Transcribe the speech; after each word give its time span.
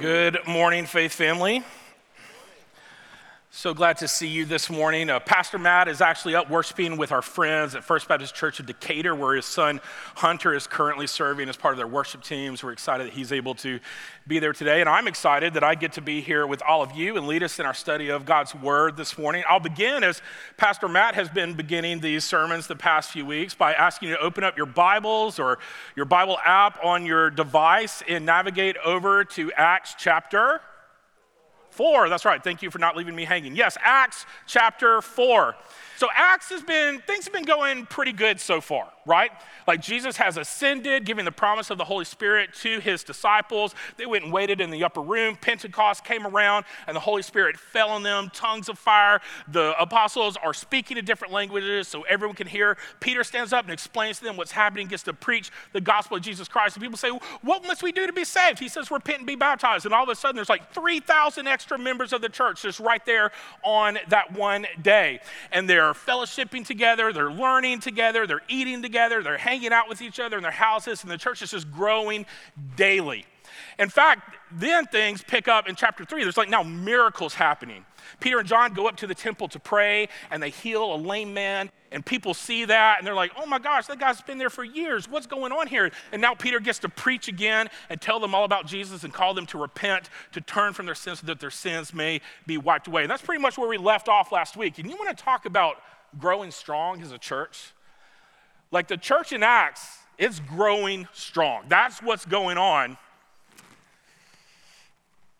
Good 0.00 0.38
morning, 0.46 0.86
Faith 0.86 1.12
Family. 1.12 1.62
So 3.54 3.74
glad 3.74 3.98
to 3.98 4.08
see 4.08 4.28
you 4.28 4.46
this 4.46 4.70
morning. 4.70 5.10
Uh, 5.10 5.20
Pastor 5.20 5.58
Matt 5.58 5.86
is 5.86 6.00
actually 6.00 6.34
up 6.34 6.48
worshiping 6.48 6.96
with 6.96 7.12
our 7.12 7.20
friends 7.20 7.74
at 7.74 7.84
First 7.84 8.08
Baptist 8.08 8.34
Church 8.34 8.58
of 8.60 8.64
Decatur, 8.64 9.14
where 9.14 9.36
his 9.36 9.44
son 9.44 9.78
Hunter 10.14 10.54
is 10.54 10.66
currently 10.66 11.06
serving 11.06 11.50
as 11.50 11.56
part 11.58 11.74
of 11.74 11.76
their 11.76 11.86
worship 11.86 12.22
teams. 12.22 12.64
We're 12.64 12.72
excited 12.72 13.06
that 13.06 13.12
he's 13.12 13.30
able 13.30 13.54
to 13.56 13.78
be 14.26 14.38
there 14.38 14.54
today. 14.54 14.80
And 14.80 14.88
I'm 14.88 15.06
excited 15.06 15.52
that 15.52 15.62
I 15.62 15.74
get 15.74 15.92
to 15.92 16.00
be 16.00 16.22
here 16.22 16.46
with 16.46 16.62
all 16.62 16.80
of 16.80 16.92
you 16.92 17.18
and 17.18 17.26
lead 17.26 17.42
us 17.42 17.60
in 17.60 17.66
our 17.66 17.74
study 17.74 18.08
of 18.08 18.24
God's 18.24 18.54
Word 18.54 18.96
this 18.96 19.18
morning. 19.18 19.44
I'll 19.46 19.60
begin 19.60 20.02
as 20.02 20.22
Pastor 20.56 20.88
Matt 20.88 21.14
has 21.14 21.28
been 21.28 21.52
beginning 21.52 22.00
these 22.00 22.24
sermons 22.24 22.68
the 22.68 22.74
past 22.74 23.10
few 23.10 23.26
weeks 23.26 23.54
by 23.54 23.74
asking 23.74 24.08
you 24.08 24.16
to 24.16 24.22
open 24.22 24.44
up 24.44 24.56
your 24.56 24.64
Bibles 24.64 25.38
or 25.38 25.58
your 25.94 26.06
Bible 26.06 26.38
app 26.42 26.82
on 26.82 27.04
your 27.04 27.28
device 27.28 28.02
and 28.08 28.24
navigate 28.24 28.78
over 28.78 29.24
to 29.24 29.52
Acts 29.52 29.94
chapter 29.98 30.62
Four, 31.72 32.10
that's 32.10 32.26
right. 32.26 32.44
Thank 32.44 32.60
you 32.60 32.70
for 32.70 32.78
not 32.78 32.98
leaving 32.98 33.16
me 33.16 33.24
hanging. 33.24 33.56
Yes, 33.56 33.78
Acts 33.80 34.26
chapter 34.46 35.00
4. 35.00 35.54
So, 35.96 36.08
Acts 36.14 36.50
has 36.50 36.62
been, 36.62 37.00
things 37.06 37.24
have 37.24 37.32
been 37.32 37.44
going 37.44 37.86
pretty 37.86 38.12
good 38.12 38.40
so 38.40 38.60
far, 38.60 38.88
right? 39.06 39.30
Like 39.66 39.80
Jesus 39.80 40.16
has 40.16 40.36
ascended, 40.36 41.04
giving 41.04 41.24
the 41.24 41.32
promise 41.32 41.70
of 41.70 41.78
the 41.78 41.84
Holy 41.84 42.04
Spirit 42.04 42.54
to 42.62 42.80
his 42.80 43.04
disciples. 43.04 43.74
They 43.96 44.06
went 44.06 44.24
and 44.24 44.32
waited 44.32 44.60
in 44.60 44.70
the 44.70 44.84
upper 44.84 45.00
room. 45.00 45.36
Pentecost 45.36 46.04
came 46.04 46.26
around, 46.26 46.64
and 46.86 46.96
the 46.96 47.00
Holy 47.00 47.22
Spirit 47.22 47.56
fell 47.56 47.90
on 47.90 48.02
them, 48.02 48.30
tongues 48.34 48.68
of 48.68 48.78
fire. 48.78 49.20
The 49.48 49.74
apostles 49.80 50.36
are 50.42 50.54
speaking 50.54 50.96
in 50.96 51.04
different 51.04 51.32
languages 51.32 51.88
so 51.88 52.02
everyone 52.02 52.36
can 52.36 52.46
hear. 52.46 52.76
Peter 53.00 53.24
stands 53.24 53.52
up 53.52 53.64
and 53.64 53.72
explains 53.72 54.18
to 54.18 54.24
them 54.24 54.36
what's 54.36 54.52
happening, 54.52 54.86
gets 54.86 55.02
to 55.04 55.12
preach 55.12 55.50
the 55.72 55.80
gospel 55.80 56.16
of 56.16 56.22
Jesus 56.22 56.48
Christ. 56.48 56.76
And 56.76 56.82
people 56.82 56.98
say, 56.98 57.10
What 57.42 57.64
must 57.66 57.82
we 57.82 57.92
do 57.92 58.06
to 58.06 58.12
be 58.12 58.24
saved? 58.24 58.58
He 58.58 58.68
says, 58.68 58.90
Repent 58.90 59.18
and 59.18 59.26
be 59.26 59.36
baptized. 59.36 59.84
And 59.84 59.94
all 59.94 60.04
of 60.04 60.08
a 60.08 60.14
sudden, 60.14 60.36
there's 60.36 60.48
like 60.48 60.72
3,000 60.72 61.46
extra 61.46 61.78
members 61.78 62.12
of 62.12 62.22
the 62.22 62.28
church 62.28 62.62
just 62.62 62.80
right 62.80 63.04
there 63.04 63.32
on 63.62 63.98
that 64.08 64.32
one 64.32 64.66
day. 64.80 65.20
And 65.50 65.68
they're 65.68 65.81
are 65.82 65.94
fellowshipping 65.94 66.66
together, 66.66 67.12
they're 67.12 67.30
learning 67.32 67.80
together, 67.80 68.26
they're 68.26 68.42
eating 68.48 68.82
together, 68.82 69.22
they're 69.22 69.38
hanging 69.38 69.72
out 69.72 69.88
with 69.88 70.02
each 70.02 70.20
other 70.20 70.36
in 70.36 70.42
their 70.42 70.50
houses, 70.50 71.02
and 71.02 71.10
the 71.10 71.18
church 71.18 71.42
is 71.42 71.50
just 71.50 71.70
growing 71.70 72.26
daily. 72.76 73.26
In 73.78 73.88
fact, 73.88 74.36
then 74.50 74.86
things 74.86 75.22
pick 75.22 75.48
up 75.48 75.68
in 75.68 75.74
chapter 75.74 76.04
three. 76.04 76.22
There's 76.22 76.36
like 76.36 76.48
now 76.48 76.62
miracles 76.62 77.34
happening. 77.34 77.84
Peter 78.20 78.38
and 78.38 78.48
John 78.48 78.72
go 78.72 78.86
up 78.86 78.96
to 78.96 79.06
the 79.06 79.14
temple 79.14 79.48
to 79.48 79.58
pray 79.58 80.08
and 80.30 80.42
they 80.42 80.50
heal 80.50 80.94
a 80.94 80.96
lame 80.96 81.34
man. 81.34 81.70
And 81.92 82.04
people 82.04 82.34
see 82.34 82.64
that 82.64 82.98
and 82.98 83.06
they're 83.06 83.14
like, 83.14 83.32
oh 83.36 83.46
my 83.46 83.58
gosh, 83.58 83.86
that 83.86 83.98
guy's 83.98 84.20
been 84.20 84.38
there 84.38 84.50
for 84.50 84.64
years. 84.64 85.08
What's 85.08 85.26
going 85.26 85.52
on 85.52 85.66
here? 85.66 85.90
And 86.12 86.22
now 86.22 86.34
Peter 86.34 86.60
gets 86.60 86.78
to 86.80 86.88
preach 86.88 87.28
again 87.28 87.68
and 87.88 88.00
tell 88.00 88.18
them 88.20 88.34
all 88.34 88.44
about 88.44 88.66
Jesus 88.66 89.04
and 89.04 89.12
call 89.12 89.34
them 89.34 89.46
to 89.46 89.58
repent, 89.58 90.10
to 90.32 90.40
turn 90.40 90.72
from 90.72 90.86
their 90.86 90.94
sins 90.94 91.20
so 91.20 91.26
that 91.26 91.40
their 91.40 91.50
sins 91.50 91.92
may 91.92 92.20
be 92.46 92.56
wiped 92.56 92.88
away. 92.88 93.02
And 93.02 93.10
that's 93.10 93.22
pretty 93.22 93.42
much 93.42 93.58
where 93.58 93.68
we 93.68 93.78
left 93.78 94.08
off 94.08 94.32
last 94.32 94.56
week. 94.56 94.78
And 94.78 94.88
you 94.88 94.96
want 94.96 95.16
to 95.16 95.24
talk 95.24 95.46
about 95.46 95.76
growing 96.18 96.50
strong 96.50 97.02
as 97.02 97.12
a 97.12 97.18
church? 97.18 97.72
Like 98.70 98.88
the 98.88 98.96
church 98.96 99.32
in 99.32 99.42
Acts, 99.42 99.98
it's 100.18 100.40
growing 100.40 101.06
strong. 101.12 101.64
That's 101.68 102.02
what's 102.02 102.24
going 102.24 102.58
on 102.58 102.96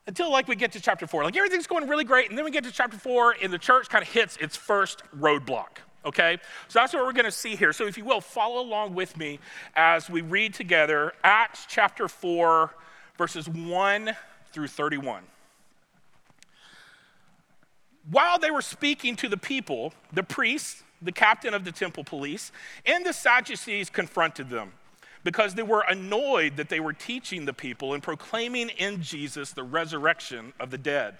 until 0.06 0.30
like 0.30 0.48
we 0.48 0.56
get 0.56 0.72
to 0.72 0.80
chapter 0.80 1.06
four. 1.06 1.24
Like 1.24 1.36
everything's 1.36 1.66
going 1.66 1.88
really 1.88 2.04
great, 2.04 2.28
and 2.28 2.36
then 2.36 2.44
we 2.44 2.50
get 2.50 2.64
to 2.64 2.72
chapter 2.72 2.98
four, 2.98 3.36
and 3.42 3.52
the 3.52 3.58
church 3.58 3.88
kind 3.88 4.02
of 4.02 4.08
hits 4.08 4.36
its 4.38 4.56
first 4.56 5.02
roadblock. 5.18 5.78
Okay? 6.04 6.38
So 6.68 6.78
that's 6.78 6.92
what 6.92 7.04
we're 7.04 7.12
going 7.12 7.24
to 7.24 7.30
see 7.30 7.56
here. 7.56 7.72
So 7.72 7.86
if 7.86 7.96
you 7.96 8.04
will, 8.04 8.20
follow 8.20 8.60
along 8.60 8.94
with 8.94 9.16
me 9.16 9.38
as 9.74 10.10
we 10.10 10.20
read 10.20 10.54
together 10.54 11.12
Acts 11.22 11.66
chapter 11.68 12.08
4, 12.08 12.74
verses 13.16 13.48
1 13.48 14.16
through 14.52 14.68
31. 14.68 15.22
While 18.10 18.38
they 18.38 18.50
were 18.50 18.62
speaking 18.62 19.14
to 19.16 19.28
the 19.28 19.36
people, 19.36 19.94
the 20.12 20.24
priests, 20.24 20.82
the 21.00 21.12
captain 21.12 21.54
of 21.54 21.64
the 21.64 21.72
temple 21.72 22.04
police, 22.04 22.50
and 22.84 23.06
the 23.06 23.12
Sadducees 23.12 23.90
confronted 23.90 24.50
them 24.50 24.72
because 25.24 25.54
they 25.54 25.62
were 25.62 25.84
annoyed 25.88 26.56
that 26.56 26.68
they 26.68 26.80
were 26.80 26.92
teaching 26.92 27.44
the 27.44 27.52
people 27.52 27.94
and 27.94 28.02
proclaiming 28.02 28.70
in 28.70 29.00
Jesus 29.02 29.52
the 29.52 29.62
resurrection 29.62 30.52
of 30.58 30.70
the 30.70 30.78
dead. 30.78 31.18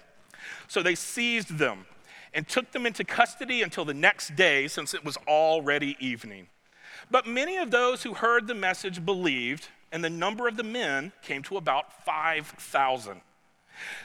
So 0.67 0.83
they 0.83 0.95
seized 0.95 1.57
them 1.57 1.85
and 2.33 2.47
took 2.47 2.71
them 2.71 2.85
into 2.85 3.03
custody 3.03 3.61
until 3.61 3.85
the 3.85 3.93
next 3.93 4.35
day, 4.35 4.67
since 4.67 4.93
it 4.93 5.05
was 5.05 5.17
already 5.27 5.95
evening. 5.99 6.47
But 7.11 7.27
many 7.27 7.57
of 7.57 7.71
those 7.71 8.03
who 8.03 8.13
heard 8.13 8.47
the 8.47 8.55
message 8.55 9.05
believed, 9.05 9.69
and 9.91 10.03
the 10.03 10.09
number 10.09 10.47
of 10.47 10.57
the 10.57 10.63
men 10.63 11.11
came 11.21 11.43
to 11.43 11.57
about 11.57 12.03
5,000. 12.03 13.21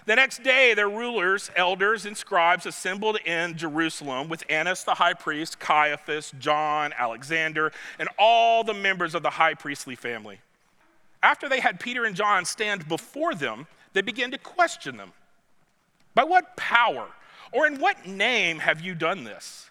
The 0.07 0.17
next 0.17 0.43
day, 0.43 0.75
their 0.75 0.89
rulers, 0.89 1.51
elders, 1.55 2.07
and 2.07 2.17
scribes 2.17 2.67
assembled 2.67 3.19
in 3.25 3.57
Jerusalem 3.57 4.29
with 4.29 4.45
Annas 4.49 4.85
the 4.85 4.95
high 4.95 5.15
priest, 5.15 5.59
Caiaphas, 5.59 6.33
John, 6.39 6.93
Alexander, 6.97 7.73
and 7.99 8.09
all 8.19 8.65
the 8.65 8.75
members 8.75 9.15
of 9.15 9.23
the 9.23 9.31
high 9.31 9.55
priestly 9.55 9.95
family. 9.95 10.41
After 11.23 11.49
they 11.49 11.61
had 11.61 11.81
Peter 11.81 12.05
and 12.05 12.17
John 12.17 12.45
stand 12.45 12.89
before 12.89 13.35
them, 13.35 13.67
they 13.93 14.03
began 14.03 14.31
to 14.31 14.39
question 14.39 14.97
them 14.97 15.13
By 16.15 16.25
what 16.25 16.57
power 16.57 17.09
or 17.53 17.67
in 17.67 17.79
what 17.79 18.07
name 18.07 18.61
have 18.61 18.81
you 18.81 18.95
done 18.95 19.25
this? 19.25 19.71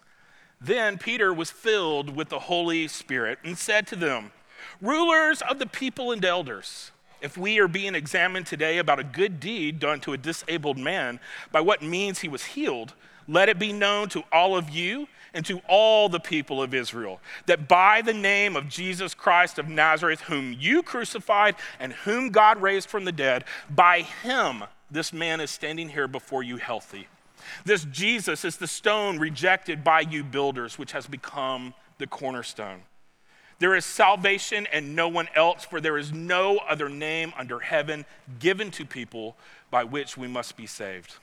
Then 0.60 0.98
Peter 0.98 1.32
was 1.32 1.50
filled 1.50 2.16
with 2.16 2.28
the 2.28 2.40
Holy 2.40 2.88
Spirit 2.88 3.38
and 3.44 3.56
said 3.56 3.86
to 3.88 3.96
them, 3.96 4.32
Rulers 4.80 5.42
of 5.42 5.58
the 5.58 5.66
people 5.66 6.10
and 6.10 6.24
elders, 6.24 6.90
if 7.20 7.36
we 7.36 7.58
are 7.58 7.68
being 7.68 7.94
examined 7.94 8.46
today 8.46 8.78
about 8.78 8.98
a 8.98 9.04
good 9.04 9.40
deed 9.40 9.78
done 9.78 10.00
to 10.00 10.12
a 10.12 10.18
disabled 10.18 10.78
man, 10.78 11.20
by 11.52 11.60
what 11.60 11.82
means 11.82 12.20
he 12.20 12.28
was 12.28 12.44
healed, 12.44 12.94
let 13.26 13.48
it 13.48 13.58
be 13.58 13.72
known 13.72 14.08
to 14.08 14.24
all 14.32 14.56
of 14.56 14.70
you 14.70 15.06
and 15.34 15.44
to 15.46 15.60
all 15.68 16.08
the 16.08 16.20
people 16.20 16.62
of 16.62 16.74
Israel 16.74 17.20
that 17.46 17.68
by 17.68 18.00
the 18.02 18.14
name 18.14 18.56
of 18.56 18.68
Jesus 18.68 19.14
Christ 19.14 19.58
of 19.58 19.68
Nazareth, 19.68 20.22
whom 20.22 20.52
you 20.52 20.82
crucified 20.82 21.54
and 21.78 21.92
whom 21.92 22.30
God 22.30 22.62
raised 22.62 22.88
from 22.88 23.04
the 23.04 23.12
dead, 23.12 23.44
by 23.68 24.02
him 24.02 24.64
this 24.90 25.12
man 25.12 25.40
is 25.40 25.50
standing 25.50 25.90
here 25.90 26.08
before 26.08 26.42
you 26.42 26.56
healthy. 26.56 27.08
This 27.64 27.84
Jesus 27.84 28.44
is 28.44 28.56
the 28.56 28.66
stone 28.66 29.18
rejected 29.18 29.84
by 29.84 30.00
you 30.00 30.24
builders, 30.24 30.78
which 30.78 30.92
has 30.92 31.06
become 31.06 31.74
the 31.98 32.06
cornerstone. 32.06 32.82
There 33.58 33.74
is 33.74 33.84
salvation 33.84 34.66
and 34.72 34.94
no 34.94 35.08
one 35.08 35.28
else, 35.34 35.64
for 35.64 35.80
there 35.80 35.98
is 35.98 36.12
no 36.12 36.58
other 36.58 36.88
name 36.88 37.32
under 37.36 37.58
heaven 37.58 38.04
given 38.38 38.70
to 38.72 38.84
people 38.84 39.36
by 39.70 39.84
which 39.84 40.16
we 40.16 40.28
must 40.28 40.56
be 40.56 40.66
saved. 40.66 41.16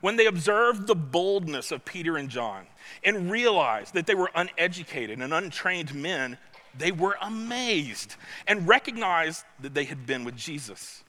When 0.00 0.16
they 0.16 0.26
observed 0.26 0.86
the 0.86 0.94
boldness 0.94 1.70
of 1.70 1.84
Peter 1.84 2.16
and 2.16 2.28
John 2.28 2.66
and 3.04 3.30
realized 3.30 3.94
that 3.94 4.06
they 4.06 4.14
were 4.14 4.30
uneducated 4.34 5.20
and 5.20 5.32
untrained 5.32 5.94
men, 5.94 6.38
they 6.76 6.90
were 6.90 7.16
amazed 7.20 8.16
and 8.46 8.66
recognized 8.66 9.44
that 9.60 9.74
they 9.74 9.84
had 9.84 10.06
been 10.06 10.24
with 10.24 10.36
Jesus. 10.36 11.04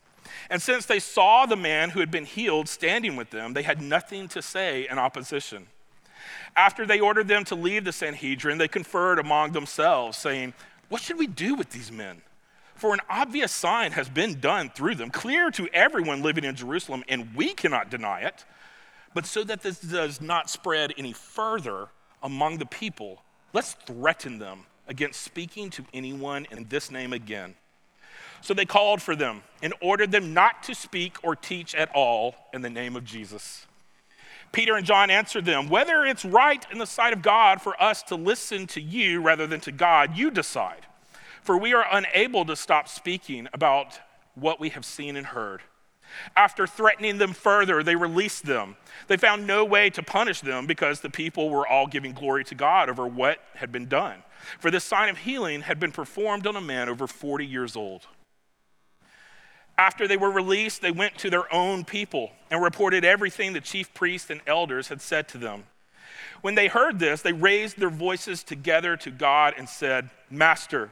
And 0.50 0.62
since 0.62 0.86
they 0.86 1.00
saw 1.00 1.46
the 1.46 1.56
man 1.56 1.92
who 1.92 2.00
had 2.00 2.12
been 2.12 2.26
healed 2.26 2.68
standing 2.68 3.16
with 3.16 3.30
them, 3.30 3.54
they 3.54 3.64
had 3.64 3.82
nothing 3.82 4.28
to 4.30 4.42
say 4.42 4.88
in 4.90 5.00
opposition. 5.00 5.68
After 6.56 6.86
they 6.86 7.00
ordered 7.00 7.28
them 7.28 7.46
to 7.46 7.56
leave 7.56 7.86
the 7.86 7.92
Sanhedrin, 7.92 8.58
they 8.58 8.68
conferred 8.68 9.20
among 9.20 9.52
themselves, 9.52 10.18
saying, 10.18 10.54
What 10.90 11.02
should 11.02 11.18
we 11.18 11.28
do 11.28 11.56
with 11.56 11.70
these 11.70 11.92
men? 11.92 12.22
For 12.76 12.94
an 12.94 13.00
obvious 13.10 13.52
sign 13.52 13.92
has 13.92 14.10
been 14.10 14.40
done 14.40 14.70
through 14.70 14.96
them, 14.96 15.12
clear 15.12 15.52
to 15.52 15.70
everyone 15.72 16.24
living 16.24 16.44
in 16.44 16.56
Jerusalem, 16.56 17.04
and 17.08 17.36
we 17.36 17.54
cannot 17.54 17.92
deny 17.92 18.22
it. 18.22 18.44
But 19.14 19.26
so 19.26 19.44
that 19.44 19.62
this 19.62 19.80
does 19.80 20.20
not 20.20 20.50
spread 20.50 20.94
any 20.98 21.14
further 21.14 21.90
among 22.24 22.58
the 22.58 22.66
people, 22.66 23.22
let's 23.54 23.74
threaten 23.74 24.40
them 24.40 24.66
against 24.88 25.22
speaking 25.22 25.70
to 25.72 25.86
anyone 25.94 26.48
in 26.52 26.68
this 26.70 26.92
name 26.92 27.14
again. 27.14 27.56
So 28.42 28.54
they 28.54 28.66
called 28.66 29.02
for 29.02 29.16
them 29.16 29.44
and 29.62 29.74
ordered 29.82 30.12
them 30.12 30.34
not 30.34 30.64
to 30.64 30.76
speak 30.76 31.18
or 31.24 31.36
teach 31.36 31.76
at 31.76 31.92
all 31.94 32.36
in 32.54 32.62
the 32.62 32.70
name 32.70 32.96
of 32.96 33.06
Jesus. 33.06 33.68
Peter 34.52 34.76
and 34.76 34.86
John 34.86 35.10
answered 35.10 35.46
them, 35.46 35.70
Whether 35.70 36.06
it's 36.06 36.26
right 36.26 36.66
in 36.72 36.78
the 36.78 36.86
sight 36.86 37.14
of 37.14 37.22
God 37.22 37.62
for 37.62 37.82
us 37.82 38.04
to 38.04 38.16
listen 38.16 38.68
to 38.68 38.82
you 38.82 39.22
rather 39.22 39.48
than 39.48 39.62
to 39.62 39.72
God, 39.72 40.18
you 40.18 40.30
decide. 40.32 40.86
For 41.42 41.58
we 41.58 41.74
are 41.74 41.86
unable 41.92 42.46
to 42.46 42.56
stop 42.56 42.88
speaking 42.88 43.48
about 43.54 44.00
what 44.36 44.60
we 44.60 44.70
have 44.70 44.86
seen 44.86 45.16
and 45.16 45.28
heard. 45.28 45.62
After 46.36 46.68
threatening 46.68 47.18
them 47.18 47.32
further, 47.32 47.84
they 47.84 47.96
released 47.96 48.46
them. 48.46 48.76
They 49.08 49.16
found 49.16 49.48
no 49.48 49.64
way 49.64 49.90
to 49.92 50.04
punish 50.04 50.42
them 50.42 50.68
because 50.68 51.00
the 51.00 51.10
people 51.10 51.50
were 51.50 51.66
all 51.66 51.88
giving 51.88 52.12
glory 52.12 52.44
to 52.46 52.56
God 52.56 52.90
over 52.90 53.08
what 53.08 53.40
had 53.56 53.72
been 53.72 53.88
done. 53.88 54.24
For 54.60 54.70
this 54.70 54.84
sign 54.84 55.08
of 55.08 55.20
healing 55.20 55.62
had 55.62 55.80
been 55.80 55.92
performed 55.92 56.46
on 56.46 56.58
a 56.58 56.62
man 56.62 56.90
over 56.90 57.08
40 57.08 57.46
years 57.46 57.78
old. 57.78 58.08
After 59.78 60.08
they 60.08 60.18
were 60.18 60.32
released, 60.32 60.82
they 60.82 60.92
went 60.92 61.18
to 61.20 61.30
their 61.30 61.52
own 61.54 61.84
people 61.86 62.32
and 62.50 62.62
reported 62.62 63.04
everything 63.04 63.54
the 63.54 63.62
chief 63.62 63.94
priests 63.94 64.30
and 64.30 64.42
elders 64.46 64.90
had 64.90 65.02
said 65.02 65.28
to 65.30 65.38
them. 65.38 65.64
When 66.42 66.56
they 66.56 66.68
heard 66.68 67.00
this, 67.00 67.22
they 67.22 67.34
raised 67.34 67.78
their 67.78 67.90
voices 67.90 68.44
together 68.44 68.98
to 68.98 69.12
God 69.12 69.54
and 69.58 69.70
said, 69.70 70.10
Master, 70.30 70.92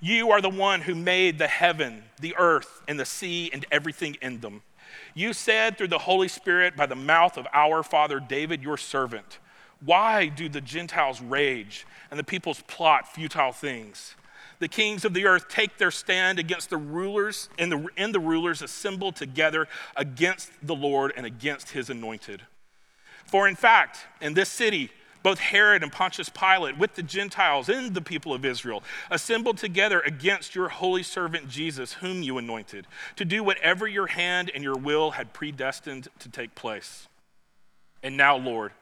You 0.00 0.30
are 0.30 0.40
the 0.40 0.50
one 0.50 0.82
who 0.82 0.94
made 0.94 1.38
the 1.38 1.48
heaven, 1.48 2.04
the 2.20 2.34
earth, 2.36 2.82
and 2.86 3.00
the 3.00 3.04
sea, 3.04 3.50
and 3.52 3.64
everything 3.70 4.16
in 4.20 4.40
them. 4.40 4.62
You 5.14 5.32
said 5.32 5.76
through 5.76 5.88
the 5.88 5.98
Holy 5.98 6.28
Spirit 6.28 6.76
by 6.76 6.86
the 6.86 6.96
mouth 6.96 7.36
of 7.36 7.46
our 7.52 7.82
father 7.82 8.20
David, 8.20 8.62
your 8.62 8.76
servant, 8.76 9.38
Why 9.84 10.26
do 10.26 10.48
the 10.48 10.60
Gentiles 10.60 11.20
rage 11.20 11.86
and 12.10 12.18
the 12.18 12.24
peoples 12.24 12.62
plot 12.66 13.12
futile 13.12 13.52
things? 13.52 14.14
The 14.60 14.68
kings 14.68 15.04
of 15.04 15.14
the 15.14 15.26
earth 15.26 15.48
take 15.48 15.78
their 15.78 15.90
stand 15.90 16.38
against 16.38 16.70
the 16.70 16.76
rulers, 16.76 17.48
and 17.58 17.72
the, 17.72 17.88
and 17.96 18.14
the 18.14 18.20
rulers 18.20 18.62
assemble 18.62 19.10
together 19.10 19.66
against 19.96 20.50
the 20.62 20.74
Lord 20.74 21.12
and 21.16 21.26
against 21.26 21.70
his 21.70 21.90
anointed. 21.90 22.42
For 23.24 23.48
in 23.48 23.56
fact, 23.56 23.98
in 24.20 24.34
this 24.34 24.50
city, 24.50 24.90
both 25.22 25.38
Herod 25.38 25.82
and 25.82 25.92
Pontius 25.92 26.28
Pilate, 26.28 26.78
with 26.78 26.94
the 26.94 27.02
Gentiles 27.02 27.68
and 27.68 27.94
the 27.94 28.00
people 28.00 28.32
of 28.32 28.44
Israel, 28.44 28.82
assembled 29.10 29.58
together 29.58 30.00
against 30.00 30.54
your 30.54 30.68
holy 30.68 31.02
servant 31.02 31.48
Jesus, 31.48 31.94
whom 31.94 32.22
you 32.22 32.38
anointed, 32.38 32.86
to 33.16 33.24
do 33.24 33.42
whatever 33.42 33.86
your 33.86 34.08
hand 34.08 34.50
and 34.54 34.62
your 34.62 34.76
will 34.76 35.12
had 35.12 35.32
predestined 35.32 36.08
to 36.18 36.28
take 36.28 36.54
place. 36.54 37.08
And 38.02 38.16
now, 38.16 38.36
Lord, 38.36 38.72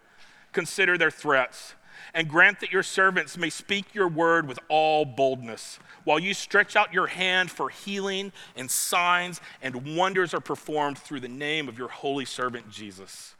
consider 0.52 0.96
their 0.96 1.10
threats 1.10 1.74
and 2.14 2.28
grant 2.28 2.60
that 2.60 2.72
your 2.72 2.82
servants 2.82 3.36
may 3.36 3.50
speak 3.50 3.94
your 3.94 4.08
word 4.08 4.46
with 4.48 4.58
all 4.68 5.04
boldness, 5.04 5.78
while 6.04 6.18
you 6.18 6.34
stretch 6.34 6.76
out 6.76 6.94
your 6.94 7.06
hand 7.06 7.50
for 7.50 7.68
healing 7.68 8.32
and 8.56 8.70
signs 8.70 9.40
and 9.62 9.96
wonders 9.96 10.34
are 10.34 10.40
performed 10.40 10.98
through 10.98 11.20
the 11.20 11.28
name 11.28 11.68
of 11.68 11.78
your 11.78 11.88
holy 11.88 12.24
servant 12.24 12.70
Jesus. 12.70 13.34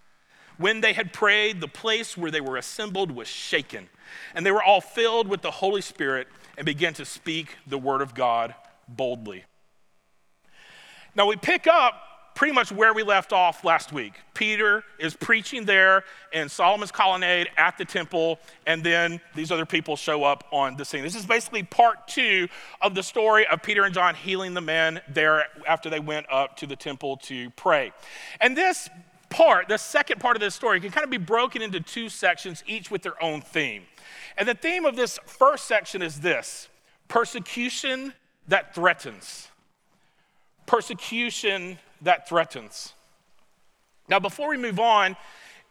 When 0.56 0.80
they 0.80 0.92
had 0.92 1.12
prayed, 1.12 1.60
the 1.60 1.68
place 1.68 2.16
where 2.16 2.30
they 2.30 2.40
were 2.40 2.56
assembled 2.56 3.12
was 3.12 3.28
shaken, 3.28 3.88
and 4.34 4.44
they 4.44 4.50
were 4.50 4.62
all 4.62 4.80
filled 4.80 5.28
with 5.28 5.42
the 5.42 5.52
Holy 5.52 5.80
Spirit 5.80 6.26
and 6.56 6.66
began 6.66 6.94
to 6.94 7.04
speak 7.04 7.56
the 7.66 7.78
word 7.78 8.02
of 8.02 8.14
God 8.14 8.54
boldly. 8.88 9.44
Now 11.14 11.26
we 11.26 11.36
pick 11.36 11.66
up 11.66 11.94
pretty 12.38 12.54
much 12.54 12.70
where 12.70 12.94
we 12.94 13.02
left 13.02 13.32
off 13.32 13.64
last 13.64 13.92
week. 13.92 14.12
Peter 14.32 14.84
is 15.00 15.16
preaching 15.16 15.64
there 15.64 16.04
in 16.32 16.48
Solomon's 16.48 16.92
colonnade 16.92 17.48
at 17.56 17.76
the 17.76 17.84
temple, 17.84 18.38
and 18.64 18.84
then 18.84 19.20
these 19.34 19.50
other 19.50 19.66
people 19.66 19.96
show 19.96 20.22
up 20.22 20.44
on 20.52 20.76
the 20.76 20.84
scene. 20.84 21.02
This 21.02 21.16
is 21.16 21.26
basically 21.26 21.64
part 21.64 22.06
two 22.06 22.46
of 22.80 22.94
the 22.94 23.02
story 23.02 23.44
of 23.48 23.60
Peter 23.60 23.82
and 23.82 23.92
John 23.92 24.14
healing 24.14 24.54
the 24.54 24.60
men 24.60 25.00
there 25.12 25.46
after 25.66 25.90
they 25.90 25.98
went 25.98 26.26
up 26.30 26.56
to 26.58 26.66
the 26.68 26.76
temple 26.76 27.16
to 27.24 27.50
pray. 27.56 27.90
And 28.40 28.56
this 28.56 28.88
part, 29.30 29.66
the 29.66 29.76
second 29.76 30.20
part 30.20 30.36
of 30.36 30.40
this 30.40 30.54
story, 30.54 30.78
can 30.78 30.92
kind 30.92 31.02
of 31.02 31.10
be 31.10 31.16
broken 31.16 31.60
into 31.60 31.80
two 31.80 32.08
sections, 32.08 32.62
each 32.68 32.88
with 32.88 33.02
their 33.02 33.20
own 33.20 33.40
theme. 33.40 33.82
And 34.36 34.46
the 34.46 34.54
theme 34.54 34.84
of 34.84 34.94
this 34.94 35.18
first 35.26 35.64
section 35.64 36.02
is 36.02 36.20
this 36.20 36.68
persecution 37.08 38.12
that 38.46 38.76
threatens. 38.76 39.48
Persecution 40.66 41.78
that 42.02 42.28
threatens. 42.28 42.92
Now, 44.08 44.18
before 44.18 44.48
we 44.48 44.56
move 44.56 44.80
on, 44.80 45.16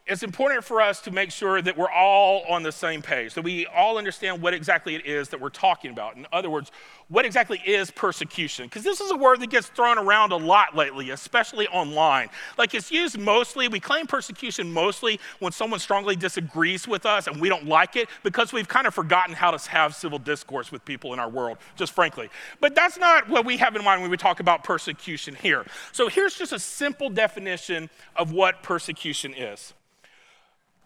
it's 0.08 0.22
important 0.22 0.64
for 0.64 0.80
us 0.80 1.02
to 1.02 1.10
make 1.10 1.30
sure 1.30 1.60
that 1.60 1.76
we're 1.76 1.90
all 1.90 2.42
on 2.48 2.62
the 2.62 2.72
same 2.72 3.02
page, 3.02 3.34
that 3.34 3.42
we 3.42 3.66
all 3.66 3.98
understand 3.98 4.40
what 4.40 4.54
exactly 4.54 4.94
it 4.94 5.04
is 5.04 5.28
that 5.28 5.40
we're 5.40 5.50
talking 5.50 5.90
about. 5.90 6.16
In 6.16 6.26
other 6.32 6.48
words, 6.48 6.72
what 7.08 7.26
exactly 7.26 7.60
is 7.66 7.90
persecution? 7.90 8.66
Because 8.66 8.84
this 8.84 9.00
is 9.00 9.10
a 9.10 9.16
word 9.16 9.40
that 9.40 9.50
gets 9.50 9.66
thrown 9.68 9.98
around 9.98 10.32
a 10.32 10.36
lot 10.36 10.74
lately, 10.74 11.10
especially 11.10 11.68
online. 11.68 12.30
Like 12.56 12.74
it's 12.74 12.90
used 12.90 13.18
mostly, 13.18 13.68
we 13.68 13.80
claim 13.80 14.06
persecution 14.06 14.72
mostly 14.72 15.20
when 15.40 15.52
someone 15.52 15.78
strongly 15.78 16.16
disagrees 16.16 16.88
with 16.88 17.04
us 17.04 17.26
and 17.26 17.38
we 17.38 17.50
don't 17.50 17.66
like 17.66 17.94
it 17.96 18.08
because 18.22 18.50
we've 18.50 18.68
kind 18.68 18.86
of 18.86 18.94
forgotten 18.94 19.34
how 19.34 19.50
to 19.50 19.70
have 19.70 19.94
civil 19.94 20.18
discourse 20.18 20.72
with 20.72 20.82
people 20.86 21.12
in 21.12 21.18
our 21.18 21.28
world, 21.28 21.58
just 21.76 21.92
frankly. 21.92 22.30
But 22.60 22.74
that's 22.74 22.96
not 22.96 23.28
what 23.28 23.44
we 23.44 23.58
have 23.58 23.76
in 23.76 23.84
mind 23.84 24.00
when 24.00 24.10
we 24.10 24.16
talk 24.16 24.40
about 24.40 24.64
persecution 24.64 25.34
here. 25.34 25.66
So 25.92 26.08
here's 26.08 26.34
just 26.34 26.54
a 26.54 26.58
simple 26.58 27.10
definition 27.10 27.90
of 28.16 28.32
what 28.32 28.62
persecution 28.62 29.34
is. 29.34 29.74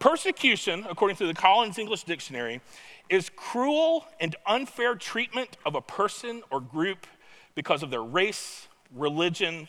Persecution, 0.03 0.85
according 0.91 1.17
to 1.19 1.29
the 1.29 1.33
Collins 1.33 1.79
English 1.79 2.03
Dictionary, 2.03 2.61
is 3.09 3.31
cruel 3.37 4.05
and 4.19 4.35
unfair 4.47 4.97
treatment 4.97 5.57
of 5.65 5.77
a 5.77 5.81
person 5.81 6.43
or 6.51 6.61
group 6.61 7.07
because 7.55 7.85
of 7.85 7.91
their 7.91 8.03
race, 8.03 8.67
religion, 8.93 9.69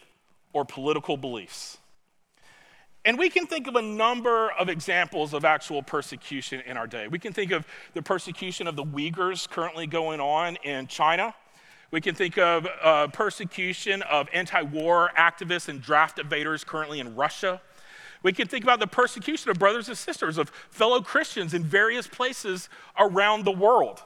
or 0.51 0.65
political 0.65 1.18
beliefs. 1.18 1.77
And 3.06 3.19
we 3.19 3.30
can 3.30 3.45
think 3.45 3.68
of 3.68 3.75
a 3.75 3.81
number 3.83 4.50
of 4.53 4.69
examples 4.69 5.35
of 5.35 5.45
actual 5.45 5.83
persecution 5.83 6.63
in 6.65 6.77
our 6.77 6.88
day. 6.88 7.07
We 7.07 7.19
can 7.19 7.31
think 7.31 7.51
of 7.51 7.68
the 7.94 8.01
persecution 8.01 8.65
of 8.65 8.75
the 8.75 8.85
Uyghurs 8.85 9.47
currently 9.47 9.85
going 9.85 10.19
on 10.19 10.56
in 10.63 10.88
China. 10.88 11.35
We 11.91 12.01
can 12.01 12.15
think 12.15 12.39
of 12.39 12.68
uh, 12.81 13.07
persecution 13.09 14.01
of 14.01 14.27
anti 14.33 14.63
war 14.63 15.12
activists 15.15 15.69
and 15.69 15.80
draft 15.80 16.18
evaders 16.18 16.65
currently 16.65 17.00
in 17.00 17.13
Russia. 17.13 17.62
We 18.24 18.34
can 18.34 18.48
think 18.48 18.64
about 18.64 18.80
the 18.80 18.88
persecution 18.88 19.52
of 19.52 19.60
brothers 19.60 19.90
and 19.90 19.98
sisters, 19.98 20.38
of 20.38 20.50
fellow 20.72 21.02
Christians 21.02 21.54
in 21.54 21.64
various 21.64 22.08
places 22.08 22.70
around 22.98 23.46
the 23.46 23.52
world. 23.52 24.02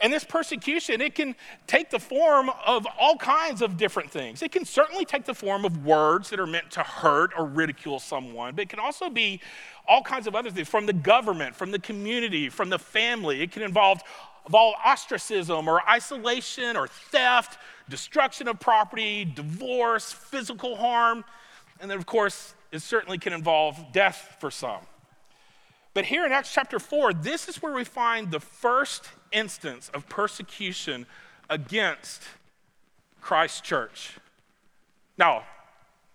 And 0.00 0.12
this 0.12 0.24
persecution, 0.24 1.00
it 1.00 1.14
can 1.14 1.34
take 1.66 1.88
the 1.88 1.98
form 1.98 2.50
of 2.66 2.86
all 3.00 3.16
kinds 3.16 3.62
of 3.62 3.78
different 3.78 4.10
things. 4.10 4.42
It 4.42 4.52
can 4.52 4.66
certainly 4.66 5.06
take 5.06 5.24
the 5.24 5.32
form 5.32 5.64
of 5.64 5.86
words 5.86 6.28
that 6.30 6.38
are 6.40 6.46
meant 6.46 6.70
to 6.72 6.82
hurt 6.82 7.30
or 7.36 7.46
ridicule 7.46 7.98
someone, 7.98 8.54
but 8.54 8.62
it 8.62 8.68
can 8.68 8.78
also 8.78 9.08
be 9.08 9.40
all 9.88 10.02
kinds 10.02 10.26
of 10.26 10.34
other 10.34 10.50
things 10.50 10.68
from 10.68 10.84
the 10.84 10.92
government, 10.92 11.56
from 11.56 11.70
the 11.70 11.78
community, 11.78 12.50
from 12.50 12.68
the 12.68 12.78
family. 12.78 13.40
It 13.40 13.52
can 13.52 13.62
involve, 13.62 14.02
involve 14.44 14.74
ostracism 14.84 15.66
or 15.66 15.80
isolation 15.88 16.76
or 16.76 16.88
theft, 16.88 17.58
destruction 17.88 18.48
of 18.48 18.60
property, 18.60 19.24
divorce, 19.24 20.12
physical 20.12 20.76
harm, 20.76 21.24
and 21.80 21.90
then, 21.90 21.96
of 21.96 22.04
course, 22.04 22.54
it 22.76 22.82
certainly 22.82 23.18
can 23.18 23.32
involve 23.32 23.92
death 23.92 24.36
for 24.38 24.50
some. 24.50 24.80
But 25.94 26.04
here 26.04 26.26
in 26.26 26.32
Acts 26.32 26.52
chapter 26.52 26.78
4, 26.78 27.14
this 27.14 27.48
is 27.48 27.62
where 27.62 27.72
we 27.72 27.84
find 27.84 28.30
the 28.30 28.40
first 28.40 29.08
instance 29.32 29.90
of 29.94 30.08
persecution 30.08 31.06
against 31.48 32.22
Christ's 33.20 33.62
church. 33.62 34.18
Now, 35.16 35.44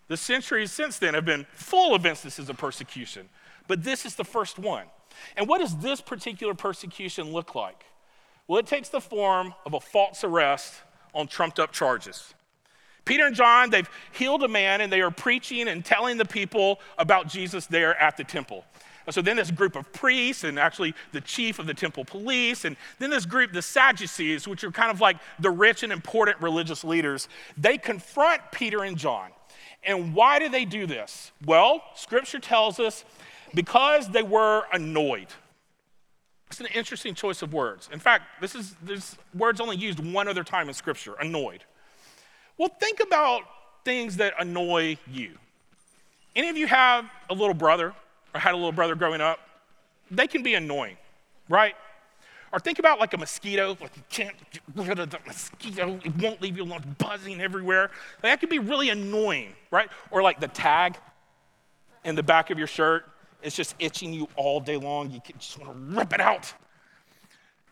the 0.07 0.17
centuries 0.17 0.71
since 0.71 0.99
then 0.99 1.15
have 1.15 1.25
been 1.25 1.47
full 1.53 1.95
of 1.95 2.05
instances 2.05 2.47
of 2.49 2.57
persecution, 2.57 3.27
but 3.67 3.83
this 3.83 4.05
is 4.05 4.15
the 4.15 4.23
first 4.23 4.59
one. 4.59 4.85
And 5.35 5.47
what 5.47 5.59
does 5.59 5.75
this 5.77 5.99
particular 5.99 6.53
persecution 6.53 7.31
look 7.31 7.55
like? 7.55 7.85
Well, 8.47 8.59
it 8.59 8.67
takes 8.67 8.89
the 8.89 9.01
form 9.01 9.53
of 9.65 9.73
a 9.73 9.79
false 9.79 10.23
arrest 10.23 10.75
on 11.13 11.27
trumped 11.27 11.59
up 11.59 11.71
charges. 11.71 12.33
Peter 13.05 13.25
and 13.25 13.35
John, 13.35 13.69
they've 13.69 13.89
healed 14.11 14.43
a 14.43 14.47
man 14.47 14.81
and 14.81 14.91
they 14.91 15.01
are 15.01 15.11
preaching 15.11 15.67
and 15.67 15.83
telling 15.83 16.17
the 16.17 16.25
people 16.25 16.79
about 16.97 17.27
Jesus 17.27 17.65
there 17.65 17.99
at 17.99 18.17
the 18.17 18.23
temple. 18.23 18.65
So 19.09 19.21
then 19.21 19.35
this 19.35 19.51
group 19.51 19.75
of 19.75 19.91
priests 19.91 20.43
and 20.43 20.59
actually 20.59 20.93
the 21.11 21.21
chief 21.21 21.59
of 21.59 21.65
the 21.65 21.73
temple 21.73 22.05
police, 22.05 22.65
and 22.65 22.77
then 22.99 23.09
this 23.09 23.25
group, 23.25 23.51
the 23.51 23.61
Sadducees, 23.61 24.47
which 24.47 24.63
are 24.63 24.71
kind 24.71 24.91
of 24.91 25.01
like 25.01 25.17
the 25.39 25.49
rich 25.49 25.83
and 25.83 25.91
important 25.91 26.39
religious 26.39 26.83
leaders, 26.83 27.27
they 27.57 27.77
confront 27.77 28.41
Peter 28.51 28.83
and 28.83 28.95
John. 28.97 29.31
And 29.83 30.13
why 30.13 30.37
do 30.39 30.49
they 30.49 30.65
do 30.65 30.85
this? 30.85 31.31
Well, 31.45 31.81
scripture 31.95 32.39
tells 32.39 32.79
us 32.79 33.03
because 33.55 34.07
they 34.09 34.23
were 34.23 34.63
annoyed. 34.71 35.27
It's 36.47 36.59
an 36.59 36.67
interesting 36.67 37.15
choice 37.15 37.41
of 37.41 37.53
words. 37.53 37.89
In 37.91 37.99
fact, 37.99 38.23
this 38.39 38.55
is 38.55 38.75
this 38.83 39.17
word's 39.33 39.61
only 39.61 39.77
used 39.77 39.99
one 39.99 40.27
other 40.27 40.43
time 40.43 40.67
in 40.67 40.73
scripture, 40.73 41.15
annoyed. 41.15 41.63
Well, 42.57 42.69
think 42.79 42.99
about 42.99 43.43
things 43.83 44.17
that 44.17 44.33
annoy 44.39 44.97
you. 45.07 45.31
Any 46.35 46.49
of 46.49 46.57
you 46.57 46.67
have 46.67 47.05
a 47.29 47.33
little 47.33 47.53
brother 47.53 47.93
or 48.33 48.39
had 48.39 48.53
a 48.53 48.57
little 48.57 48.71
brother 48.71 48.95
growing 48.95 49.21
up? 49.21 49.39
They 50.09 50.27
can 50.27 50.43
be 50.43 50.53
annoying, 50.53 50.97
right? 51.49 51.75
Or 52.53 52.59
think 52.59 52.79
about 52.79 52.99
like 52.99 53.13
a 53.13 53.17
mosquito, 53.17 53.77
like 53.79 53.95
you 53.95 54.03
can't 54.09 54.35
get 54.51 54.61
rid 54.75 54.99
of 54.99 55.09
the 55.09 55.19
mosquito, 55.25 55.99
it 56.03 56.15
won't 56.17 56.41
leave 56.41 56.57
you 56.57 56.63
alone, 56.63 56.95
buzzing 56.97 57.41
everywhere. 57.41 57.91
Like, 58.21 58.33
that 58.33 58.39
could 58.41 58.49
be 58.49 58.59
really 58.59 58.89
annoying, 58.89 59.53
right? 59.71 59.89
Or 60.11 60.21
like 60.21 60.39
the 60.39 60.49
tag 60.49 60.97
in 62.03 62.15
the 62.15 62.23
back 62.23 62.49
of 62.49 62.57
your 62.57 62.67
shirt, 62.67 63.07
it's 63.41 63.55
just 63.55 63.75
itching 63.79 64.13
you 64.13 64.27
all 64.35 64.59
day 64.59 64.77
long. 64.77 65.11
You 65.11 65.21
just 65.39 65.57
want 65.59 65.71
to 65.71 65.97
rip 65.97 66.13
it 66.13 66.19
out 66.21 66.53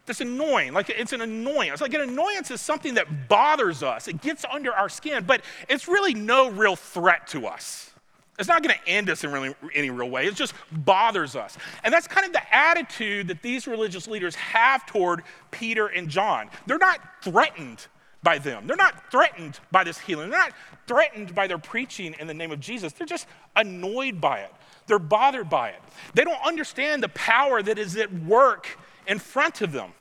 that's 0.09 0.21
annoying. 0.21 0.73
Like 0.73 0.89
it's 0.89 1.13
an 1.13 1.21
annoyance. 1.21 1.81
Like 1.81 1.93
an 1.93 2.01
annoyance 2.01 2.49
is 2.49 2.59
something 2.59 2.95
that 2.95 3.27
bothers 3.29 3.83
us. 3.83 4.07
It 4.07 4.21
gets 4.21 4.43
under 4.51 4.73
our 4.73 4.89
skin, 4.89 5.23
but 5.25 5.41
it's 5.69 5.87
really 5.87 6.15
no 6.15 6.49
real 6.49 6.75
threat 6.75 7.27
to 7.27 7.45
us. 7.45 7.91
It's 8.39 8.47
not 8.47 8.63
going 8.63 8.73
to 8.73 8.89
end 8.89 9.09
us 9.09 9.23
in 9.23 9.31
really, 9.31 9.53
any 9.75 9.89
real 9.89 10.09
way. 10.09 10.25
It 10.25 10.33
just 10.33 10.53
bothers 10.71 11.35
us. 11.35 11.57
And 11.83 11.93
that's 11.93 12.07
kind 12.07 12.25
of 12.25 12.33
the 12.33 12.55
attitude 12.55 13.27
that 13.27 13.41
these 13.41 13.67
religious 13.67 14.07
leaders 14.07 14.33
have 14.35 14.85
toward 14.85 15.23
Peter 15.51 15.87
and 15.87 16.09
John. 16.09 16.49
They're 16.65 16.77
not 16.77 17.01
threatened 17.21 17.85
by 18.23 18.39
them. 18.39 18.65
They're 18.65 18.77
not 18.77 19.11
threatened 19.11 19.59
by 19.71 19.83
this 19.83 19.99
healing. 19.99 20.29
They're 20.29 20.39
not 20.39 20.53
threatened 20.87 21.35
by 21.35 21.47
their 21.47 21.57
preaching 21.57 22.15
in 22.17 22.27
the 22.27 22.33
name 22.33 22.51
of 22.51 22.59
Jesus. 22.59 22.93
They're 22.93 23.05
just 23.05 23.27
annoyed 23.55 24.19
by 24.19 24.39
it. 24.39 24.53
They're 24.87 24.99
bothered 24.99 25.49
by 25.49 25.69
it. 25.69 25.81
They 26.15 26.23
don't 26.23 26.43
understand 26.45 27.03
the 27.03 27.09
power 27.09 27.61
that 27.61 27.77
is 27.77 27.95
at 27.97 28.11
work 28.23 28.79
in 29.05 29.19
front 29.19 29.61
of 29.61 29.71
them. 29.71 29.91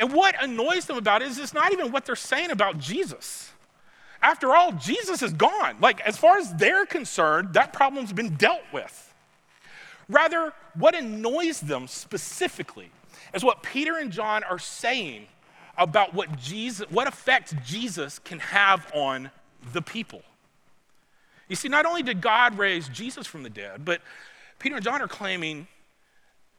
And 0.00 0.12
what 0.12 0.34
annoys 0.42 0.86
them 0.86 0.96
about 0.96 1.22
it 1.22 1.28
is 1.28 1.38
it's 1.38 1.54
not 1.54 1.72
even 1.72 1.92
what 1.92 2.06
they're 2.06 2.16
saying 2.16 2.50
about 2.50 2.78
Jesus. 2.78 3.52
After 4.22 4.54
all, 4.54 4.72
Jesus 4.72 5.22
is 5.22 5.32
gone. 5.32 5.76
Like, 5.80 6.00
as 6.00 6.16
far 6.16 6.38
as 6.38 6.52
they're 6.54 6.86
concerned, 6.86 7.54
that 7.54 7.72
problem's 7.72 8.12
been 8.12 8.34
dealt 8.34 8.62
with. 8.72 9.14
Rather, 10.08 10.52
what 10.74 10.94
annoys 10.94 11.60
them 11.60 11.86
specifically 11.86 12.90
is 13.34 13.44
what 13.44 13.62
Peter 13.62 13.98
and 13.98 14.10
John 14.10 14.42
are 14.42 14.58
saying 14.58 15.26
about 15.78 16.14
what 16.14 16.36
Jesus, 16.36 16.90
what 16.90 17.06
effect 17.06 17.54
Jesus 17.64 18.18
can 18.18 18.40
have 18.40 18.90
on 18.94 19.30
the 19.72 19.82
people. 19.82 20.22
You 21.48 21.56
see, 21.56 21.68
not 21.68 21.86
only 21.86 22.02
did 22.02 22.20
God 22.20 22.58
raise 22.58 22.88
Jesus 22.88 23.26
from 23.26 23.42
the 23.42 23.50
dead, 23.50 23.84
but 23.84 24.00
Peter 24.58 24.76
and 24.76 24.84
John 24.84 25.02
are 25.02 25.08
claiming 25.08 25.66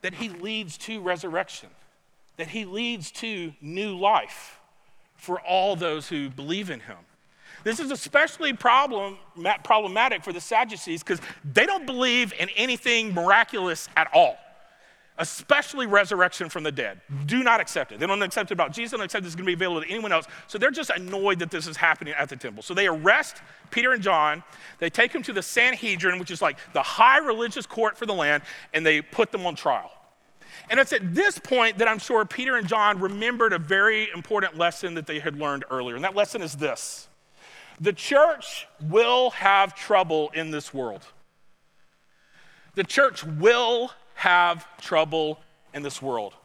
that 0.01 0.15
he 0.15 0.29
leads 0.29 0.77
to 0.79 0.99
resurrection, 1.01 1.69
that 2.37 2.47
he 2.47 2.65
leads 2.65 3.11
to 3.11 3.53
new 3.61 3.95
life 3.97 4.59
for 5.15 5.39
all 5.41 5.75
those 5.75 6.09
who 6.09 6.29
believe 6.29 6.69
in 6.69 6.79
him. 6.79 6.97
This 7.63 7.79
is 7.79 7.91
especially 7.91 8.53
problem, 8.53 9.17
problematic 9.63 10.23
for 10.23 10.33
the 10.33 10.41
Sadducees 10.41 11.03
because 11.03 11.21
they 11.43 11.65
don't 11.65 11.85
believe 11.85 12.33
in 12.39 12.49
anything 12.55 13.13
miraculous 13.13 13.87
at 13.95 14.09
all 14.13 14.37
especially 15.21 15.85
resurrection 15.85 16.49
from 16.49 16.63
the 16.63 16.71
dead. 16.71 16.99
Do 17.27 17.43
not 17.43 17.61
accept 17.61 17.91
it. 17.91 17.99
They 17.99 18.07
don't 18.07 18.21
accept 18.23 18.49
it 18.49 18.53
about 18.53 18.71
Jesus, 18.73 18.91
they 18.91 18.97
don't 18.97 19.05
accept 19.05 19.25
it's 19.25 19.35
going 19.35 19.45
to 19.45 19.49
be 19.49 19.53
available 19.53 19.81
to 19.81 19.89
anyone 19.89 20.11
else. 20.11 20.25
So 20.47 20.57
they're 20.57 20.71
just 20.71 20.89
annoyed 20.89 21.39
that 21.39 21.51
this 21.51 21.67
is 21.67 21.77
happening 21.77 22.13
at 22.17 22.27
the 22.27 22.35
temple. 22.35 22.63
So 22.63 22.73
they 22.73 22.87
arrest 22.87 23.41
Peter 23.69 23.93
and 23.93 24.01
John, 24.01 24.43
they 24.79 24.89
take 24.89 25.13
them 25.13 25.21
to 25.23 25.33
the 25.33 25.43
Sanhedrin, 25.43 26.19
which 26.19 26.31
is 26.31 26.41
like 26.41 26.57
the 26.73 26.81
high 26.81 27.19
religious 27.19 27.65
court 27.67 27.97
for 27.97 28.05
the 28.05 28.13
land, 28.13 28.41
and 28.73 28.83
they 28.85 29.01
put 29.01 29.31
them 29.31 29.45
on 29.45 29.55
trial. 29.55 29.91
And 30.71 30.79
it's 30.79 30.93
at 30.93 31.13
this 31.13 31.37
point 31.37 31.79
that 31.79 31.89
I'm 31.89 31.99
sure 31.99 32.23
Peter 32.23 32.55
and 32.55 32.65
John 32.65 33.01
remembered 33.01 33.51
a 33.51 33.59
very 33.59 34.09
important 34.15 34.57
lesson 34.57 34.93
that 34.93 35.05
they 35.05 35.19
had 35.19 35.37
learned 35.37 35.65
earlier. 35.69 35.95
And 35.95 36.03
that 36.05 36.15
lesson 36.15 36.41
is 36.41 36.55
this 36.55 37.09
the 37.81 37.91
church 37.91 38.67
will 38.79 39.31
have 39.31 39.75
trouble 39.75 40.31
in 40.33 40.49
this 40.49 40.73
world. 40.73 41.05
The 42.75 42.85
church 42.85 43.25
will 43.25 43.91
have 44.13 44.65
trouble 44.77 45.41
in 45.73 45.83
this 45.83 46.01
world. 46.01 46.35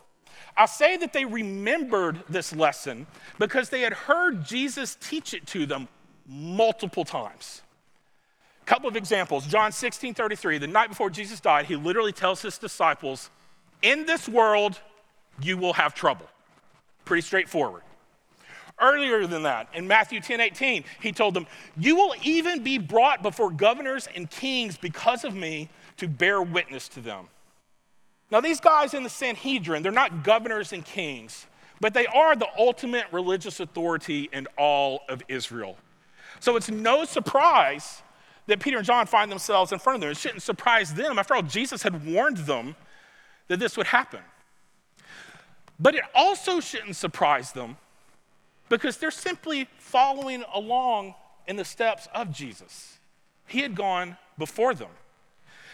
I 0.57 0.67
say 0.67 0.97
that 0.97 1.13
they 1.13 1.25
remembered 1.25 2.25
this 2.29 2.53
lesson 2.53 3.07
because 3.39 3.69
they 3.69 3.83
had 3.83 3.93
heard 3.93 4.45
Jesus 4.45 4.97
teach 4.97 5.35
it 5.35 5.47
to 5.49 5.67
them 5.67 5.87
multiple 6.27 7.05
times. 7.05 7.63
A 8.63 8.65
couple 8.65 8.89
of 8.89 8.97
examples. 8.97 9.47
John 9.47 9.71
16 9.71 10.15
33, 10.15 10.59
the 10.59 10.67
night 10.67 10.89
before 10.89 11.11
Jesus 11.11 11.39
died, 11.39 11.67
he 11.67 11.77
literally 11.77 12.11
tells 12.11 12.43
his 12.43 12.59
disciples, 12.59 13.31
In 13.87 14.05
this 14.05 14.29
world, 14.29 14.81
you 15.41 15.57
will 15.57 15.75
have 15.75 15.95
trouble. 15.95 16.27
Pretty 17.05 17.21
straightforward. 17.21 17.83
Earlier 18.81 19.29
than 19.29 19.45
that, 19.45 19.69
in 19.75 19.87
Matthew 19.87 20.21
10 20.21 20.41
18, 20.41 20.83
he 21.01 21.13
told 21.13 21.35
them, 21.35 21.47
You 21.79 21.95
will 21.95 22.13
even 22.25 22.65
be 22.65 22.79
brought 22.79 23.23
before 23.23 23.49
governors 23.49 24.09
and 24.13 24.29
kings 24.29 24.77
because 24.77 25.25
of 25.25 25.37
me 25.37 25.71
to 25.99 26.09
bear 26.09 26.43
witness 26.43 26.89
to 26.89 27.01
them. 27.01 27.29
Now, 28.33 28.41
these 28.41 28.59
guys 28.59 28.93
in 28.93 29.05
the 29.05 29.09
Sanhedrin, 29.09 29.85
they're 29.85 29.93
not 29.93 30.25
governors 30.25 30.73
and 30.73 30.85
kings, 30.85 31.47
but 31.81 31.95
they 31.95 32.07
are 32.07 32.35
the 32.35 32.49
ultimate 32.59 33.05
religious 33.13 33.61
authority 33.61 34.29
in 34.33 34.49
all 34.59 35.03
of 35.09 35.23
Israel. 35.29 35.77
So 36.41 36.57
it's 36.57 36.69
no 36.69 37.05
surprise 37.05 38.03
that 38.49 38.59
Peter 38.59 38.79
and 38.79 38.87
John 38.87 39.07
find 39.07 39.31
themselves 39.31 39.71
in 39.71 39.79
front 39.79 39.95
of 39.95 40.01
them. 40.01 40.11
It 40.11 40.17
shouldn't 40.17 40.43
surprise 40.43 40.93
them. 40.93 41.21
After 41.21 41.37
all, 41.37 41.43
Jesus 41.43 41.85
had 41.85 42.05
warned 42.05 42.39
them 42.39 42.75
that 43.49 43.59
this 43.59 43.77
would 43.77 43.87
happen. 43.87 44.21
But 45.79 45.95
it 45.95 46.05
also 46.15 46.61
shouldn't 46.61 46.97
surprise 46.97 47.53
them 47.53 47.77
because 48.69 48.97
they're 48.97 49.11
simply 49.11 49.69
following 49.79 50.45
along 50.55 51.15
in 51.47 51.57
the 51.57 51.65
steps 51.65 52.09
of 52.15 52.33
Jesus. 52.33 52.99
He 53.47 53.61
had 53.61 53.75
gone 53.75 54.17
before 54.39 54.75
them. 54.75 54.89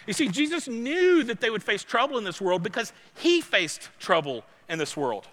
You 0.07 0.13
see, 0.13 0.29
Jesus 0.29 0.67
knew 0.69 1.23
that 1.25 1.41
they 1.41 1.51
would 1.51 1.63
face 1.63 1.85
trouble 1.85 2.19
in 2.19 2.25
this 2.25 2.41
world 2.41 2.63
because 2.63 2.93
he 3.17 3.41
faced 3.41 3.89
trouble 4.01 4.45
in 4.69 4.79
this 4.79 4.97
world. 4.97 5.29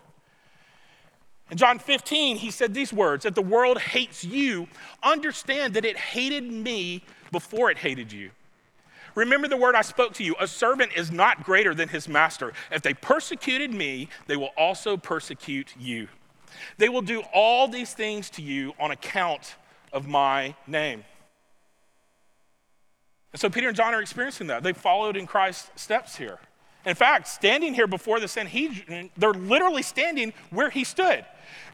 In 1.50 1.58
John 1.58 1.79
15, 1.79 2.38
he 2.38 2.51
said 2.51 2.74
these 2.74 2.93
words 2.93 3.24
that 3.24 3.34
the 3.34 3.41
world 3.41 3.79
hates 3.79 4.24
you. 4.24 4.67
Understand 5.01 5.74
that 5.74 5.86
it 5.86 5.98
hated 5.98 6.43
me 6.43 7.03
before 7.31 7.72
it 7.72 7.79
hated 7.79 8.12
you. 8.12 8.29
Remember 9.16 9.48
the 9.48 9.58
word 9.58 9.75
I 9.75 9.82
spoke 9.82 10.13
to 10.16 10.24
you 10.24 10.36
a 10.39 10.48
servant 10.48 10.92
is 10.96 11.12
not 11.12 11.44
greater 11.44 11.74
than 11.74 11.89
his 11.89 12.08
master. 12.08 12.54
If 12.72 12.82
they 12.82 12.94
persecuted 12.94 13.74
me, 13.74 14.10
they 14.28 14.38
will 14.38 14.51
also 14.58 14.98
persecute 14.98 15.74
you. 15.78 16.08
They 16.78 16.89
will 16.89 17.01
do 17.01 17.22
all 17.34 17.68
these 17.68 17.94
things 17.94 18.30
to 18.32 18.42
you 18.42 18.74
on 18.80 18.92
account 18.92 19.56
of 19.94 20.08
my 20.08 20.56
name. 20.68 21.04
And 23.32 23.39
so 23.39 23.50
Peter 23.50 23.68
and 23.68 23.78
John 23.78 23.94
are 23.94 24.01
experiencing 24.01 24.48
that. 24.48 24.63
They 24.63 24.74
followed 24.74 25.16
in 25.16 25.28
Christ's 25.28 25.70
steps 25.82 26.16
here. 26.16 26.39
In 26.86 26.96
fact, 26.96 27.28
standing 27.28 27.74
here 27.74 27.88
before 27.88 28.20
the 28.20 28.28
Sanhedrin, 28.28 29.12
they're 29.18 29.34
literally 29.34 29.84
standing 29.84 30.34
where 30.50 30.70
he 30.70 30.84
stood. 30.84 31.25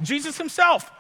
Jesus 0.02 0.38
himself 0.38 0.92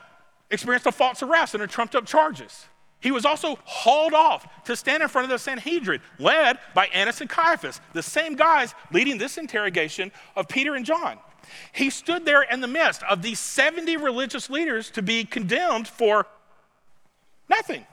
experienced 0.51 0.85
a 0.85 0.91
false 0.91 1.23
arrest 1.23 1.53
and 1.55 1.63
a 1.63 1.67
trumped 1.67 1.95
up 1.95 2.05
charges. 2.05 2.67
He 3.05 3.11
was 3.11 3.23
also 3.23 3.59
hauled 3.65 4.15
off 4.15 4.63
to 4.63 4.75
stand 4.75 5.03
in 5.03 5.09
front 5.09 5.25
of 5.25 5.29
the 5.29 5.37
Sanhedrin, 5.37 6.01
led 6.17 6.57
by 6.73 6.87
Annas 6.87 7.21
and 7.21 7.29
Caiaphas, 7.29 7.79
the 7.93 8.01
same 8.01 8.35
guys 8.35 8.73
leading 8.91 9.19
this 9.19 9.37
interrogation 9.37 10.11
of 10.35 10.47
Peter 10.47 10.73
and 10.73 10.83
John. 10.83 11.19
He 11.71 11.91
stood 11.91 12.25
there 12.25 12.41
in 12.41 12.61
the 12.61 12.67
midst 12.67 13.03
of 13.03 13.21
these 13.21 13.37
70 13.37 13.97
religious 13.97 14.49
leaders 14.49 14.89
to 14.89 15.03
be 15.03 15.23
condemned 15.23 15.87
for 15.87 16.25
nothing. 17.47 17.85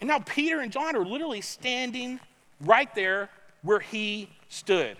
And 0.00 0.08
now 0.08 0.18
Peter 0.18 0.58
and 0.58 0.72
John 0.72 0.96
are 0.96 1.06
literally 1.06 1.40
standing 1.40 2.18
right 2.60 2.92
there 2.96 3.30
where 3.62 3.78
he 3.78 4.30
stood. 4.48 4.96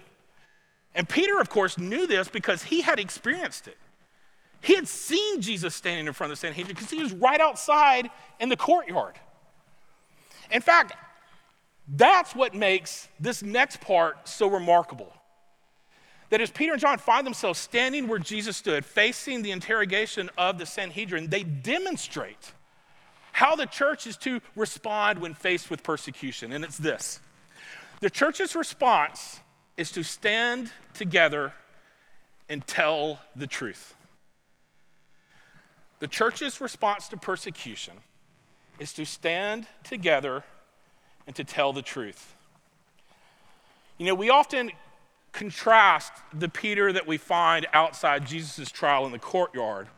And 0.95 1.09
Peter, 1.09 1.41
of 1.41 1.51
course, 1.51 1.77
knew 1.77 2.07
this 2.07 2.29
because 2.29 2.63
he 2.63 2.83
had 2.83 3.01
experienced 3.01 3.67
it. 3.67 3.79
He 4.61 4.75
had 4.75 4.89
seen 4.89 5.41
Jesus 5.41 5.75
standing 5.75 6.07
in 6.07 6.13
front 6.13 6.33
of 6.33 6.39
the 6.39 6.41
Sanhedrin 6.41 6.75
because 6.75 6.91
he 6.91 7.03
was 7.03 7.13
right 7.13 7.41
outside 7.41 8.11
in 8.41 8.49
the 8.49 8.57
courtyard. 8.57 9.15
In 10.51 10.61
fact, 10.61 10.93
that's 11.89 12.35
what 12.35 12.55
makes 12.55 13.09
this 13.19 13.43
next 13.43 13.81
part 13.81 14.29
so 14.29 14.49
remarkable. 14.49 15.13
That 16.31 16.41
as 16.43 16.51
Peter 16.51 16.73
and 16.73 16.81
John 16.81 16.99
find 16.99 17.27
themselves 17.27 17.59
standing 17.59 18.09
where 18.09 18.19
Jesus 18.19 18.57
stood, 18.57 18.85
facing 18.85 19.43
the 19.43 19.51
interrogation 19.51 20.29
of 20.37 20.59
the 20.59 20.67
Sanhedrin, 20.67 21.29
they 21.29 21.43
demonstrate 21.43 22.53
how 23.33 23.57
the 23.57 23.67
church 23.67 24.07
is 24.07 24.17
to 24.19 24.41
respond 24.55 25.21
when 25.21 25.33
faced 25.33 25.71
with 25.71 25.83
persecution. 25.83 26.53
And 26.53 26.65
it's 26.65 26.77
this 26.77 27.21
the 28.01 28.11
church's 28.11 28.55
response 28.55 29.41
is 29.77 29.91
to 29.93 30.03
stand 30.03 30.71
together 30.93 31.53
and 32.49 32.67
tell 32.67 33.21
the 33.35 33.47
truth. 33.47 33.95
The 36.01 36.09
church's 36.09 36.61
response 36.61 37.09
to 37.09 37.17
persecution 37.17 37.95
is 38.79 38.93
to 38.95 39.05
stand 39.05 39.67
together 39.83 40.45
and 41.27 41.35
to 41.37 41.45
tell 41.45 41.73
the 41.73 41.83
truth. 41.83 42.35
You 43.99 44.07
know, 44.07 44.15
we 44.15 44.31
often 44.31 44.71
contrast 45.33 46.13
the 46.33 46.49
Peter 46.49 46.93
that 46.93 47.07
we 47.07 47.17
find 47.17 47.67
outside 47.73 48.27
Jesus' 48.27 48.71
trial 48.71 49.07
in 49.07 49.13
the 49.13 49.19
courtyard 49.19 49.89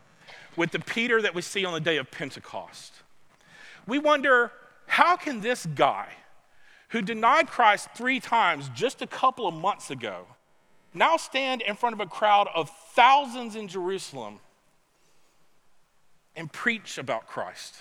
with 0.57 0.71
the 0.71 0.79
Peter 0.79 1.21
that 1.21 1.35
we 1.35 1.41
see 1.41 1.63
on 1.63 1.73
the 1.73 1.79
day 1.79 1.97
of 1.97 2.11
Pentecost 2.11 3.01
we 3.87 3.99
wonder 3.99 4.51
how 4.87 5.15
can 5.15 5.41
this 5.41 5.65
guy 5.65 6.07
who 6.89 7.01
denied 7.01 7.47
Christ 7.47 7.89
three 7.95 8.19
times 8.19 8.69
just 8.73 9.01
a 9.01 9.07
couple 9.07 9.47
of 9.47 9.53
months 9.53 9.89
ago 9.89 10.27
now 10.93 11.17
stand 11.17 11.61
in 11.61 11.75
front 11.75 11.93
of 11.93 11.99
a 11.99 12.05
crowd 12.05 12.47
of 12.53 12.69
thousands 12.93 13.55
in 13.55 13.67
Jerusalem 13.67 14.39
and 16.35 16.51
preach 16.51 16.97
about 16.97 17.27
Christ 17.27 17.75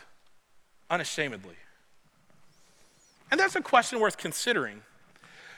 unashamedly? 0.89 1.57
And 3.31 3.39
that's 3.39 3.57
a 3.57 3.61
question 3.61 4.01
worth 4.01 4.17
considering. 4.17 4.83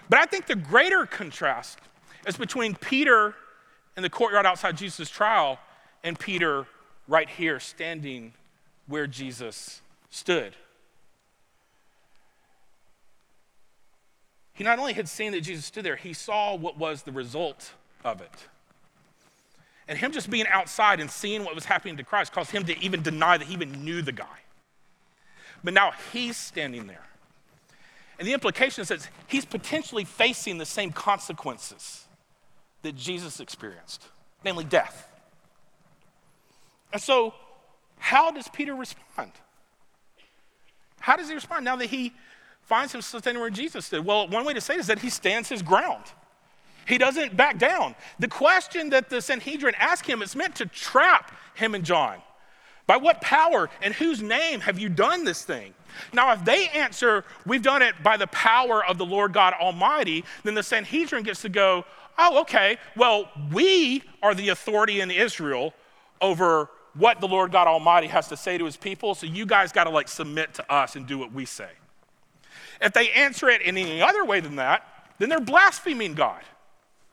But 0.08 0.18
I 0.18 0.26
think 0.26 0.46
the 0.46 0.56
greater 0.56 1.06
contrast 1.06 1.78
is 2.26 2.36
between 2.36 2.74
Peter 2.74 3.34
in 3.96 4.02
the 4.02 4.10
courtyard 4.10 4.46
outside 4.46 4.76
Jesus' 4.76 5.08
trial 5.08 5.58
and 6.04 6.18
Peter 6.18 6.66
right 7.08 7.28
here 7.28 7.60
standing 7.60 8.32
where 8.86 9.06
Jesus 9.06 9.80
stood. 10.10 10.54
He 14.52 14.64
not 14.64 14.78
only 14.78 14.92
had 14.92 15.08
seen 15.08 15.32
that 15.32 15.40
Jesus 15.40 15.64
stood 15.64 15.84
there, 15.84 15.96
he 15.96 16.12
saw 16.12 16.54
what 16.54 16.78
was 16.78 17.02
the 17.02 17.12
result 17.12 17.72
of 18.04 18.20
it. 18.20 18.48
And 19.88 19.98
him 19.98 20.12
just 20.12 20.30
being 20.30 20.46
outside 20.48 21.00
and 21.00 21.10
seeing 21.10 21.44
what 21.44 21.54
was 21.54 21.64
happening 21.64 21.96
to 21.96 22.04
Christ 22.04 22.32
caused 22.32 22.50
him 22.50 22.64
to 22.64 22.78
even 22.80 23.02
deny 23.02 23.36
that 23.36 23.46
he 23.46 23.54
even 23.54 23.84
knew 23.84 24.00
the 24.02 24.12
guy. 24.12 24.26
But 25.64 25.74
now 25.74 25.92
he's 26.12 26.36
standing 26.36 26.86
there. 26.86 27.04
And 28.18 28.28
the 28.28 28.32
implication 28.32 28.82
is 28.82 28.88
that 28.88 29.08
he's 29.26 29.44
potentially 29.44 30.04
facing 30.04 30.58
the 30.58 30.66
same 30.66 30.92
consequences 30.92 32.06
that 32.82 32.94
Jesus 32.96 33.40
experienced. 33.40 34.08
namely 34.44 34.64
death. 34.64 35.08
And 36.92 37.00
so, 37.00 37.32
how 37.98 38.32
does 38.32 38.48
Peter 38.48 38.74
respond? 38.74 39.30
How 40.98 41.16
does 41.16 41.28
he 41.28 41.34
respond 41.34 41.64
now 41.64 41.76
that 41.76 41.86
he 41.86 42.12
finds 42.62 42.92
himself 42.92 43.22
standing 43.22 43.40
where 43.40 43.50
Jesus 43.50 43.88
did? 43.88 44.04
Well, 44.04 44.28
one 44.28 44.44
way 44.44 44.52
to 44.54 44.60
say 44.60 44.74
it 44.74 44.80
is 44.80 44.86
that 44.88 44.98
he 44.98 45.10
stands 45.10 45.48
his 45.48 45.62
ground. 45.62 46.04
He 46.86 46.98
doesn't 46.98 47.36
back 47.36 47.58
down. 47.58 47.94
The 48.18 48.28
question 48.28 48.90
that 48.90 49.08
the 49.08 49.20
Sanhedrin 49.20 49.74
ask 49.78 50.08
him 50.08 50.22
is 50.22 50.34
meant 50.34 50.56
to 50.56 50.66
trap 50.66 51.32
him 51.54 51.74
and 51.74 51.84
John. 51.84 52.18
By 52.86 52.96
what 52.96 53.20
power 53.20 53.70
and 53.80 53.94
whose 53.94 54.20
name 54.20 54.60
have 54.60 54.78
you 54.78 54.88
done 54.88 55.24
this 55.24 55.44
thing? 55.44 55.74
Now, 56.12 56.32
if 56.32 56.44
they 56.44 56.68
answer, 56.68 57.24
we've 57.46 57.62
done 57.62 57.82
it 57.82 57.94
by 58.02 58.16
the 58.16 58.26
power 58.28 58.84
of 58.84 58.98
the 58.98 59.06
Lord 59.06 59.32
God 59.32 59.54
Almighty, 59.54 60.24
then 60.42 60.54
the 60.54 60.62
Sanhedrin 60.62 61.22
gets 61.22 61.42
to 61.42 61.48
go, 61.48 61.84
oh, 62.18 62.40
okay, 62.40 62.78
well, 62.96 63.30
we 63.52 64.02
are 64.22 64.34
the 64.34 64.48
authority 64.48 65.00
in 65.00 65.10
Israel 65.10 65.74
over 66.20 66.70
what 66.94 67.20
the 67.20 67.28
Lord 67.28 67.52
God 67.52 67.66
Almighty 67.66 68.08
has 68.08 68.28
to 68.28 68.36
say 68.36 68.58
to 68.58 68.64
his 68.64 68.76
people, 68.76 69.14
so 69.14 69.26
you 69.26 69.46
guys 69.46 69.72
got 69.72 69.84
to 69.84 69.90
like 69.90 70.08
submit 70.08 70.54
to 70.54 70.72
us 70.72 70.96
and 70.96 71.06
do 71.06 71.18
what 71.18 71.32
we 71.32 71.44
say. 71.44 71.70
If 72.80 72.92
they 72.92 73.10
answer 73.10 73.48
it 73.48 73.62
in 73.62 73.78
any 73.78 74.02
other 74.02 74.24
way 74.24 74.40
than 74.40 74.56
that, 74.56 74.86
then 75.18 75.28
they're 75.28 75.40
blaspheming 75.40 76.14
God. 76.14 76.42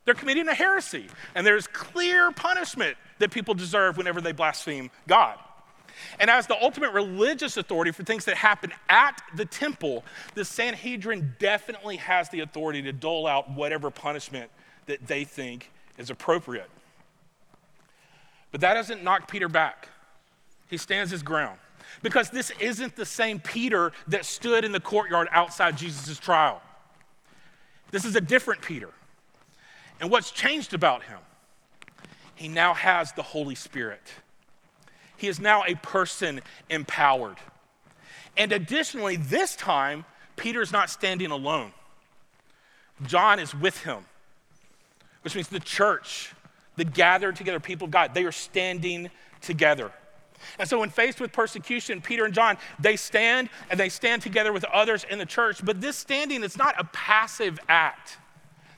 They're 0.10 0.16
committing 0.16 0.48
a 0.48 0.56
heresy, 0.56 1.06
and 1.36 1.46
there's 1.46 1.68
clear 1.68 2.32
punishment 2.32 2.98
that 3.20 3.30
people 3.30 3.54
deserve 3.54 3.96
whenever 3.96 4.22
they 4.22 4.32
blaspheme 4.32 4.90
God. 5.08 5.38
And 6.20 6.32
as 6.32 6.48
the 6.48 6.60
ultimate 6.60 6.94
religious 6.94 7.58
authority 7.58 7.92
for 7.92 8.04
things 8.04 8.26
that 8.26 8.36
happen 8.36 8.74
at 8.90 9.22
the 9.36 9.46
temple, 9.46 10.04
the 10.34 10.44
Sanhedrin 10.44 11.36
definitely 11.38 11.98
has 11.98 12.28
the 12.30 12.40
authority 12.40 12.82
to 12.82 12.92
dole 12.92 13.28
out 13.28 13.52
whatever 13.52 13.92
punishment 13.92 14.50
that 14.88 15.06
they 15.06 15.26
think 15.26 15.70
is 16.00 16.10
appropriate. 16.10 16.72
But 18.52 18.62
that 18.62 18.74
doesn't 18.74 19.04
knock 19.04 19.30
Peter 19.30 19.48
back. 19.48 19.90
He 20.72 20.78
stands 20.78 21.12
his 21.12 21.22
ground. 21.22 21.60
Because 22.02 22.32
this 22.32 22.52
isn't 22.60 22.96
the 22.96 23.06
same 23.06 23.40
Peter 23.40 23.92
that 24.08 24.26
stood 24.26 24.66
in 24.66 24.72
the 24.72 24.80
courtyard 24.80 25.28
outside 25.32 25.78
Jesus' 25.78 26.18
trial. 26.18 26.64
This 27.92 28.06
is 28.06 28.16
a 28.16 28.22
different 28.22 28.64
Peter. 28.64 28.90
And 30.00 30.10
what's 30.10 30.32
changed 30.32 30.74
about 30.74 31.04
him? 31.04 31.20
He 32.36 32.48
now 32.48 32.74
has 32.74 33.12
the 33.12 33.24
Holy 33.24 33.56
Spirit. 33.56 34.02
He 35.18 35.28
is 35.28 35.40
now 35.40 35.64
a 35.66 35.76
person 35.76 36.42
empowered. 36.70 37.38
And 38.38 38.54
additionally, 38.54 39.18
this 39.18 39.56
time, 39.56 40.06
Peter's 40.38 40.72
not 40.72 40.90
standing 40.90 41.32
alone. 41.32 41.74
John 43.06 43.40
is 43.40 43.54
with 43.54 43.84
him, 43.84 44.06
which 45.24 45.36
means 45.36 45.50
the 45.50 45.60
church, 45.60 46.34
the 46.78 46.86
gathered 46.86 47.36
together 47.36 47.60
people 47.60 47.86
of 47.86 47.92
God, 47.92 48.14
they 48.14 48.24
are 48.24 48.32
standing 48.32 49.10
together. 49.42 49.92
And 50.58 50.70
so, 50.70 50.80
when 50.80 50.90
faced 50.90 51.20
with 51.20 51.34
persecution, 51.34 52.02
Peter 52.02 52.24
and 52.24 52.34
John, 52.34 52.58
they 52.80 52.96
stand 52.96 53.50
and 53.70 53.78
they 53.78 53.90
stand 53.90 54.22
together 54.22 54.54
with 54.54 54.64
others 54.66 55.06
in 55.10 55.20
the 55.20 55.26
church. 55.26 55.64
But 55.64 55.82
this 55.82 55.98
standing 55.98 56.44
is 56.44 56.58
not 56.58 56.76
a 56.80 56.86
passive 56.86 57.60
act, 57.68 58.18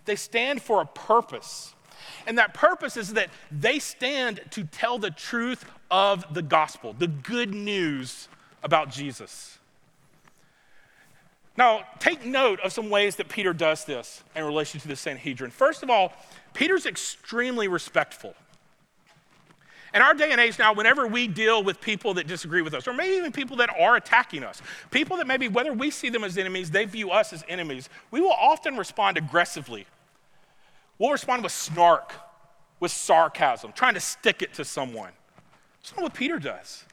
they 0.06 0.16
stand 0.16 0.62
for 0.62 0.82
a 0.82 0.86
purpose. 0.86 1.74
And 2.28 2.38
that 2.38 2.54
purpose 2.54 2.98
is 2.98 3.14
that 3.14 3.30
they 3.52 3.80
stand 3.80 4.42
to 4.52 4.64
tell 4.64 4.98
the 4.98 5.12
truth 5.12 5.66
of 5.90 6.34
the 6.34 6.42
gospel, 6.42 6.94
the 6.94 7.08
good 7.08 7.54
news 7.54 8.28
about 8.64 8.90
Jesus. 8.90 9.58
Now, 11.58 11.84
take 12.00 12.26
note 12.26 12.60
of 12.62 12.72
some 12.72 12.90
ways 12.90 13.18
that 13.18 13.28
Peter 13.28 13.54
does 13.54 13.86
this 13.86 14.24
in 14.36 14.44
relation 14.44 14.80
to 14.80 14.88
the 14.88 14.96
Sanhedrin. 14.96 15.52
First 15.52 15.84
of 15.84 15.90
all, 15.90 16.14
Peter's 16.54 16.86
extremely 16.86 17.68
respectful. 17.68 18.36
In 19.94 20.02
our 20.02 20.14
day 20.14 20.32
and 20.32 20.40
age 20.40 20.58
now, 20.58 20.74
whenever 20.74 21.06
we 21.06 21.28
deal 21.28 21.64
with 21.64 21.82
people 21.82 22.14
that 22.14 22.28
disagree 22.28 22.62
with 22.62 22.74
us, 22.74 22.88
or 22.88 22.94
maybe 22.94 23.16
even 23.16 23.32
people 23.32 23.58
that 23.58 23.70
are 23.78 23.98
attacking 23.98 24.44
us, 24.44 24.62
people 24.90 25.18
that 25.18 25.28
maybe, 25.28 25.48
whether 25.48 25.74
we 25.74 25.92
see 25.92 26.10
them 26.10 26.24
as 26.24 26.38
enemies, 26.38 26.72
they 26.72 26.86
view 26.86 27.12
us 27.12 27.34
as 27.34 27.44
enemies, 27.50 27.90
we 28.10 28.22
will 28.22 28.32
often 28.32 28.78
respond 28.78 29.18
aggressively 29.18 29.86
We'll 31.02 31.10
respond 31.10 31.42
with 31.42 31.52
snark, 31.52 32.14
with 32.80 32.92
sarcasm, 32.92 33.72
trying 33.72 33.96
to 33.96 34.00
stick 34.00 34.44
it 34.44 34.54
to 34.54 34.64
someone. 34.64 35.10
That's 35.82 35.98
not 35.98 36.04
what 36.04 36.14
Peter 36.14 36.38
does. 36.38 36.86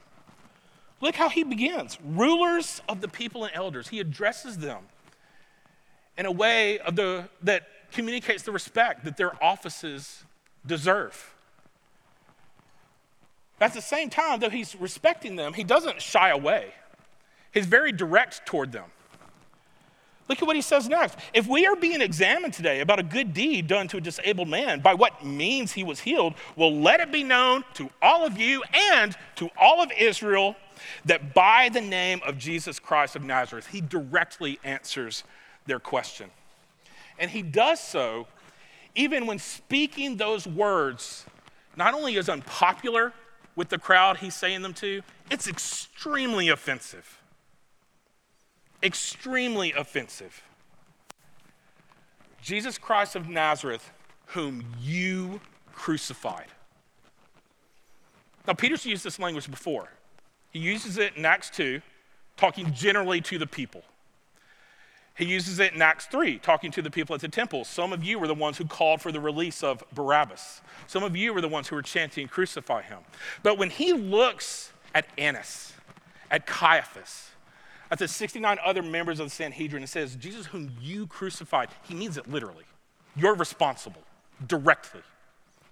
Look 1.02 1.14
how 1.14 1.28
he 1.28 1.44
begins. 1.44 1.98
Rulers 2.02 2.80
of 2.88 3.02
the 3.02 3.08
people 3.08 3.44
and 3.44 3.54
elders. 3.54 3.88
He 3.88 4.00
addresses 4.00 4.56
them 4.56 4.78
in 6.16 6.24
a 6.24 6.32
way 6.32 6.78
of 6.78 6.96
the, 6.96 7.28
that 7.42 7.68
communicates 7.92 8.44
the 8.44 8.50
respect 8.50 9.04
that 9.04 9.18
their 9.18 9.32
offices 9.44 10.24
deserve. 10.64 11.34
At 13.60 13.74
the 13.74 13.82
same 13.82 14.10
time, 14.10 14.40
though 14.40 14.50
he's 14.50 14.76
respecting 14.76 15.36
them, 15.36 15.52
he 15.52 15.64
doesn't 15.64 16.00
shy 16.00 16.30
away. 16.30 16.72
He's 17.52 17.66
very 17.66 17.92
direct 17.92 18.46
toward 18.46 18.72
them. 18.72 18.84
Look 20.28 20.42
at 20.42 20.46
what 20.46 20.56
he 20.56 20.62
says 20.62 20.88
next. 20.88 21.18
If 21.32 21.46
we 21.46 21.66
are 21.66 21.74
being 21.74 22.02
examined 22.02 22.52
today 22.52 22.80
about 22.80 22.98
a 22.98 23.02
good 23.02 23.32
deed 23.32 23.66
done 23.66 23.88
to 23.88 23.96
a 23.96 24.00
disabled 24.00 24.48
man, 24.48 24.80
by 24.80 24.92
what 24.92 25.24
means 25.24 25.72
he 25.72 25.82
was 25.82 26.00
healed, 26.00 26.34
well, 26.54 26.72
let 26.72 27.00
it 27.00 27.10
be 27.10 27.24
known 27.24 27.64
to 27.74 27.88
all 28.02 28.26
of 28.26 28.38
you 28.38 28.62
and 28.92 29.16
to 29.36 29.48
all 29.56 29.82
of 29.82 29.90
Israel 29.98 30.54
that 31.06 31.32
by 31.32 31.70
the 31.72 31.80
name 31.80 32.20
of 32.26 32.36
Jesus 32.36 32.78
Christ 32.78 33.16
of 33.16 33.24
Nazareth, 33.24 33.68
he 33.68 33.80
directly 33.80 34.60
answers 34.64 35.24
their 35.66 35.80
question. 35.80 36.30
And 37.18 37.30
he 37.30 37.42
does 37.42 37.80
so 37.80 38.28
even 38.98 39.26
when 39.26 39.38
speaking 39.38 40.16
those 40.16 40.46
words, 40.46 41.24
not 41.76 41.94
only 41.94 42.16
is 42.16 42.28
unpopular 42.28 43.12
with 43.58 43.68
the 43.68 43.78
crowd 43.78 44.16
he's 44.18 44.34
saying 44.34 44.62
them 44.62 44.72
to, 44.72 45.02
it's 45.30 45.46
extremely 45.46 46.48
offensive 46.48 47.18
extremely 48.82 49.72
offensive. 49.72 50.42
Jesus 52.42 52.78
Christ 52.78 53.16
of 53.16 53.28
Nazareth, 53.28 53.90
whom 54.26 54.64
you 54.80 55.40
crucified. 55.74 56.46
Now, 58.46 58.54
Peter's 58.54 58.86
used 58.86 59.04
this 59.04 59.18
language 59.18 59.50
before. 59.50 59.90
He 60.52 60.58
uses 60.58 60.96
it 60.96 61.16
in 61.16 61.24
Acts 61.24 61.50
2, 61.50 61.82
talking 62.36 62.72
generally 62.72 63.20
to 63.22 63.38
the 63.38 63.46
people. 63.46 63.82
He 65.18 65.24
uses 65.24 65.58
it 65.58 65.74
in 65.74 65.82
Acts 65.82 66.06
3, 66.06 66.38
talking 66.38 66.70
to 66.70 66.80
the 66.80 66.92
people 66.92 67.12
at 67.12 67.20
the 67.20 67.28
temple. 67.28 67.64
Some 67.64 67.92
of 67.92 68.04
you 68.04 68.20
were 68.20 68.28
the 68.28 68.34
ones 68.34 68.56
who 68.56 68.64
called 68.64 69.02
for 69.02 69.10
the 69.10 69.18
release 69.18 69.64
of 69.64 69.82
Barabbas. 69.92 70.60
Some 70.86 71.02
of 71.02 71.16
you 71.16 71.34
were 71.34 71.40
the 71.40 71.48
ones 71.48 71.66
who 71.66 71.74
were 71.74 71.82
chanting, 71.82 72.28
Crucify 72.28 72.82
him. 72.82 73.00
But 73.42 73.58
when 73.58 73.68
he 73.68 73.92
looks 73.92 74.72
at 74.94 75.06
Annas, 75.18 75.72
at 76.30 76.46
Caiaphas, 76.46 77.30
at 77.90 77.98
the 77.98 78.06
69 78.06 78.58
other 78.64 78.80
members 78.80 79.18
of 79.18 79.26
the 79.26 79.30
Sanhedrin 79.30 79.82
and 79.82 79.90
says, 79.90 80.14
Jesus, 80.14 80.46
whom 80.46 80.70
you 80.80 81.08
crucified, 81.08 81.68
he 81.82 81.94
means 81.94 82.16
it 82.16 82.30
literally. 82.30 82.64
You're 83.16 83.34
responsible 83.34 84.02
directly. 84.46 85.02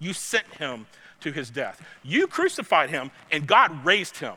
You 0.00 0.12
sent 0.12 0.46
him 0.54 0.86
to 1.20 1.30
his 1.30 1.50
death. 1.50 1.80
You 2.02 2.26
crucified 2.26 2.90
him, 2.90 3.12
and 3.30 3.46
God 3.46 3.84
raised 3.84 4.16
him. 4.16 4.34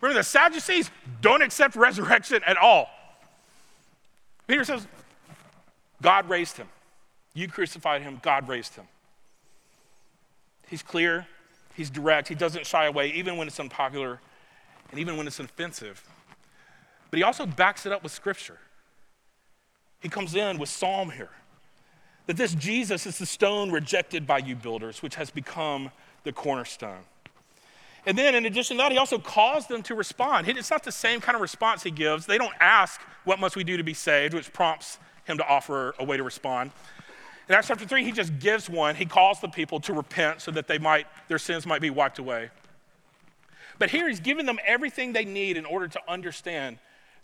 Remember, 0.00 0.20
the 0.20 0.24
Sadducees 0.24 0.92
don't 1.20 1.42
accept 1.42 1.74
resurrection 1.74 2.40
at 2.46 2.56
all. 2.56 2.88
Peter 4.46 4.64
says, 4.64 4.86
God 6.02 6.28
raised 6.28 6.56
him. 6.56 6.68
You 7.34 7.48
crucified 7.48 8.02
him, 8.02 8.20
God 8.22 8.48
raised 8.48 8.74
him. 8.74 8.86
He's 10.68 10.82
clear, 10.82 11.26
he's 11.74 11.90
direct, 11.90 12.28
he 12.28 12.34
doesn't 12.34 12.66
shy 12.66 12.86
away, 12.86 13.10
even 13.12 13.36
when 13.36 13.46
it's 13.46 13.58
unpopular 13.58 14.20
and 14.90 15.00
even 15.00 15.16
when 15.16 15.26
it's 15.26 15.40
offensive. 15.40 16.02
But 17.10 17.18
he 17.18 17.22
also 17.22 17.46
backs 17.46 17.86
it 17.86 17.92
up 17.92 18.02
with 18.02 18.12
scripture. 18.12 18.58
He 20.00 20.08
comes 20.08 20.34
in 20.34 20.58
with 20.58 20.68
Psalm 20.68 21.10
here 21.10 21.30
that 22.26 22.36
this 22.36 22.54
Jesus 22.54 23.06
is 23.06 23.18
the 23.18 23.26
stone 23.26 23.70
rejected 23.70 24.26
by 24.26 24.38
you 24.38 24.56
builders, 24.56 25.02
which 25.02 25.16
has 25.16 25.30
become 25.30 25.90
the 26.24 26.32
cornerstone. 26.32 27.04
And 28.06 28.18
then, 28.18 28.34
in 28.34 28.44
addition 28.44 28.76
to 28.76 28.82
that, 28.82 28.92
he 28.92 28.98
also 28.98 29.18
calls 29.18 29.66
them 29.66 29.82
to 29.84 29.94
respond. 29.94 30.48
It's 30.48 30.70
not 30.70 30.84
the 30.84 30.92
same 30.92 31.20
kind 31.20 31.36
of 31.36 31.42
response 31.42 31.82
he 31.82 31.90
gives. 31.90 32.26
They 32.26 32.38
don't 32.38 32.54
ask, 32.60 33.00
What 33.24 33.38
must 33.38 33.56
we 33.56 33.64
do 33.64 33.76
to 33.76 33.84
be 33.84 33.94
saved? 33.94 34.34
which 34.34 34.52
prompts 34.52 34.98
him 35.24 35.38
to 35.38 35.46
offer 35.46 35.94
a 35.98 36.04
way 36.04 36.16
to 36.16 36.22
respond. 36.22 36.70
In 37.48 37.54
Acts 37.54 37.68
chapter 37.68 37.86
3, 37.86 38.04
he 38.04 38.12
just 38.12 38.38
gives 38.38 38.70
one. 38.70 38.94
He 38.94 39.04
calls 39.04 39.40
the 39.40 39.48
people 39.48 39.80
to 39.80 39.92
repent 39.92 40.40
so 40.40 40.50
that 40.50 40.66
they 40.66 40.78
might, 40.78 41.06
their 41.28 41.38
sins 41.38 41.66
might 41.66 41.80
be 41.80 41.90
wiped 41.90 42.18
away. 42.18 42.50
But 43.78 43.90
here 43.90 44.08
he's 44.08 44.20
giving 44.20 44.46
them 44.46 44.58
everything 44.66 45.12
they 45.12 45.24
need 45.24 45.56
in 45.56 45.64
order 45.64 45.88
to 45.88 46.00
understand 46.08 46.78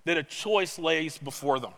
that 0.05 0.17
a 0.17 0.23
choice 0.23 0.79
lays 0.79 1.19
before 1.19 1.61
them. 1.61 1.73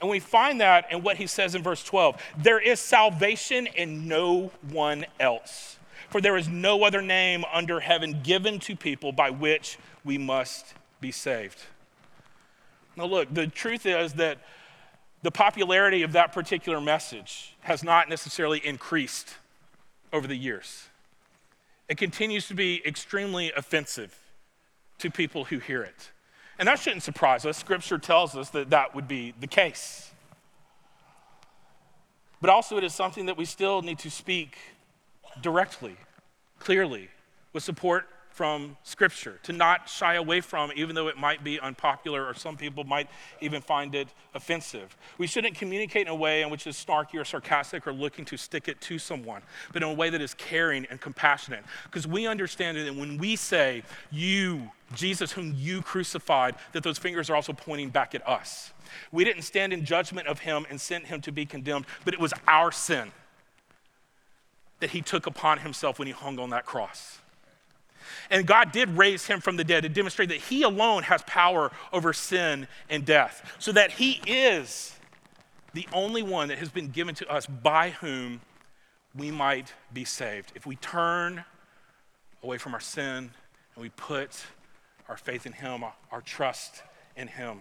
And 0.00 0.08
we 0.08 0.20
find 0.20 0.60
that 0.60 0.92
in 0.92 1.02
what 1.02 1.16
he 1.16 1.26
says 1.26 1.54
in 1.54 1.62
verse 1.62 1.82
12 1.82 2.22
there 2.38 2.60
is 2.60 2.78
salvation 2.78 3.66
in 3.66 4.06
no 4.06 4.52
one 4.70 5.06
else, 5.18 5.77
for 6.08 6.20
there 6.20 6.36
is 6.36 6.48
no 6.48 6.84
other 6.84 7.02
name 7.02 7.44
under 7.52 7.80
heaven 7.80 8.20
given 8.22 8.58
to 8.60 8.74
people 8.74 9.12
by 9.12 9.30
which 9.30 9.78
we 10.04 10.18
must 10.18 10.74
be 11.00 11.12
saved. 11.12 11.58
Now, 12.96 13.04
look, 13.04 13.32
the 13.32 13.46
truth 13.46 13.86
is 13.86 14.14
that 14.14 14.38
the 15.22 15.30
popularity 15.30 16.02
of 16.02 16.12
that 16.12 16.32
particular 16.32 16.80
message 16.80 17.54
has 17.60 17.82
not 17.82 18.08
necessarily 18.08 18.64
increased 18.64 19.34
over 20.12 20.26
the 20.26 20.36
years. 20.36 20.88
It 21.88 21.98
continues 21.98 22.48
to 22.48 22.54
be 22.54 22.82
extremely 22.86 23.52
offensive 23.56 24.16
to 24.98 25.10
people 25.10 25.44
who 25.44 25.58
hear 25.58 25.82
it. 25.82 26.10
And 26.58 26.66
that 26.68 26.78
shouldn't 26.78 27.02
surprise 27.02 27.46
us. 27.46 27.56
Scripture 27.56 27.98
tells 27.98 28.36
us 28.36 28.50
that 28.50 28.70
that 28.70 28.94
would 28.94 29.06
be 29.06 29.32
the 29.38 29.46
case. 29.46 30.10
But 32.40 32.50
also, 32.50 32.76
it 32.76 32.84
is 32.84 32.94
something 32.94 33.26
that 33.26 33.36
we 33.36 33.44
still 33.44 33.82
need 33.82 33.98
to 34.00 34.10
speak 34.10 34.56
directly, 35.40 35.96
clearly, 36.58 37.08
with 37.52 37.62
support 37.62 38.06
from 38.38 38.76
Scripture, 38.84 39.40
to 39.42 39.52
not 39.52 39.88
shy 39.88 40.14
away 40.14 40.40
from, 40.40 40.70
even 40.76 40.94
though 40.94 41.08
it 41.08 41.16
might 41.16 41.42
be 41.42 41.58
unpopular 41.58 42.24
or 42.24 42.34
some 42.34 42.56
people 42.56 42.84
might 42.84 43.08
even 43.40 43.60
find 43.60 43.96
it 43.96 44.06
offensive. 44.32 44.96
We 45.18 45.26
shouldn't 45.26 45.56
communicate 45.56 46.02
in 46.02 46.12
a 46.12 46.14
way 46.14 46.42
in 46.42 46.48
which 46.48 46.64
is 46.68 46.76
snarky 46.76 47.20
or 47.20 47.24
sarcastic 47.24 47.84
or 47.84 47.92
looking 47.92 48.24
to 48.26 48.36
stick 48.36 48.68
it 48.68 48.80
to 48.82 48.96
someone, 48.96 49.42
but 49.72 49.82
in 49.82 49.88
a 49.88 49.92
way 49.92 50.08
that 50.10 50.20
is 50.20 50.34
caring 50.34 50.86
and 50.88 51.00
compassionate. 51.00 51.64
Because 51.82 52.06
we 52.06 52.28
understand 52.28 52.76
that 52.78 52.94
when 52.94 53.18
we 53.18 53.34
say, 53.34 53.82
You, 54.12 54.70
Jesus, 54.94 55.32
whom 55.32 55.52
you 55.56 55.82
crucified, 55.82 56.54
that 56.74 56.84
those 56.84 56.96
fingers 56.96 57.30
are 57.30 57.34
also 57.34 57.52
pointing 57.52 57.90
back 57.90 58.14
at 58.14 58.24
us. 58.24 58.72
We 59.10 59.24
didn't 59.24 59.42
stand 59.42 59.72
in 59.72 59.84
judgment 59.84 60.28
of 60.28 60.38
him 60.38 60.64
and 60.70 60.80
sent 60.80 61.06
him 61.06 61.20
to 61.22 61.32
be 61.32 61.44
condemned, 61.44 61.86
but 62.04 62.14
it 62.14 62.20
was 62.20 62.32
our 62.46 62.70
sin 62.70 63.10
that 64.80 64.90
he 64.90 65.02
took 65.02 65.26
upon 65.26 65.58
himself 65.58 65.98
when 65.98 66.06
he 66.06 66.12
hung 66.12 66.38
on 66.38 66.50
that 66.50 66.66
cross. 66.66 67.18
And 68.30 68.46
God 68.46 68.72
did 68.72 68.96
raise 68.96 69.26
him 69.26 69.40
from 69.40 69.56
the 69.56 69.64
dead 69.64 69.82
to 69.82 69.88
demonstrate 69.88 70.28
that 70.30 70.38
he 70.38 70.62
alone 70.62 71.02
has 71.04 71.22
power 71.22 71.70
over 71.92 72.12
sin 72.12 72.68
and 72.88 73.04
death, 73.04 73.56
so 73.58 73.72
that 73.72 73.92
he 73.92 74.20
is 74.26 74.94
the 75.74 75.86
only 75.92 76.22
one 76.22 76.48
that 76.48 76.58
has 76.58 76.70
been 76.70 76.88
given 76.88 77.14
to 77.16 77.28
us 77.30 77.46
by 77.46 77.90
whom 77.90 78.40
we 79.14 79.30
might 79.30 79.72
be 79.92 80.04
saved. 80.04 80.52
If 80.54 80.66
we 80.66 80.76
turn 80.76 81.44
away 82.42 82.58
from 82.58 82.74
our 82.74 82.80
sin 82.80 83.30
and 83.74 83.82
we 83.82 83.88
put 83.90 84.44
our 85.08 85.16
faith 85.16 85.46
in 85.46 85.52
him, 85.52 85.84
our 86.10 86.20
trust 86.22 86.82
in 87.16 87.28
him. 87.28 87.60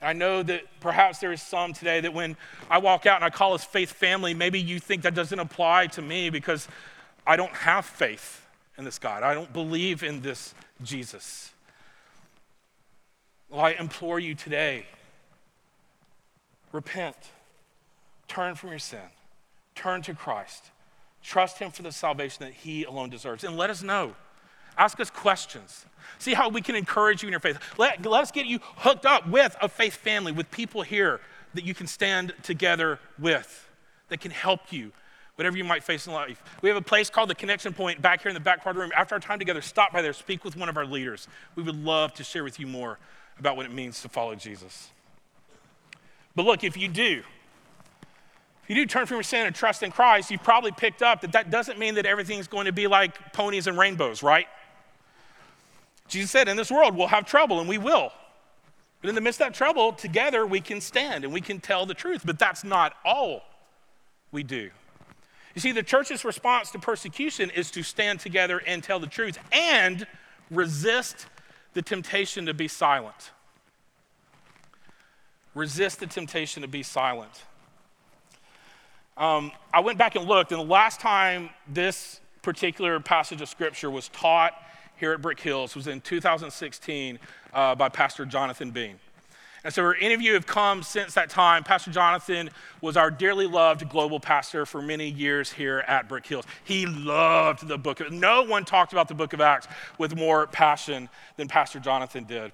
And 0.00 0.08
I 0.08 0.12
know 0.12 0.42
that 0.42 0.62
perhaps 0.80 1.18
there 1.18 1.32
is 1.32 1.42
some 1.42 1.72
today 1.72 2.00
that 2.00 2.14
when 2.14 2.36
I 2.70 2.78
walk 2.78 3.06
out 3.06 3.16
and 3.16 3.24
I 3.24 3.30
call 3.30 3.54
us 3.54 3.64
faith 3.64 3.92
family, 3.92 4.34
maybe 4.34 4.60
you 4.60 4.78
think 4.78 5.02
that 5.02 5.14
doesn't 5.14 5.38
apply 5.38 5.88
to 5.88 6.02
me 6.02 6.30
because 6.30 6.68
I 7.26 7.36
don't 7.36 7.52
have 7.52 7.84
faith 7.84 8.46
in 8.76 8.84
this 8.84 8.98
God. 8.98 9.22
I 9.22 9.34
don't 9.34 9.52
believe 9.52 10.02
in 10.02 10.22
this 10.22 10.54
Jesus. 10.82 11.52
Well, 13.50 13.60
I 13.60 13.72
implore 13.72 14.18
you 14.20 14.34
today 14.34 14.86
repent, 16.72 17.16
turn 18.28 18.54
from 18.54 18.70
your 18.70 18.78
sin, 18.78 19.00
turn 19.74 20.02
to 20.02 20.14
Christ, 20.14 20.70
trust 21.22 21.58
Him 21.58 21.70
for 21.70 21.82
the 21.82 21.92
salvation 21.92 22.44
that 22.44 22.52
He 22.52 22.84
alone 22.84 23.10
deserves, 23.10 23.42
and 23.42 23.56
let 23.56 23.70
us 23.70 23.82
know. 23.82 24.14
Ask 24.78 25.00
us 25.00 25.10
questions. 25.10 25.84
See 26.18 26.34
how 26.34 26.48
we 26.48 26.62
can 26.62 26.74
encourage 26.74 27.22
you 27.22 27.28
in 27.28 27.32
your 27.32 27.40
faith. 27.40 27.58
Let, 27.76 28.04
let 28.06 28.22
us 28.22 28.30
get 28.30 28.46
you 28.46 28.60
hooked 28.62 29.04
up 29.04 29.28
with 29.28 29.56
a 29.60 29.68
faith 29.68 29.96
family, 29.96 30.32
with 30.32 30.50
people 30.50 30.82
here 30.82 31.20
that 31.54 31.64
you 31.64 31.74
can 31.74 31.86
stand 31.86 32.32
together 32.42 32.98
with, 33.18 33.68
that 34.08 34.20
can 34.20 34.30
help 34.30 34.72
you 34.72 34.92
whatever 35.38 35.56
you 35.56 35.62
might 35.62 35.84
face 35.84 36.06
in 36.06 36.12
life. 36.12 36.42
We 36.62 36.68
have 36.68 36.76
a 36.76 36.82
place 36.82 37.10
called 37.10 37.30
the 37.30 37.34
Connection 37.34 37.72
Point 37.72 38.02
back 38.02 38.22
here 38.22 38.28
in 38.28 38.34
the 38.34 38.40
back 38.40 38.62
part 38.62 38.74
of 38.74 38.78
the 38.78 38.82
room. 38.82 38.92
After 38.96 39.14
our 39.14 39.20
time 39.20 39.38
together, 39.38 39.60
stop 39.60 39.92
by 39.92 40.02
there, 40.02 40.12
speak 40.12 40.44
with 40.44 40.56
one 40.56 40.68
of 40.68 40.76
our 40.76 40.84
leaders. 40.84 41.28
We 41.54 41.62
would 41.62 41.76
love 41.76 42.12
to 42.14 42.24
share 42.24 42.42
with 42.42 42.58
you 42.58 42.66
more 42.66 42.98
about 43.38 43.56
what 43.56 43.64
it 43.64 43.72
means 43.72 44.02
to 44.02 44.08
follow 44.08 44.34
Jesus. 44.34 44.90
But 46.34 46.44
look, 46.44 46.64
if 46.64 46.76
you 46.76 46.88
do, 46.88 47.22
if 48.64 48.68
you 48.68 48.74
do 48.74 48.86
turn 48.86 49.06
from 49.06 49.16
your 49.16 49.22
sin 49.22 49.46
and 49.46 49.54
trust 49.54 49.84
in 49.84 49.92
Christ, 49.92 50.30
you've 50.30 50.42
probably 50.42 50.72
picked 50.72 51.02
up 51.02 51.20
that 51.20 51.32
that 51.32 51.50
doesn't 51.50 51.78
mean 51.78 51.94
that 51.94 52.04
everything's 52.04 52.48
going 52.48 52.66
to 52.66 52.72
be 52.72 52.88
like 52.88 53.32
ponies 53.32 53.68
and 53.68 53.78
rainbows, 53.78 54.22
right? 54.22 54.48
Jesus 56.08 56.30
said, 56.30 56.48
in 56.48 56.56
this 56.56 56.70
world 56.70 56.96
we'll 56.96 57.08
have 57.08 57.26
trouble, 57.26 57.60
and 57.60 57.68
we 57.68 57.78
will. 57.78 58.12
But 59.00 59.10
in 59.10 59.14
the 59.14 59.20
midst 59.20 59.40
of 59.40 59.46
that 59.46 59.54
trouble, 59.54 59.92
together 59.92 60.44
we 60.44 60.60
can 60.60 60.80
stand 60.80 61.24
and 61.24 61.32
we 61.32 61.40
can 61.40 61.60
tell 61.60 61.86
the 61.86 61.94
truth. 61.94 62.22
But 62.24 62.38
that's 62.38 62.64
not 62.64 62.94
all 63.04 63.42
we 64.32 64.42
do. 64.42 64.70
You 65.54 65.60
see, 65.60 65.72
the 65.72 65.82
church's 65.82 66.24
response 66.24 66.70
to 66.72 66.78
persecution 66.78 67.50
is 67.50 67.70
to 67.72 67.82
stand 67.82 68.20
together 68.20 68.60
and 68.66 68.82
tell 68.82 68.98
the 68.98 69.06
truth 69.06 69.38
and 69.52 70.06
resist 70.50 71.26
the 71.74 71.82
temptation 71.82 72.46
to 72.46 72.54
be 72.54 72.68
silent. 72.68 73.30
Resist 75.54 76.00
the 76.00 76.06
temptation 76.06 76.62
to 76.62 76.68
be 76.68 76.82
silent. 76.82 77.44
Um, 79.16 79.50
I 79.74 79.80
went 79.80 79.98
back 79.98 80.14
and 80.14 80.26
looked, 80.26 80.52
and 80.52 80.60
the 80.60 80.64
last 80.64 81.00
time 81.00 81.50
this 81.66 82.20
particular 82.42 83.00
passage 83.00 83.40
of 83.40 83.48
scripture 83.48 83.90
was 83.90 84.08
taught 84.10 84.54
here 84.98 85.12
at 85.12 85.22
Brook 85.22 85.40
Hills 85.40 85.74
was 85.74 85.86
in 85.86 86.00
2016 86.00 87.18
uh, 87.52 87.74
by 87.74 87.88
Pastor 87.88 88.26
Jonathan 88.26 88.70
Bean. 88.70 88.96
And 89.64 89.74
so, 89.74 89.82
for 89.82 89.96
any 89.96 90.14
of 90.14 90.22
you 90.22 90.34
have 90.34 90.46
come 90.46 90.82
since 90.82 91.14
that 91.14 91.30
time, 91.30 91.64
Pastor 91.64 91.90
Jonathan 91.90 92.48
was 92.80 92.96
our 92.96 93.10
dearly 93.10 93.46
loved 93.46 93.88
global 93.88 94.20
pastor 94.20 94.64
for 94.64 94.80
many 94.80 95.08
years 95.08 95.52
here 95.52 95.80
at 95.88 96.08
Brook 96.08 96.24
Hills. 96.24 96.44
He 96.62 96.86
loved 96.86 97.66
the 97.66 97.76
book. 97.76 98.00
Of, 98.00 98.12
no 98.12 98.44
one 98.44 98.64
talked 98.64 98.92
about 98.92 99.08
the 99.08 99.14
book 99.14 99.32
of 99.32 99.40
Acts 99.40 99.66
with 99.98 100.16
more 100.16 100.46
passion 100.46 101.08
than 101.36 101.48
Pastor 101.48 101.80
Jonathan 101.80 102.24
did. 102.24 102.52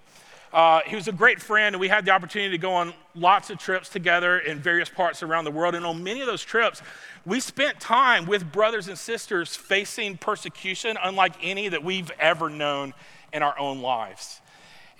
Uh, 0.54 0.82
he 0.86 0.94
was 0.94 1.08
a 1.08 1.12
great 1.12 1.42
friend, 1.42 1.74
and 1.74 1.80
we 1.80 1.88
had 1.88 2.04
the 2.04 2.12
opportunity 2.12 2.52
to 2.52 2.58
go 2.58 2.74
on 2.74 2.94
lots 3.16 3.50
of 3.50 3.58
trips 3.58 3.88
together 3.88 4.38
in 4.38 4.60
various 4.60 4.88
parts 4.88 5.20
around 5.24 5.44
the 5.44 5.50
world. 5.50 5.74
And 5.74 5.84
on 5.84 6.04
many 6.04 6.20
of 6.20 6.28
those 6.28 6.44
trips, 6.44 6.80
we 7.26 7.40
spent 7.40 7.80
time 7.80 8.24
with 8.24 8.52
brothers 8.52 8.86
and 8.86 8.96
sisters 8.96 9.56
facing 9.56 10.16
persecution 10.16 10.96
unlike 11.02 11.34
any 11.42 11.68
that 11.68 11.82
we've 11.82 12.12
ever 12.20 12.48
known 12.48 12.94
in 13.32 13.42
our 13.42 13.58
own 13.58 13.82
lives. 13.82 14.40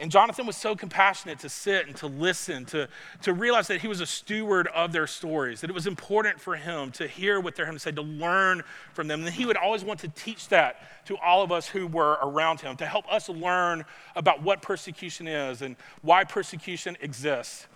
And 0.01 0.11
Jonathan 0.11 0.45
was 0.45 0.57
so 0.57 0.75
compassionate 0.75 1.39
to 1.41 1.49
sit 1.49 1.87
and 1.87 1.95
to 1.97 2.09
listen, 2.09 2.65
to, 2.67 2.89
to 3.23 3.33
realize 3.33 3.69
that 3.69 3.81
he 3.81 3.87
was 3.87 4.01
a 4.01 4.07
steward 4.07 4.67
of 4.75 4.93
their 4.93 5.07
stories, 5.07 5.61
that 5.61 5.71
it 5.71 5.73
was 5.73 5.87
important 5.87 6.41
for 6.41 6.57
him 6.57 6.91
to 6.93 7.07
hear 7.07 7.39
what 7.39 7.57
having 7.57 7.75
to 7.75 7.79
say, 7.79 7.93
to 7.93 8.03
learn 8.03 8.63
from 8.93 9.07
them. 9.07 9.25
And 9.25 9.33
he 9.33 9.47
would 9.47 9.57
always 9.57 9.85
want 9.85 10.01
to 10.01 10.09
teach 10.09 10.49
that 10.49 11.07
to 11.07 11.17
all 11.19 11.43
of 11.43 11.53
us 11.53 11.69
who 11.69 11.87
were 11.87 12.19
around 12.23 12.61
him, 12.61 12.77
to 12.79 12.87
help 12.87 13.11
us 13.13 13.29
learn 13.29 13.85
about 14.17 14.43
what 14.43 14.63
persecution 14.63 15.29
is 15.29 15.63
and 15.63 15.77
why 16.03 16.25
persecution 16.25 16.97
exists. 17.01 17.69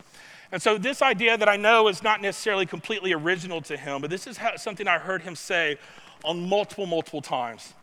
And 0.50 0.60
so, 0.60 0.78
this 0.78 1.02
idea 1.02 1.36
that 1.36 1.48
I 1.48 1.56
know 1.56 1.88
is 1.88 2.02
not 2.02 2.22
necessarily 2.22 2.64
completely 2.66 3.12
original 3.12 3.60
to 3.62 3.76
him, 3.76 4.00
but 4.00 4.10
this 4.10 4.26
is 4.26 4.38
how, 4.38 4.56
something 4.56 4.88
I 4.88 4.98
heard 4.98 5.22
him 5.22 5.36
say 5.36 5.76
on 6.24 6.48
multiple, 6.48 6.86
multiple 6.86 7.20
times. 7.20 7.74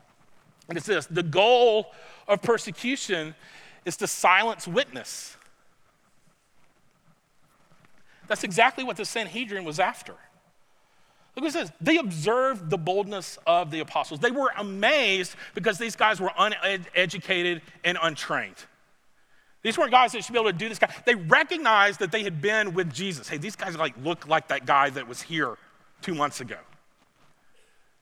And 0.68 0.78
it's 0.78 0.88
this 0.88 1.06
the 1.06 1.24
goal 1.24 1.94
of 2.28 2.42
persecution 2.42 3.36
is 3.86 3.98
to 3.98 4.08
silence 4.08 4.68
witness. 4.68 5.38
That's 8.28 8.44
exactly 8.44 8.84
what 8.84 8.98
the 8.98 9.06
Sanhedrin 9.06 9.64
was 9.64 9.80
after. 9.80 10.16
Look 11.36 11.44
what 11.44 11.50
it 11.50 11.54
says. 11.54 11.72
They 11.82 11.98
observed 11.98 12.70
the 12.70 12.78
boldness 12.78 13.38
of 13.46 13.70
the 13.70 13.82
apostles. 13.82 14.20
They 14.20 14.32
were 14.32 14.52
amazed 14.58 15.36
because 15.54 15.78
these 15.78 15.96
guys 15.96 16.20
were 16.20 16.32
uneducated 16.38 17.62
and 17.84 17.98
untrained. 18.02 18.56
These 19.62 19.78
weren't 19.78 19.92
guys 19.92 20.12
that 20.12 20.24
should 20.24 20.32
be 20.32 20.40
able 20.40 20.52
to 20.52 20.58
do 20.58 20.70
this. 20.70 20.80
Guy. 20.80 20.94
They 21.06 21.16
recognized 21.16 22.00
that 22.00 22.12
they 22.12 22.24
had 22.24 22.42
been 22.42 22.74
with 22.74 22.94
Jesus. 22.94 23.28
Hey, 23.28 23.38
these 23.38 23.56
guys 23.56 23.76
like 23.76 23.96
look 24.04 24.28
like 24.28 24.48
that 24.48 24.66
guy 24.66 24.92
that 24.92 25.08
was 25.08 25.24
here 25.24 25.58
two 26.02 26.14
months 26.14 26.40
ago. 26.40 26.58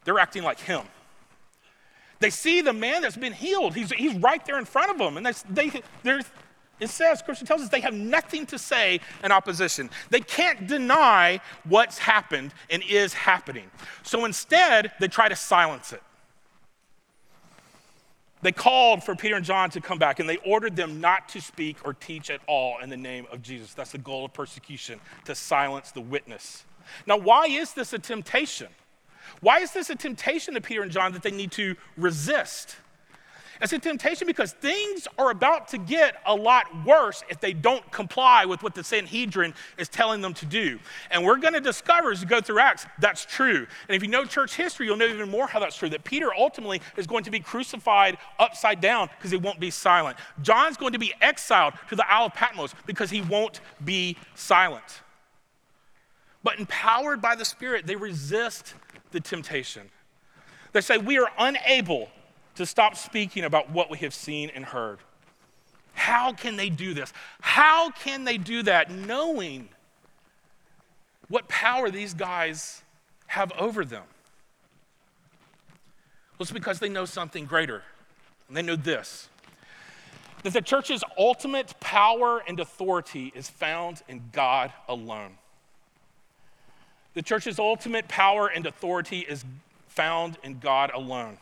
They're 0.04 0.20
acting 0.20 0.44
like 0.44 0.60
him. 0.60 0.84
They 2.20 2.30
see 2.30 2.62
the 2.62 2.74
man 2.74 3.02
that's 3.02 3.18
been 3.18 3.34
healed. 3.34 3.76
He's, 3.76 3.92
he's 3.92 4.16
right 4.16 4.44
there 4.46 4.58
in 4.58 4.66
front 4.66 4.92
of 4.92 4.98
them. 4.98 5.18
And 5.18 5.26
they, 5.26 5.70
they, 6.04 6.22
it 6.80 6.90
says, 6.90 7.20
Scripture 7.20 7.46
tells 7.46 7.62
us 7.62 7.70
they 7.70 7.82
have 7.82 7.94
nothing 7.94 8.46
to 8.48 8.58
say 8.58 9.00
in 9.24 9.32
opposition. 9.32 9.90
They 10.10 10.22
can't 10.22 10.68
deny 10.68 11.40
what's 11.64 11.98
happened 11.98 12.54
and 12.70 12.84
is 12.90 13.14
happening. 13.14 13.70
So 14.04 14.26
instead, 14.26 14.92
they 15.00 15.08
try 15.08 15.30
to 15.30 15.36
silence 15.36 15.94
it. 15.94 16.02
They 18.42 18.52
called 18.52 19.04
for 19.04 19.16
Peter 19.16 19.36
and 19.36 19.46
John 19.46 19.70
to 19.70 19.80
come 19.80 19.98
back 19.98 20.20
and 20.20 20.28
they 20.28 20.36
ordered 20.38 20.76
them 20.76 21.00
not 21.00 21.30
to 21.30 21.40
speak 21.40 21.78
or 21.86 21.94
teach 21.94 22.30
at 22.30 22.42
all 22.46 22.80
in 22.80 22.90
the 22.90 22.98
name 22.98 23.26
of 23.32 23.42
Jesus. 23.42 23.74
That's 23.74 23.94
the 23.94 23.98
goal 23.98 24.26
of 24.26 24.34
persecution, 24.34 25.00
to 25.26 25.34
silence 25.34 25.92
the 25.92 26.02
witness. 26.02 26.66
Now, 27.08 27.18
why 27.18 27.46
is 27.46 27.74
this 27.74 27.94
a 27.94 28.00
temptation? 28.00 28.68
Why 29.42 29.60
is 29.60 29.72
this 29.72 29.90
a 29.90 29.96
temptation 29.96 30.54
to 30.54 30.62
Peter 30.62 30.82
and 30.82 30.92
John 30.92 31.12
that 31.14 31.24
they 31.24 31.32
need 31.32 31.52
to 31.54 31.76
resist? 31.98 32.78
It's 33.64 33.72
a 33.72 33.80
temptation 33.80 34.28
because 34.28 34.52
things 34.52 35.08
are 35.18 35.30
about 35.30 35.70
to 35.70 35.78
get 35.78 36.16
a 36.26 36.36
lot 36.36 36.66
worse 36.86 37.24
if 37.30 37.40
they 37.40 37.54
don't 37.54 37.90
comply 37.92 38.44
with 38.44 38.62
what 38.62 38.76
the 38.76 38.84
Sanhedrin 38.84 39.54
is 39.78 39.88
telling 39.88 40.20
them 40.20 40.34
to 40.34 40.46
do. 40.46 40.80
And 41.12 41.24
we're 41.24 41.38
going 41.38 41.54
to 41.54 41.62
discover 41.62 42.12
as 42.12 42.20
we 42.20 42.26
go 42.26 42.42
through 42.42 42.60
Acts 42.60 42.86
that's 43.00 43.26
true. 43.26 43.66
And 43.88 43.96
if 43.96 44.02
you 44.02 44.10
know 44.10 44.26
church 44.26 44.56
history, 44.56 44.88
you'll 44.88 44.98
know 44.98 45.08
even 45.08 45.30
more 45.30 45.48
how 45.48 45.62
that's 45.62 45.78
true. 45.78 45.88
That 45.90 46.04
Peter 46.04 46.34
ultimately 46.38 46.82
is 46.98 47.08
going 47.08 47.24
to 47.24 47.32
be 47.32 47.40
crucified 47.40 48.18
upside 48.38 48.82
down 48.82 49.10
because 49.18 49.32
he 49.32 49.38
won't 49.38 49.62
be 49.62 49.70
silent. 49.70 50.18
John's 50.42 50.76
going 50.76 50.92
to 50.92 51.00
be 51.00 51.14
exiled 51.22 51.74
to 51.90 51.96
the 51.96 52.12
Isle 52.12 52.26
of 52.26 52.34
Patmos 52.34 52.74
because 52.86 53.12
he 53.12 53.22
won't 53.22 53.62
be 53.86 54.18
silent. 54.36 55.04
But 56.44 56.60
empowered 56.60 57.22
by 57.22 57.36
the 57.36 57.46
Spirit, 57.46 57.88
they 57.88 57.96
resist 57.96 58.74
the 59.14 59.22
temptation. 59.22 59.90
They 60.74 60.82
say, 60.82 60.98
We 60.98 61.18
are 61.20 61.30
unable 61.40 62.10
to 62.56 62.66
stop 62.66 62.98
speaking 62.98 63.46
about 63.46 63.72
what 63.72 63.90
we 63.90 63.98
have 64.00 64.14
seen 64.14 64.52
and 64.54 64.66
heard. 64.66 65.00
How 65.94 66.34
can 66.34 66.58
they 66.58 66.70
do 66.70 66.94
this? 66.94 67.14
How 67.40 67.92
can 67.92 68.26
they 68.26 68.38
do 68.38 68.64
that 68.64 68.92
knowing 68.92 69.70
what 71.30 71.48
power 71.48 71.90
these 71.90 72.14
guys 72.14 72.82
have 73.28 73.52
over 73.54 73.86
them? 73.86 74.04
Well, 76.34 76.44
it's 76.46 76.52
because 76.52 76.80
they 76.80 76.90
know 76.90 77.06
something 77.06 77.46
greater. 77.46 77.84
And 78.48 78.58
they 78.58 78.62
know 78.62 78.76
this 78.76 79.30
that 80.44 80.52
the 80.52 80.62
church's 80.62 81.04
ultimate 81.18 81.74
power 81.80 82.44
and 82.46 82.60
authority 82.60 83.32
is 83.34 83.50
found 83.50 84.02
in 84.10 84.22
God 84.34 84.74
alone. 84.90 85.38
The 87.14 87.22
church's 87.22 87.60
ultimate 87.60 88.08
power 88.08 88.48
and 88.48 88.66
authority 88.66 89.20
is 89.20 89.46
found 89.88 90.38
in 90.44 90.60
God 90.60 90.92
alone. 90.94 91.38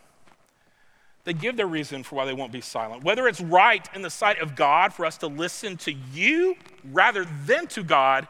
They 1.23 1.34
give 1.34 1.55
their 1.55 1.67
reason 1.67 2.03
for 2.03 2.15
why 2.15 2.25
they 2.25 2.34
won't 2.34 2.51
be 2.51 2.62
silent. 2.62 3.03
Whether 3.03 3.27
it's 3.27 3.39
right 3.39 3.88
in 3.93 4.01
the 4.01 4.10
sight 4.10 4.39
of 4.39 4.55
God 4.55 4.91
for 4.91 5.05
us 5.05 5.17
to 5.19 5.27
listen 5.27 5.77
to 5.77 5.93
you 5.93 6.55
rather 6.91 7.25
than 7.45 7.67
to 7.67 7.84
God, 7.84 8.27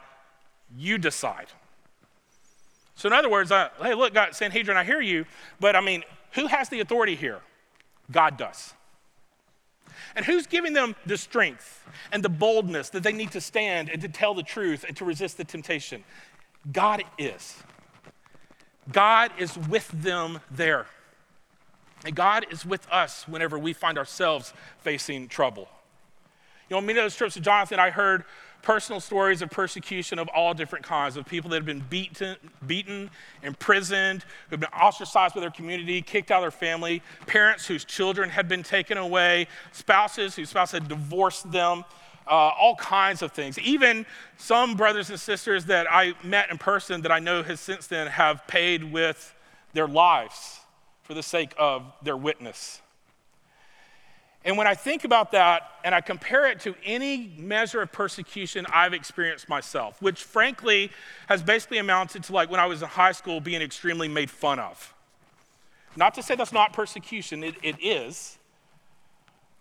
you 0.77 0.97
decide. 0.97 1.47
So, 2.95 3.07
in 3.07 3.13
other 3.13 3.29
words, 3.29 3.51
uh, 3.51 3.69
hey, 3.81 3.93
look, 3.93 4.13
God, 4.13 4.35
Sanhedrin, 4.35 4.77
I 4.77 4.83
hear 4.83 5.01
you, 5.01 5.25
but 5.59 5.75
I 5.75 5.81
mean, 5.81 6.03
who 6.33 6.47
has 6.47 6.69
the 6.69 6.81
authority 6.81 7.15
here? 7.15 7.39
God 8.11 8.37
does. 8.37 8.73
And 10.15 10.25
who's 10.25 10.45
giving 10.45 10.73
them 10.73 10.95
the 11.05 11.17
strength 11.17 11.87
and 12.11 12.21
the 12.21 12.29
boldness 12.29 12.89
that 12.89 13.03
they 13.03 13.13
need 13.13 13.31
to 13.31 13.41
stand 13.41 13.89
and 13.89 14.01
to 14.01 14.09
tell 14.09 14.33
the 14.33 14.43
truth 14.43 14.83
and 14.85 14.95
to 14.97 15.05
resist 15.05 15.37
the 15.37 15.45
temptation? 15.45 16.03
God 16.69 17.03
is. 17.17 17.57
God 18.91 19.31
is 19.37 19.57
with 19.57 19.89
them 19.89 20.39
there. 20.49 20.87
And 22.03 22.15
God 22.15 22.45
is 22.51 22.65
with 22.65 22.87
us 22.91 23.27
whenever 23.27 23.57
we 23.57 23.73
find 23.73 23.97
ourselves 23.97 24.53
facing 24.79 25.27
trouble. 25.27 25.67
You 26.69 26.77
know, 26.77 26.81
many 26.81 26.99
of 26.99 27.05
those 27.05 27.15
trips 27.15 27.35
to 27.35 27.41
Jonathan, 27.41 27.79
I 27.79 27.89
heard 27.89 28.23
personal 28.61 28.99
stories 28.99 29.41
of 29.41 29.49
persecution 29.49 30.19
of 30.19 30.27
all 30.29 30.53
different 30.53 30.85
kinds 30.85 31.17
of 31.17 31.25
people 31.25 31.49
that 31.49 31.57
have 31.57 31.65
been 31.65 31.83
beaten, 31.89 32.37
beaten, 32.65 33.09
imprisoned, 33.43 34.23
who've 34.49 34.59
been 34.59 34.69
ostracized 34.69 35.35
by 35.35 35.41
their 35.41 35.51
community, 35.51 36.01
kicked 36.01 36.31
out 36.31 36.37
of 36.37 36.43
their 36.43 36.51
family, 36.51 37.01
parents 37.25 37.65
whose 37.65 37.83
children 37.83 38.29
had 38.29 38.47
been 38.47 38.63
taken 38.63 38.97
away, 38.97 39.47
spouses 39.71 40.35
whose 40.35 40.49
spouse 40.49 40.71
had 40.71 40.87
divorced 40.87 41.51
them, 41.51 41.83
Uh, 42.31 42.53
all 42.57 42.77
kinds 42.77 43.21
of 43.21 43.33
things. 43.33 43.59
Even 43.59 44.05
some 44.37 44.75
brothers 44.75 45.09
and 45.09 45.19
sisters 45.19 45.65
that 45.65 45.85
I 45.91 46.13
met 46.23 46.49
in 46.49 46.57
person 46.57 47.01
that 47.01 47.11
I 47.11 47.19
know 47.19 47.43
has 47.43 47.59
since 47.59 47.87
then 47.87 48.07
have 48.07 48.47
paid 48.47 48.89
with 48.89 49.35
their 49.73 49.85
lives 49.85 50.61
for 51.03 51.13
the 51.13 51.23
sake 51.23 51.53
of 51.57 51.83
their 52.01 52.15
witness. 52.15 52.81
And 54.45 54.57
when 54.57 54.65
I 54.65 54.75
think 54.75 55.03
about 55.03 55.33
that 55.33 55.63
and 55.83 55.93
I 55.93 55.99
compare 55.99 56.49
it 56.49 56.61
to 56.61 56.73
any 56.85 57.33
measure 57.37 57.81
of 57.81 57.91
persecution 57.91 58.65
I've 58.73 58.93
experienced 58.93 59.49
myself, 59.49 60.01
which 60.01 60.23
frankly 60.23 60.89
has 61.27 61.43
basically 61.43 61.79
amounted 61.79 62.23
to 62.23 62.33
like 62.33 62.49
when 62.49 62.61
I 62.61 62.65
was 62.65 62.81
in 62.81 62.87
high 62.87 63.11
school 63.11 63.41
being 63.41 63.61
extremely 63.61 64.07
made 64.07 64.31
fun 64.31 64.57
of. 64.57 64.93
Not 65.97 66.13
to 66.13 66.23
say 66.23 66.35
that's 66.35 66.53
not 66.53 66.71
persecution, 66.71 67.43
it, 67.43 67.55
it 67.61 67.75
is, 67.81 68.37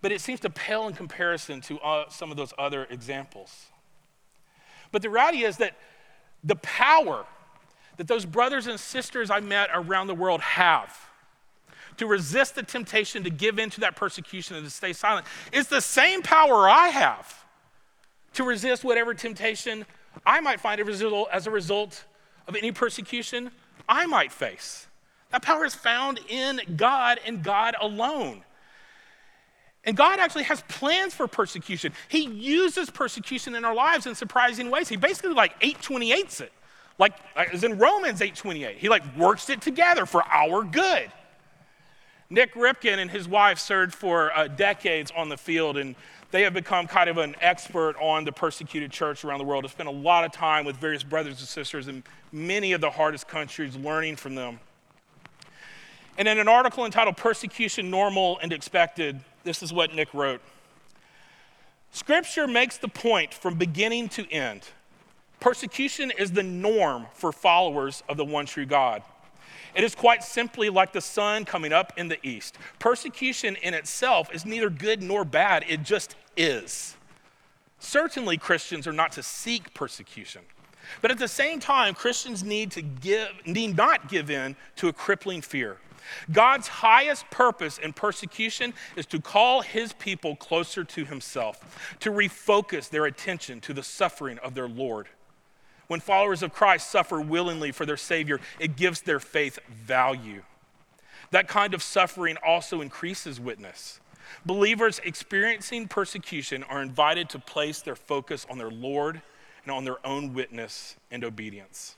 but 0.02 0.12
it 0.12 0.20
seems 0.20 0.40
to 0.40 0.50
pale 0.50 0.86
in 0.86 0.94
comparison 0.94 1.60
to 1.62 1.78
uh, 1.80 2.08
some 2.08 2.30
of 2.30 2.36
those 2.36 2.52
other 2.58 2.86
examples. 2.90 3.66
But 4.92 5.02
the 5.02 5.10
reality 5.10 5.44
is 5.44 5.58
that 5.58 5.76
the 6.42 6.56
power 6.56 7.26
that 7.96 8.08
those 8.08 8.24
brothers 8.24 8.66
and 8.66 8.80
sisters 8.80 9.30
I 9.30 9.40
met 9.40 9.68
around 9.74 10.06
the 10.06 10.14
world 10.14 10.40
have 10.40 11.10
to 11.98 12.06
resist 12.06 12.54
the 12.54 12.62
temptation 12.62 13.24
to 13.24 13.30
give 13.30 13.58
in 13.58 13.68
to 13.70 13.80
that 13.80 13.94
persecution 13.94 14.56
and 14.56 14.64
to 14.64 14.70
stay 14.70 14.94
silent 14.94 15.26
is 15.52 15.68
the 15.68 15.82
same 15.82 16.22
power 16.22 16.66
I 16.66 16.88
have 16.88 17.44
to 18.32 18.44
resist 18.44 18.84
whatever 18.84 19.12
temptation 19.12 19.84
I 20.24 20.40
might 20.40 20.60
find 20.60 20.80
as 20.80 21.46
a 21.46 21.50
result 21.50 22.04
of 22.48 22.56
any 22.56 22.72
persecution 22.72 23.50
I 23.86 24.06
might 24.06 24.32
face. 24.32 24.86
That 25.30 25.42
power 25.42 25.66
is 25.66 25.74
found 25.74 26.20
in 26.28 26.60
God 26.76 27.20
and 27.26 27.42
God 27.42 27.76
alone. 27.80 28.44
And 29.84 29.96
God 29.96 30.18
actually 30.20 30.44
has 30.44 30.62
plans 30.68 31.14
for 31.14 31.26
persecution. 31.26 31.92
He 32.08 32.26
uses 32.26 32.90
persecution 32.90 33.54
in 33.54 33.64
our 33.64 33.74
lives 33.74 34.06
in 34.06 34.14
surprising 34.14 34.70
ways. 34.70 34.88
He 34.88 34.96
basically 34.96 35.32
like 35.32 35.58
828s 35.60 36.42
it. 36.42 36.52
Like 36.98 37.14
as 37.34 37.64
in 37.64 37.78
Romans 37.78 38.20
828. 38.20 38.76
He 38.76 38.90
like 38.90 39.02
works 39.16 39.48
it 39.48 39.62
together 39.62 40.04
for 40.04 40.22
our 40.24 40.64
good. 40.64 41.10
Nik 42.28 42.54
Ripken 42.54 42.98
and 42.98 43.10
his 43.10 43.26
wife 43.26 43.58
served 43.58 43.94
for 43.94 44.36
uh, 44.36 44.46
decades 44.46 45.10
on 45.16 45.28
the 45.28 45.36
field, 45.36 45.76
and 45.76 45.96
they 46.30 46.42
have 46.42 46.54
become 46.54 46.86
kind 46.86 47.10
of 47.10 47.18
an 47.18 47.34
expert 47.40 47.96
on 48.00 48.24
the 48.24 48.30
persecuted 48.30 48.92
church 48.92 49.24
around 49.24 49.38
the 49.38 49.44
world. 49.44 49.64
Have 49.64 49.72
spent 49.72 49.88
a 49.88 49.92
lot 49.92 50.24
of 50.24 50.30
time 50.30 50.64
with 50.64 50.76
various 50.76 51.02
brothers 51.02 51.40
and 51.40 51.48
sisters 51.48 51.88
in 51.88 52.04
many 52.30 52.70
of 52.72 52.80
the 52.80 52.90
hardest 52.90 53.26
countries, 53.26 53.74
learning 53.74 54.14
from 54.14 54.36
them. 54.36 54.60
And 56.18 56.28
in 56.28 56.38
an 56.38 56.46
article 56.46 56.84
entitled 56.84 57.16
Persecution 57.16 57.90
Normal 57.90 58.38
and 58.42 58.52
Expected, 58.52 59.20
this 59.44 59.62
is 59.62 59.72
what 59.72 59.94
Nik 59.94 60.12
wrote 60.14 60.40
Scripture 61.92 62.46
makes 62.46 62.76
the 62.76 62.88
point 62.88 63.34
from 63.34 63.56
beginning 63.56 64.08
to 64.10 64.30
end. 64.30 64.68
Persecution 65.40 66.12
is 66.18 66.32
the 66.32 66.42
norm 66.42 67.06
for 67.14 67.32
followers 67.32 68.02
of 68.08 68.16
the 68.16 68.24
one 68.24 68.46
true 68.46 68.66
God. 68.66 69.02
It 69.74 69.84
is 69.84 69.94
quite 69.94 70.22
simply 70.22 70.68
like 70.68 70.92
the 70.92 71.00
sun 71.00 71.44
coming 71.44 71.72
up 71.72 71.92
in 71.96 72.08
the 72.08 72.18
east. 72.26 72.58
Persecution 72.78 73.56
in 73.56 73.72
itself 73.72 74.32
is 74.34 74.44
neither 74.44 74.68
good 74.68 75.02
nor 75.02 75.24
bad, 75.24 75.64
it 75.68 75.82
just 75.82 76.16
is. 76.36 76.96
Certainly, 77.78 78.38
Christians 78.38 78.86
are 78.86 78.92
not 78.92 79.12
to 79.12 79.22
seek 79.22 79.72
persecution. 79.72 80.42
But 81.00 81.10
at 81.10 81.18
the 81.18 81.28
same 81.28 81.60
time, 81.60 81.94
Christians 81.94 82.42
need 82.42 82.70
to 82.72 82.82
give, 82.82 83.28
need 83.46 83.76
not 83.76 84.08
give 84.08 84.30
in 84.30 84.56
to 84.76 84.88
a 84.88 84.92
crippling 84.92 85.40
fear. 85.40 85.78
God's 86.30 86.68
highest 86.68 87.30
purpose 87.30 87.78
in 87.78 87.92
persecution 87.92 88.74
is 88.96 89.06
to 89.06 89.20
call 89.20 89.62
his 89.62 89.92
people 89.94 90.36
closer 90.36 90.84
to 90.84 91.04
himself, 91.04 91.96
to 92.00 92.10
refocus 92.10 92.88
their 92.88 93.06
attention 93.06 93.60
to 93.62 93.72
the 93.72 93.82
suffering 93.82 94.38
of 94.38 94.54
their 94.54 94.68
Lord. 94.68 95.08
When 95.86 96.00
followers 96.00 96.42
of 96.42 96.52
Christ 96.52 96.88
suffer 96.90 97.20
willingly 97.20 97.72
for 97.72 97.84
their 97.84 97.96
Savior, 97.96 98.40
it 98.58 98.76
gives 98.76 99.00
their 99.00 99.20
faith 99.20 99.58
value. 99.68 100.42
That 101.32 101.48
kind 101.48 101.74
of 101.74 101.82
suffering 101.82 102.36
also 102.46 102.80
increases 102.80 103.40
witness. 103.40 104.00
Believers 104.46 105.00
experiencing 105.04 105.88
persecution 105.88 106.62
are 106.64 106.82
invited 106.82 107.28
to 107.30 107.38
place 107.38 107.82
their 107.82 107.96
focus 107.96 108.46
on 108.48 108.58
their 108.58 108.70
Lord 108.70 109.20
and 109.64 109.72
on 109.72 109.84
their 109.84 110.04
own 110.06 110.32
witness 110.32 110.96
and 111.10 111.24
obedience. 111.24 111.96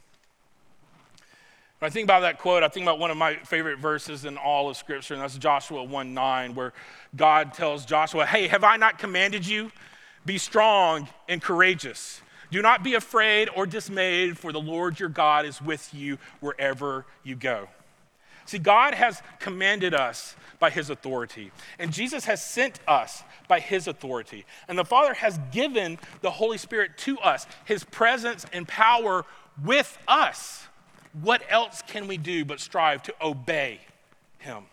When 1.83 1.91
I 1.91 1.91
think 1.91 2.05
about 2.07 2.21
that 2.21 2.39
quote, 2.39 2.63
I 2.63 2.69
think 2.69 2.85
about 2.85 3.01
one 3.01 3.11
of 3.11 3.17
my 3.17 3.35
favorite 3.39 3.81
verses 3.81 4.25
in 4.25 4.37
all 4.37 4.71
of 4.71 4.77
Scripture, 4.77 5.15
and 5.15 5.23
that's 5.25 5.37
Joshua 5.37 5.83
1 5.83 6.15
9, 6.15 6.55
where 6.55 6.73
God 7.17 7.55
tells 7.55 7.85
Joshua, 7.85 8.25
Hey, 8.25 8.47
have 8.47 8.63
I 8.63 8.77
not 8.77 9.01
commanded 9.01 9.45
you? 9.45 9.73
Be 10.25 10.39
strong 10.39 11.09
and 11.29 11.43
courageous. 11.43 12.23
Do 12.53 12.63
not 12.63 12.85
be 12.85 12.95
afraid 12.95 13.49
or 13.57 13.67
dismayed, 13.67 14.39
for 14.39 14.53
the 14.53 14.61
Lord 14.61 15.01
your 15.01 15.09
God 15.09 15.45
is 15.45 15.61
with 15.61 15.93
you 15.93 16.19
wherever 16.39 17.05
you 17.25 17.35
go. 17.35 17.67
See, 18.47 18.61
God 18.61 18.95
has 18.95 19.21
commanded 19.41 19.93
us 19.93 20.37
by 20.61 20.71
his 20.71 20.89
authority, 20.89 21.51
and 21.81 21.93
Jesus 21.93 22.27
has 22.27 22.47
sent 22.47 22.79
us 22.87 23.25
by 23.49 23.59
his 23.59 23.89
authority. 23.89 24.45
And 24.69 24.79
the 24.79 24.85
Father 24.85 25.15
has 25.15 25.41
given 25.51 25.99
the 26.21 26.31
Holy 26.31 26.59
Spirit 26.59 26.97
to 26.99 27.19
us, 27.19 27.45
his 27.65 27.83
presence 27.83 28.47
and 28.53 28.69
power 28.69 29.25
with 29.65 29.99
us. 30.07 30.69
What 31.21 31.43
else 31.49 31.83
can 31.87 32.09
we 32.09 32.17
do 32.17 32.45
but 32.45 32.61
strive 32.61 33.03
to 33.05 33.15
obey 33.21 33.81
him? 34.39 34.65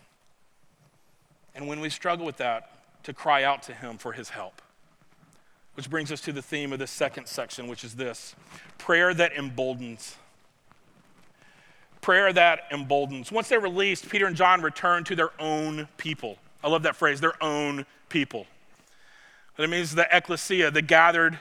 And 1.54 1.66
when 1.66 1.80
we 1.80 1.90
struggle 1.90 2.24
with 2.24 2.38
that, 2.38 2.70
to 3.04 3.12
cry 3.12 3.44
out 3.44 3.62
to 3.64 3.74
him 3.74 3.98
for 3.98 4.12
his 4.12 4.30
help. 4.30 4.60
Which 5.74 5.88
brings 5.88 6.12
us 6.12 6.20
to 6.22 6.32
the 6.32 6.42
theme 6.42 6.72
of 6.72 6.78
this 6.78 6.90
second 6.90 7.26
section, 7.26 7.66
which 7.66 7.84
is 7.84 7.94
this 7.94 8.34
prayer 8.78 9.14
that 9.14 9.32
emboldens. 9.32 10.16
Prayer 12.00 12.32
that 12.32 12.60
emboldens. 12.70 13.30
Once 13.30 13.48
they're 13.48 13.60
released, 13.60 14.08
Peter 14.08 14.26
and 14.26 14.36
John 14.36 14.62
return 14.62 15.04
to 15.04 15.16
their 15.16 15.30
own 15.40 15.88
people. 15.96 16.38
I 16.62 16.68
love 16.68 16.82
that 16.82 16.96
phrase, 16.96 17.20
their 17.20 17.42
own 17.42 17.86
people. 18.08 18.46
That 19.56 19.68
means 19.68 19.94
the 19.94 20.08
ecclesia, 20.14 20.70
the 20.70 20.82
gathered 20.82 21.38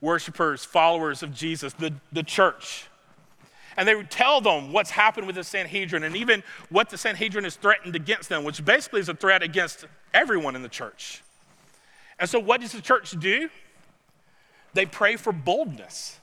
worshipers, 0.00 0.64
followers 0.64 1.22
of 1.22 1.34
Jesus, 1.34 1.72
the, 1.72 1.92
the 2.12 2.22
church. 2.22 2.86
And 3.80 3.88
they 3.88 3.94
would 3.94 4.10
tell 4.10 4.42
them 4.42 4.74
what's 4.74 4.90
happened 4.90 5.26
with 5.26 5.36
the 5.36 5.42
Sanhedrin 5.42 6.02
and 6.02 6.14
even 6.14 6.42
what 6.68 6.90
the 6.90 6.98
Sanhedrin 6.98 7.44
has 7.44 7.56
threatened 7.56 7.96
against 7.96 8.28
them, 8.28 8.44
which 8.44 8.62
basically 8.62 9.00
is 9.00 9.08
a 9.08 9.14
threat 9.14 9.42
against 9.42 9.86
everyone 10.12 10.54
in 10.54 10.60
the 10.60 10.68
church. 10.68 11.22
And 12.18 12.28
so, 12.28 12.38
what 12.38 12.60
does 12.60 12.72
the 12.72 12.82
church 12.82 13.12
do? 13.18 13.48
They 14.74 14.84
pray 14.84 15.16
for 15.16 15.32
boldness. 15.32 16.18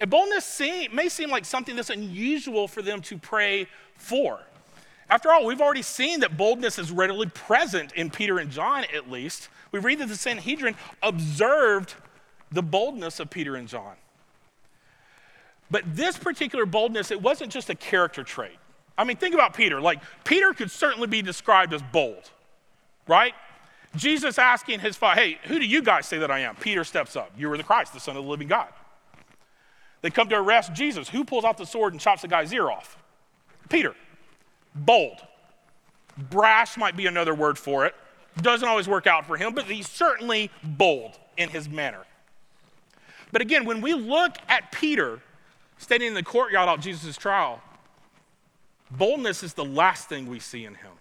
And 0.00 0.08
boldness 0.08 0.46
seem, 0.46 0.94
may 0.94 1.10
seem 1.10 1.28
like 1.28 1.44
something 1.44 1.76
that's 1.76 1.90
unusual 1.90 2.68
for 2.68 2.80
them 2.80 3.02
to 3.02 3.18
pray 3.18 3.66
for. 3.94 4.40
After 5.10 5.30
all, 5.30 5.44
we've 5.44 5.60
already 5.60 5.82
seen 5.82 6.20
that 6.20 6.38
boldness 6.38 6.78
is 6.78 6.90
readily 6.90 7.26
present 7.26 7.92
in 7.92 8.08
Peter 8.08 8.38
and 8.38 8.50
John, 8.50 8.86
at 8.94 9.10
least. 9.10 9.50
We 9.72 9.78
read 9.78 9.98
that 9.98 10.08
the 10.08 10.16
Sanhedrin 10.16 10.74
observed 11.02 11.96
the 12.50 12.62
boldness 12.62 13.20
of 13.20 13.28
Peter 13.28 13.56
and 13.56 13.68
John. 13.68 13.96
But 15.70 15.84
this 15.94 16.16
particular 16.16 16.66
boldness, 16.66 17.10
it 17.10 17.20
wasn't 17.20 17.52
just 17.52 17.68
a 17.70 17.74
character 17.74 18.22
trait. 18.24 18.56
I 18.96 19.04
mean, 19.04 19.16
think 19.16 19.34
about 19.34 19.54
Peter. 19.54 19.80
Like, 19.80 20.00
Peter 20.24 20.52
could 20.52 20.70
certainly 20.70 21.06
be 21.06 21.22
described 21.22 21.72
as 21.72 21.82
bold, 21.92 22.30
right? 23.06 23.34
Jesus 23.96 24.38
asking 24.38 24.80
his 24.80 24.96
father, 24.96 25.20
Hey, 25.20 25.38
who 25.44 25.58
do 25.58 25.66
you 25.66 25.82
guys 25.82 26.06
say 26.06 26.18
that 26.18 26.30
I 26.30 26.40
am? 26.40 26.56
Peter 26.56 26.84
steps 26.84 27.16
up. 27.16 27.30
You 27.36 27.50
are 27.52 27.56
the 27.56 27.62
Christ, 27.62 27.92
the 27.92 28.00
Son 28.00 28.16
of 28.16 28.24
the 28.24 28.30
living 28.30 28.48
God. 28.48 28.68
They 30.00 30.10
come 30.10 30.28
to 30.28 30.36
arrest 30.36 30.72
Jesus. 30.72 31.08
Who 31.08 31.24
pulls 31.24 31.44
out 31.44 31.58
the 31.58 31.66
sword 31.66 31.92
and 31.92 32.00
chops 32.00 32.22
the 32.22 32.28
guy's 32.28 32.52
ear 32.52 32.70
off? 32.70 32.96
Peter. 33.68 33.94
Bold. 34.74 35.18
Brash 36.16 36.76
might 36.76 36.96
be 36.96 37.06
another 37.06 37.34
word 37.34 37.58
for 37.58 37.86
it. 37.86 37.94
Doesn't 38.40 38.68
always 38.68 38.88
work 38.88 39.06
out 39.06 39.26
for 39.26 39.36
him, 39.36 39.54
but 39.54 39.64
he's 39.64 39.88
certainly 39.88 40.50
bold 40.62 41.18
in 41.36 41.48
his 41.48 41.68
manner. 41.68 42.04
But 43.32 43.42
again, 43.42 43.64
when 43.64 43.80
we 43.80 43.94
look 43.94 44.36
at 44.48 44.70
Peter 44.72 45.20
standing 45.78 46.08
in 46.08 46.14
the 46.14 46.22
courtyard 46.22 46.68
of 46.68 46.80
Jesus' 46.80 47.16
trial, 47.16 47.60
boldness 48.90 49.42
is 49.42 49.54
the 49.54 49.64
last 49.64 50.08
thing 50.08 50.26
we 50.26 50.40
see 50.40 50.64
in 50.64 50.74
him. 50.74 50.92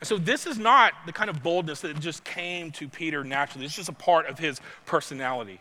And 0.00 0.08
so 0.08 0.18
this 0.18 0.46
is 0.46 0.58
not 0.58 0.92
the 1.06 1.12
kind 1.12 1.30
of 1.30 1.42
boldness 1.42 1.80
that 1.80 1.98
just 2.00 2.22
came 2.24 2.70
to 2.72 2.88
Peter 2.88 3.24
naturally. 3.24 3.64
It's 3.64 3.76
just 3.76 3.88
a 3.88 3.94
part 3.94 4.26
of 4.26 4.38
his 4.38 4.60
personality. 4.84 5.60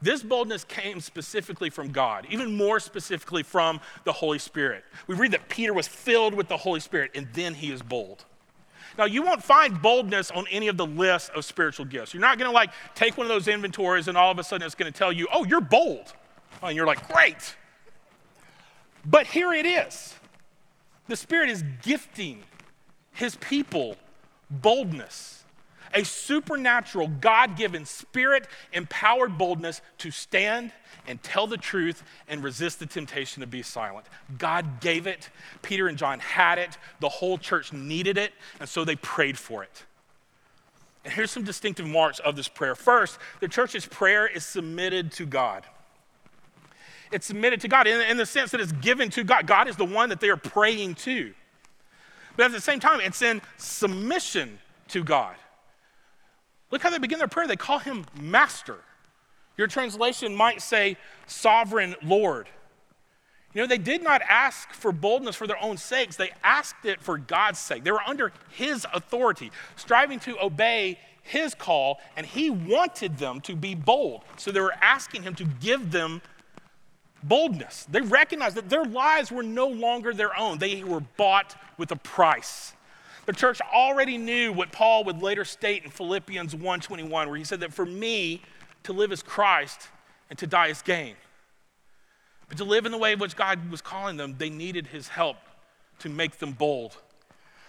This 0.00 0.22
boldness 0.22 0.64
came 0.64 1.00
specifically 1.00 1.70
from 1.70 1.90
God, 1.90 2.26
even 2.30 2.56
more 2.56 2.78
specifically 2.78 3.42
from 3.42 3.80
the 4.04 4.12
Holy 4.12 4.38
Spirit. 4.38 4.84
We 5.06 5.14
read 5.14 5.32
that 5.32 5.48
Peter 5.48 5.72
was 5.72 5.88
filled 5.88 6.34
with 6.34 6.48
the 6.48 6.56
Holy 6.56 6.80
Spirit 6.80 7.12
and 7.14 7.26
then 7.32 7.54
he 7.54 7.72
is 7.72 7.82
bold. 7.82 8.24
Now, 8.96 9.04
you 9.04 9.22
won't 9.22 9.42
find 9.42 9.80
boldness 9.80 10.30
on 10.30 10.46
any 10.50 10.68
of 10.68 10.76
the 10.76 10.86
lists 10.86 11.30
of 11.34 11.44
spiritual 11.44 11.84
gifts. 11.86 12.14
You're 12.14 12.20
not 12.20 12.38
going 12.38 12.48
to 12.48 12.54
like 12.54 12.70
take 12.94 13.16
one 13.16 13.26
of 13.26 13.28
those 13.28 13.48
inventories 13.48 14.08
and 14.08 14.16
all 14.16 14.30
of 14.30 14.38
a 14.38 14.44
sudden 14.44 14.64
it's 14.64 14.74
going 14.74 14.92
to 14.92 14.96
tell 14.96 15.12
you, 15.12 15.26
oh, 15.32 15.44
you're 15.44 15.60
bold. 15.60 16.12
Oh, 16.62 16.68
and 16.68 16.76
you're 16.76 16.86
like, 16.86 17.08
great. 17.08 17.56
But 19.04 19.26
here 19.26 19.52
it 19.52 19.66
is 19.66 20.14
the 21.08 21.16
Spirit 21.16 21.50
is 21.50 21.62
gifting 21.82 22.42
his 23.12 23.36
people 23.36 23.96
boldness 24.50 25.43
a 25.94 26.04
supernatural, 26.04 27.08
God 27.20 27.56
given, 27.56 27.84
spirit 27.86 28.46
empowered 28.72 29.38
boldness 29.38 29.80
to 29.98 30.10
stand 30.10 30.72
and 31.06 31.22
tell 31.22 31.46
the 31.46 31.56
truth 31.56 32.02
and 32.28 32.42
resist 32.42 32.80
the 32.80 32.86
temptation 32.86 33.40
to 33.40 33.46
be 33.46 33.62
silent. 33.62 34.06
God 34.38 34.80
gave 34.80 35.06
it. 35.06 35.30
Peter 35.62 35.88
and 35.88 35.96
John 35.96 36.18
had 36.18 36.58
it. 36.58 36.76
The 37.00 37.08
whole 37.08 37.38
church 37.38 37.72
needed 37.72 38.18
it, 38.18 38.32
and 38.60 38.68
so 38.68 38.84
they 38.84 38.96
prayed 38.96 39.38
for 39.38 39.62
it. 39.62 39.84
And 41.04 41.12
here's 41.12 41.30
some 41.30 41.44
distinctive 41.44 41.86
marks 41.86 42.18
of 42.18 42.34
this 42.34 42.48
prayer. 42.48 42.74
First, 42.74 43.18
the 43.40 43.48
church's 43.48 43.86
prayer 43.86 44.26
is 44.26 44.44
submitted 44.44 45.12
to 45.12 45.26
God. 45.26 45.64
It's 47.12 47.26
submitted 47.26 47.60
to 47.60 47.68
God 47.68 47.86
in, 47.86 48.00
in 48.00 48.16
the 48.16 48.26
sense 48.26 48.50
that 48.52 48.60
it's 48.60 48.72
given 48.72 49.10
to 49.10 49.22
God. 49.22 49.46
God 49.46 49.68
is 49.68 49.76
the 49.76 49.84
one 49.84 50.08
that 50.08 50.20
they 50.20 50.30
are 50.30 50.36
praying 50.36 50.96
to. 50.96 51.34
But 52.36 52.46
at 52.46 52.52
the 52.52 52.60
same 52.60 52.80
time, 52.80 53.00
it's 53.00 53.22
in 53.22 53.42
submission 53.58 54.58
to 54.88 55.04
God. 55.04 55.36
Look 56.70 56.82
how 56.82 56.90
they 56.90 56.98
begin 56.98 57.18
their 57.18 57.28
prayer. 57.28 57.46
They 57.46 57.56
call 57.56 57.78
him 57.78 58.04
Master. 58.20 58.78
Your 59.56 59.66
translation 59.66 60.34
might 60.34 60.60
say 60.60 60.96
Sovereign 61.26 61.94
Lord. 62.02 62.48
You 63.54 63.62
know, 63.62 63.68
they 63.68 63.78
did 63.78 64.02
not 64.02 64.20
ask 64.28 64.72
for 64.72 64.90
boldness 64.90 65.36
for 65.36 65.46
their 65.46 65.62
own 65.62 65.76
sakes, 65.76 66.16
they 66.16 66.32
asked 66.42 66.84
it 66.84 67.00
for 67.00 67.16
God's 67.16 67.60
sake. 67.60 67.84
They 67.84 67.92
were 67.92 68.02
under 68.04 68.32
His 68.50 68.84
authority, 68.92 69.52
striving 69.76 70.18
to 70.20 70.42
obey 70.42 70.98
His 71.22 71.54
call, 71.54 72.00
and 72.16 72.26
He 72.26 72.50
wanted 72.50 73.18
them 73.18 73.40
to 73.42 73.54
be 73.54 73.76
bold. 73.76 74.22
So 74.36 74.50
they 74.50 74.60
were 74.60 74.74
asking 74.82 75.22
Him 75.22 75.36
to 75.36 75.44
give 75.44 75.92
them 75.92 76.20
boldness. 77.22 77.86
They 77.88 78.00
recognized 78.00 78.56
that 78.56 78.68
their 78.68 78.84
lives 78.84 79.30
were 79.30 79.44
no 79.44 79.68
longer 79.68 80.12
their 80.12 80.36
own, 80.36 80.58
they 80.58 80.82
were 80.82 81.00
bought 81.16 81.54
with 81.78 81.92
a 81.92 81.96
price. 81.96 82.74
The 83.26 83.32
church 83.32 83.60
already 83.72 84.18
knew 84.18 84.52
what 84.52 84.72
Paul 84.72 85.04
would 85.04 85.22
later 85.22 85.44
state 85.44 85.84
in 85.84 85.90
Philippians 85.90 86.54
1:21 86.54 87.10
where 87.10 87.36
he 87.36 87.44
said 87.44 87.60
that 87.60 87.72
for 87.72 87.86
me 87.86 88.42
to 88.82 88.92
live 88.92 89.12
is 89.12 89.22
Christ 89.22 89.88
and 90.30 90.38
to 90.38 90.46
die 90.46 90.68
is 90.68 90.82
gain. 90.82 91.16
But 92.48 92.58
to 92.58 92.64
live 92.64 92.84
in 92.86 92.92
the 92.92 92.98
way 92.98 93.12
in 93.12 93.18
which 93.18 93.36
God 93.36 93.70
was 93.70 93.80
calling 93.80 94.16
them, 94.16 94.36
they 94.36 94.50
needed 94.50 94.88
his 94.88 95.08
help 95.08 95.38
to 96.00 96.08
make 96.08 96.38
them 96.38 96.52
bold. 96.52 96.96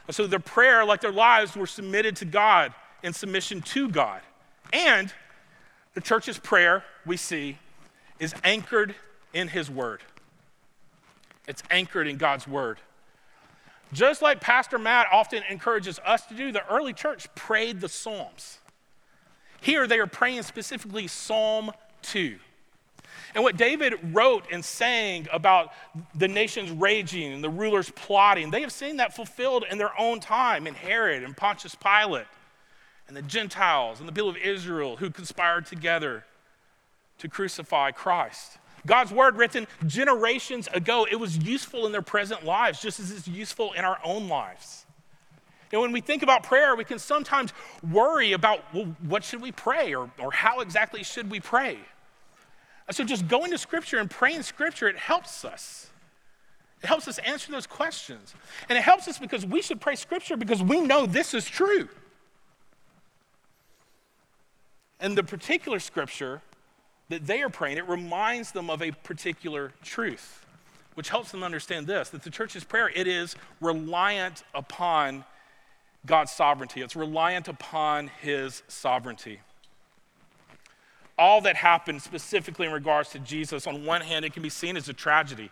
And 0.07 0.15
so 0.15 0.27
their 0.27 0.39
prayer, 0.39 0.83
like 0.83 1.01
their 1.01 1.11
lives, 1.11 1.55
were 1.55 1.67
submitted 1.67 2.15
to 2.17 2.25
God 2.25 2.73
in 3.01 3.13
submission 3.13 3.61
to 3.61 3.89
God. 3.89 4.21
And 4.73 5.13
the 5.93 6.01
church's 6.01 6.37
prayer, 6.37 6.83
we 7.05 7.17
see, 7.17 7.57
is 8.19 8.35
anchored 8.43 8.95
in 9.33 9.47
his 9.47 9.69
word. 9.69 10.01
It's 11.47 11.63
anchored 11.69 12.07
in 12.07 12.17
God's 12.17 12.47
word. 12.47 12.79
Just 13.95 14.21
like 14.21 14.41
Pastor 14.41 14.77
Matt 14.77 15.07
often 15.09 15.41
encourages 15.49 15.99
us 16.05 16.25
to 16.25 16.33
do, 16.33 16.51
the 16.51 16.67
early 16.67 16.91
church 16.91 17.33
prayed 17.33 17.79
the 17.79 17.87
Psalms. 17.87 18.59
Here 19.61 19.87
they 19.87 19.99
are 19.99 20.07
praying 20.07 20.43
specifically 20.43 21.07
Psalm 21.07 21.71
2. 22.01 22.35
And 23.33 23.43
what 23.43 23.55
David 23.55 23.93
wrote 24.13 24.47
and 24.51 24.65
sang 24.65 25.27
about 25.31 25.71
the 26.13 26.27
nations 26.27 26.71
raging 26.71 27.31
and 27.31 27.41
the 27.41 27.49
rulers 27.49 27.89
plotting, 27.91 28.51
they 28.51 28.59
have 28.61 28.73
seen 28.73 28.97
that 28.97 29.15
fulfilled 29.15 29.63
in 29.71 29.77
their 29.77 29.97
own 29.97 30.19
time 30.19 30.67
in 30.67 30.73
Herod 30.73 31.23
and 31.23 31.35
Pontius 31.35 31.75
Pilate 31.75 32.27
and 33.07 33.15
the 33.15 33.21
Gentiles 33.21 34.01
and 34.01 34.09
the 34.09 34.13
people 34.13 34.29
of 34.29 34.37
Israel 34.37 34.97
who 34.97 35.09
conspired 35.09 35.67
together 35.67 36.25
to 37.19 37.29
crucify 37.29 37.91
Christ. 37.91 38.57
God's 38.85 39.11
word 39.11 39.35
written 39.35 39.67
generations 39.87 40.67
ago, 40.73 41.07
it 41.09 41.15
was 41.15 41.37
useful 41.37 41.85
in 41.85 41.91
their 41.91 42.01
present 42.01 42.45
lives, 42.45 42.81
just 42.81 42.99
as 42.99 43.11
it's 43.11 43.27
useful 43.27 43.73
in 43.73 43.83
our 43.83 43.99
own 44.03 44.27
lives. 44.27 44.85
And 45.71 45.81
when 45.81 45.91
we 45.91 46.01
think 46.01 46.23
about 46.23 46.43
prayer, 46.43 46.75
we 46.75 46.85
can 46.85 46.99
sometimes 46.99 47.51
worry 47.91 48.33
about, 48.33 48.61
well, 48.73 48.95
what 49.07 49.23
should 49.23 49.41
we 49.41 49.51
pray 49.51 49.93
or, 49.93 50.09
or 50.19 50.31
how 50.31 50.59
exactly 50.61 51.03
should 51.03 51.29
we 51.29 51.39
pray? 51.39 51.79
So 52.91 53.03
just 53.03 53.27
going 53.27 53.51
to 53.51 53.57
Scripture 53.57 53.97
and 53.97 54.09
praying 54.09 54.43
Scripture, 54.43 54.87
it 54.87 54.97
helps 54.97 55.43
us. 55.43 55.89
It 56.83 56.87
helps 56.87 57.07
us 57.07 57.17
answer 57.19 57.51
those 57.51 57.65
questions. 57.65 58.35
And 58.69 58.77
it 58.77 58.83
helps 58.83 59.07
us 59.07 59.17
because 59.17 59.45
we 59.45 59.61
should 59.61 59.81
pray 59.81 59.95
Scripture 59.95 60.37
because 60.37 60.61
we 60.61 60.81
know 60.81 61.07
this 61.07 61.33
is 61.33 61.45
true. 61.45 61.89
And 64.99 65.17
the 65.17 65.23
particular 65.23 65.79
Scripture 65.79 66.41
that 67.09 67.25
they 67.25 67.41
are 67.41 67.49
praying, 67.49 67.77
it 67.77 67.87
reminds 67.87 68.51
them 68.51 68.69
of 68.69 68.81
a 68.81 68.91
particular 68.91 69.71
truth, 69.83 70.45
which 70.95 71.09
helps 71.09 71.31
them 71.31 71.43
understand 71.43 71.87
this 71.87 72.09
that 72.09 72.23
the 72.23 72.29
church's 72.29 72.63
prayer, 72.63 72.89
it 72.93 73.07
is 73.07 73.35
reliant 73.61 74.43
upon 74.53 75.23
God's 76.05 76.31
sovereignty, 76.31 76.81
it's 76.81 76.95
reliant 76.95 77.47
upon 77.47 78.07
His 78.21 78.63
sovereignty. 78.67 79.39
All 81.17 81.41
that 81.41 81.55
happened 81.55 82.01
specifically 82.01 82.67
in 82.67 82.73
regards 82.73 83.09
to 83.11 83.19
Jesus, 83.19 83.67
on 83.67 83.85
one 83.85 84.01
hand, 84.01 84.25
it 84.25 84.33
can 84.33 84.43
be 84.43 84.49
seen 84.49 84.75
as 84.75 84.89
a 84.89 84.93
tragedy. 84.93 85.49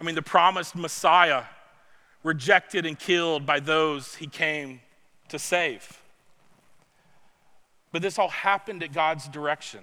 I 0.00 0.02
mean, 0.02 0.16
the 0.16 0.22
promised 0.22 0.74
Messiah 0.74 1.44
rejected 2.24 2.84
and 2.84 2.98
killed 2.98 3.46
by 3.46 3.60
those 3.60 4.16
he 4.16 4.26
came 4.26 4.80
to 5.28 5.38
save. 5.38 6.00
But 7.92 8.02
this 8.02 8.18
all 8.18 8.30
happened 8.30 8.82
at 8.82 8.92
God's 8.92 9.28
direction. 9.28 9.80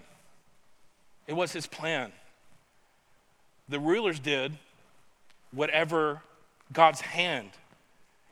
It 1.27 1.33
was 1.33 1.51
his 1.53 1.67
plan. 1.67 2.11
The 3.69 3.79
rulers 3.79 4.19
did 4.19 4.53
whatever 5.51 6.21
God's 6.73 7.01
hand 7.01 7.51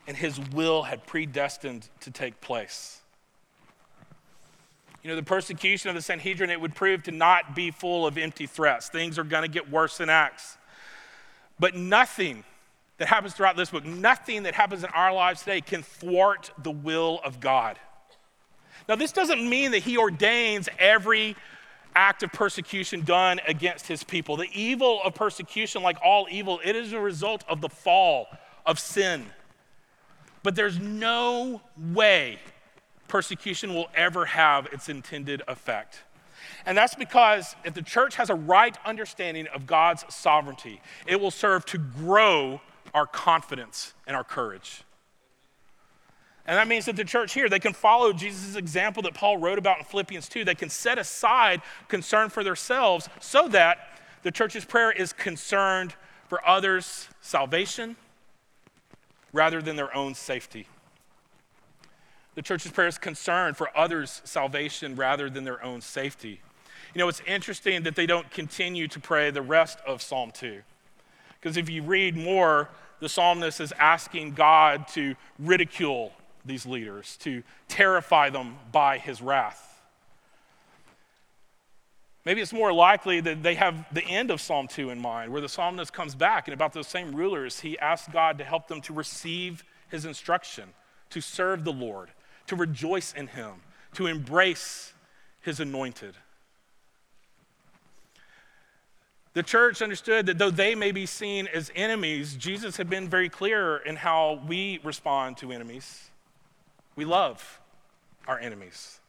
and 0.06 0.16
his 0.16 0.40
will 0.40 0.82
had 0.82 1.06
predestined 1.06 1.88
to 2.00 2.10
take 2.10 2.40
place. 2.40 3.00
You 5.02 5.08
know, 5.08 5.16
the 5.16 5.22
persecution 5.22 5.88
of 5.88 5.94
the 5.94 6.02
Sanhedrin, 6.02 6.50
it 6.50 6.60
would 6.60 6.74
prove 6.74 7.04
to 7.04 7.12
not 7.12 7.54
be 7.54 7.70
full 7.70 8.06
of 8.06 8.18
empty 8.18 8.46
threats. 8.46 8.88
Things 8.88 9.18
are 9.18 9.24
going 9.24 9.42
to 9.42 9.48
get 9.48 9.70
worse 9.70 9.98
than 9.98 10.10
Acts. 10.10 10.58
But 11.58 11.74
nothing 11.74 12.44
that 12.98 13.08
happens 13.08 13.32
throughout 13.32 13.56
this 13.56 13.70
book, 13.70 13.84
nothing 13.84 14.42
that 14.42 14.54
happens 14.54 14.84
in 14.84 14.90
our 14.90 15.12
lives 15.12 15.40
today 15.40 15.62
can 15.62 15.82
thwart 15.82 16.50
the 16.62 16.70
will 16.70 17.20
of 17.24 17.40
God. 17.40 17.78
Now, 18.88 18.96
this 18.96 19.12
doesn't 19.12 19.48
mean 19.48 19.70
that 19.70 19.82
he 19.84 19.96
ordains 19.96 20.68
every 20.78 21.36
act 21.94 22.22
of 22.22 22.32
persecution 22.32 23.02
done 23.02 23.40
against 23.46 23.86
his 23.86 24.04
people. 24.04 24.36
The 24.36 24.48
evil 24.52 25.00
of 25.02 25.14
persecution, 25.14 25.82
like 25.82 25.98
all 26.04 26.26
evil, 26.30 26.60
it 26.64 26.76
is 26.76 26.92
a 26.92 27.00
result 27.00 27.44
of 27.48 27.60
the 27.60 27.68
fall 27.68 28.28
of 28.66 28.78
sin. 28.78 29.26
But 30.42 30.54
there's 30.54 30.78
no 30.78 31.60
way 31.76 32.38
persecution 33.08 33.74
will 33.74 33.88
ever 33.94 34.24
have 34.24 34.66
its 34.66 34.88
intended 34.88 35.42
effect. 35.48 36.00
And 36.64 36.76
that's 36.76 36.94
because 36.94 37.54
if 37.64 37.74
the 37.74 37.82
church 37.82 38.16
has 38.16 38.30
a 38.30 38.34
right 38.34 38.76
understanding 38.84 39.46
of 39.48 39.66
God's 39.66 40.04
sovereignty, 40.08 40.80
it 41.06 41.20
will 41.20 41.30
serve 41.30 41.64
to 41.66 41.78
grow 41.78 42.60
our 42.94 43.06
confidence 43.06 43.94
and 44.06 44.16
our 44.16 44.24
courage. 44.24 44.82
And 46.46 46.56
that 46.56 46.68
means 46.68 46.86
that 46.86 46.96
the 46.96 47.04
church 47.04 47.34
here, 47.34 47.48
they 47.48 47.58
can 47.58 47.72
follow 47.72 48.12
Jesus' 48.12 48.56
example 48.56 49.02
that 49.02 49.14
Paul 49.14 49.36
wrote 49.36 49.58
about 49.58 49.78
in 49.78 49.84
Philippians 49.84 50.28
2. 50.28 50.44
They 50.44 50.54
can 50.54 50.70
set 50.70 50.98
aside 50.98 51.62
concern 51.88 52.30
for 52.30 52.42
themselves 52.42 53.08
so 53.20 53.48
that 53.48 53.98
the 54.22 54.30
church's 54.30 54.64
prayer 54.64 54.90
is 54.90 55.12
concerned 55.12 55.94
for 56.28 56.46
others' 56.46 57.08
salvation 57.20 57.96
rather 59.32 59.62
than 59.62 59.76
their 59.76 59.94
own 59.94 60.14
safety. 60.14 60.66
The 62.34 62.42
church's 62.42 62.72
prayer 62.72 62.88
is 62.88 62.98
concerned 62.98 63.56
for 63.56 63.76
others' 63.76 64.22
salvation 64.24 64.96
rather 64.96 65.28
than 65.28 65.44
their 65.44 65.62
own 65.62 65.80
safety. 65.80 66.40
You 66.94 66.98
know, 66.98 67.08
it's 67.08 67.22
interesting 67.26 67.82
that 67.84 67.96
they 67.96 68.06
don't 68.06 68.30
continue 68.30 68.88
to 68.88 68.98
pray 68.98 69.30
the 69.30 69.42
rest 69.42 69.78
of 69.86 70.02
Psalm 70.02 70.30
2. 70.32 70.62
Because 71.40 71.56
if 71.56 71.70
you 71.70 71.82
read 71.82 72.16
more, 72.16 72.68
the 73.00 73.08
psalmist 73.08 73.60
is 73.60 73.72
asking 73.78 74.32
God 74.32 74.88
to 74.88 75.14
ridicule 75.38 76.12
these 76.44 76.66
leaders, 76.66 77.16
to 77.18 77.42
terrify 77.68 78.30
them 78.30 78.56
by 78.72 78.98
his 78.98 79.20
wrath. 79.20 79.66
Maybe 82.24 82.42
it's 82.42 82.52
more 82.52 82.72
likely 82.72 83.20
that 83.20 83.42
they 83.42 83.54
have 83.54 83.86
the 83.94 84.04
end 84.04 84.30
of 84.30 84.40
Psalm 84.40 84.68
2 84.68 84.90
in 84.90 85.00
mind, 85.00 85.32
where 85.32 85.40
the 85.40 85.48
psalmist 85.48 85.92
comes 85.92 86.14
back 86.14 86.48
and 86.48 86.54
about 86.54 86.72
those 86.72 86.86
same 86.86 87.14
rulers, 87.14 87.60
he 87.60 87.78
asks 87.78 88.12
God 88.12 88.38
to 88.38 88.44
help 88.44 88.68
them 88.68 88.80
to 88.82 88.92
receive 88.92 89.64
his 89.88 90.04
instruction, 90.04 90.68
to 91.10 91.20
serve 91.20 91.64
the 91.64 91.72
Lord, 91.72 92.10
to 92.46 92.56
rejoice 92.56 93.14
in 93.14 93.26
him, 93.26 93.54
to 93.94 94.06
embrace 94.06 94.92
his 95.40 95.60
anointed. 95.60 96.14
The 99.32 99.42
church 99.42 99.80
understood 99.80 100.26
that 100.26 100.38
though 100.38 100.50
they 100.50 100.74
may 100.74 100.92
be 100.92 101.06
seen 101.06 101.48
as 101.54 101.70
enemies, 101.76 102.34
Jesus 102.34 102.76
had 102.76 102.90
been 102.90 103.08
very 103.08 103.28
clear 103.28 103.78
in 103.78 103.96
how 103.96 104.42
we 104.46 104.80
respond 104.82 105.36
to 105.38 105.52
enemies. 105.52 106.09
We 107.00 107.06
love 107.06 107.62
our 108.28 108.38
enemies. 108.38 109.00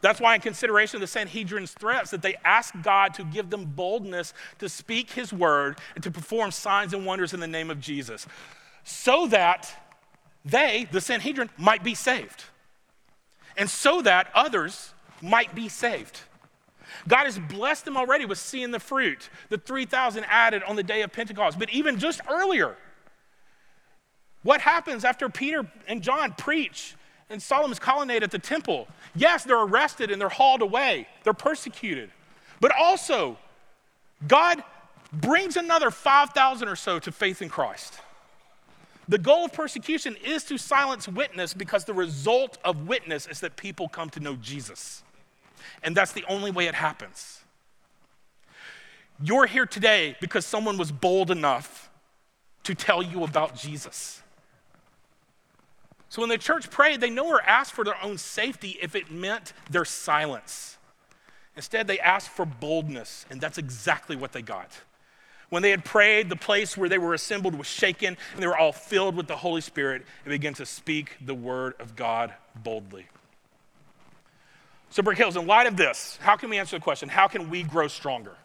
That's 0.00 0.20
why, 0.20 0.34
in 0.34 0.40
consideration 0.40 0.96
of 0.96 1.02
the 1.02 1.06
Sanhedrin's 1.06 1.70
threats, 1.70 2.10
that 2.10 2.20
they 2.20 2.34
asked 2.44 2.82
God 2.82 3.14
to 3.14 3.22
give 3.22 3.48
them 3.48 3.64
boldness 3.64 4.34
to 4.58 4.68
speak 4.68 5.12
his 5.12 5.32
word 5.32 5.78
and 5.94 6.02
to 6.02 6.10
perform 6.10 6.50
signs 6.50 6.92
and 6.92 7.06
wonders 7.06 7.32
in 7.32 7.38
the 7.38 7.46
name 7.46 7.70
of 7.70 7.78
Jesus, 7.78 8.26
so 8.82 9.28
that 9.28 9.72
they, 10.44 10.88
the 10.90 11.00
Sanhedrin, 11.00 11.48
might 11.56 11.84
be 11.84 11.94
saved, 11.94 12.46
and 13.56 13.70
so 13.70 14.02
that 14.02 14.26
others 14.34 14.92
might 15.22 15.54
be 15.54 15.68
saved. 15.68 16.22
God 17.06 17.26
has 17.26 17.38
blessed 17.38 17.84
them 17.84 17.96
already 17.96 18.24
with 18.24 18.38
seeing 18.38 18.72
the 18.72 18.80
fruit, 18.80 19.30
the 19.48 19.58
3,000 19.58 20.24
added 20.24 20.64
on 20.64 20.74
the 20.74 20.82
day 20.82 21.02
of 21.02 21.12
Pentecost. 21.12 21.56
But 21.56 21.70
even 21.70 22.00
just 22.00 22.20
earlier, 22.28 22.76
what 24.42 24.60
happens 24.60 25.04
after 25.04 25.28
Peter 25.28 25.66
and 25.86 26.02
John 26.02 26.32
preach 26.32 26.94
in 27.28 27.40
Solomon's 27.40 27.78
colonnade 27.78 28.22
at 28.22 28.30
the 28.30 28.38
temple? 28.38 28.88
Yes, 29.14 29.44
they're 29.44 29.62
arrested 29.62 30.10
and 30.10 30.20
they're 30.20 30.28
hauled 30.28 30.62
away, 30.62 31.06
they're 31.24 31.32
persecuted. 31.32 32.10
But 32.60 32.72
also, 32.78 33.38
God 34.26 34.62
brings 35.12 35.56
another 35.56 35.90
5,000 35.90 36.68
or 36.68 36.76
so 36.76 36.98
to 36.98 37.10
faith 37.10 37.42
in 37.42 37.48
Christ. 37.48 38.00
The 39.08 39.18
goal 39.18 39.46
of 39.46 39.52
persecution 39.52 40.16
is 40.24 40.44
to 40.44 40.56
silence 40.56 41.08
witness 41.08 41.52
because 41.52 41.84
the 41.84 41.94
result 41.94 42.58
of 42.64 42.86
witness 42.86 43.26
is 43.26 43.40
that 43.40 43.56
people 43.56 43.88
come 43.88 44.08
to 44.10 44.20
know 44.20 44.36
Jesus. 44.36 45.02
And 45.82 45.96
that's 45.96 46.12
the 46.12 46.24
only 46.28 46.50
way 46.50 46.66
it 46.66 46.76
happens. 46.76 47.40
You're 49.22 49.46
here 49.46 49.66
today 49.66 50.16
because 50.20 50.46
someone 50.46 50.78
was 50.78 50.92
bold 50.92 51.30
enough 51.30 51.90
to 52.64 52.74
tell 52.74 53.02
you 53.02 53.24
about 53.24 53.56
Jesus. 53.56 54.22
So 56.10 56.20
when 56.20 56.28
the 56.28 56.38
church 56.38 56.70
prayed, 56.70 57.00
they 57.00 57.08
nowhere 57.08 57.40
asked 57.48 57.72
for 57.72 57.84
their 57.84 58.02
own 58.02 58.18
safety 58.18 58.76
if 58.82 58.96
it 58.96 59.12
meant 59.12 59.52
their 59.70 59.84
silence. 59.84 60.76
Instead, 61.56 61.86
they 61.86 62.00
asked 62.00 62.28
for 62.28 62.44
boldness, 62.44 63.26
and 63.30 63.40
that's 63.40 63.58
exactly 63.58 64.16
what 64.16 64.32
they 64.32 64.42
got. 64.42 64.72
When 65.50 65.62
they 65.62 65.70
had 65.70 65.84
prayed, 65.84 66.28
the 66.28 66.36
place 66.36 66.76
where 66.76 66.88
they 66.88 66.98
were 66.98 67.14
assembled 67.14 67.54
was 67.54 67.68
shaken, 67.68 68.16
and 68.34 68.42
they 68.42 68.46
were 68.48 68.58
all 68.58 68.72
filled 68.72 69.14
with 69.14 69.28
the 69.28 69.36
Holy 69.36 69.60
Spirit 69.60 70.02
and 70.24 70.32
began 70.32 70.54
to 70.54 70.66
speak 70.66 71.16
the 71.24 71.34
word 71.34 71.74
of 71.78 71.94
God 71.94 72.34
boldly. 72.56 73.06
So, 74.90 75.04
Brook 75.04 75.16
Hills, 75.16 75.36
in 75.36 75.46
light 75.46 75.68
of 75.68 75.76
this, 75.76 76.18
how 76.20 76.34
can 76.34 76.50
we 76.50 76.58
answer 76.58 76.76
the 76.76 76.82
question? 76.82 77.08
How 77.08 77.28
can 77.28 77.50
we 77.50 77.62
grow 77.62 77.86
stronger? 77.86 78.36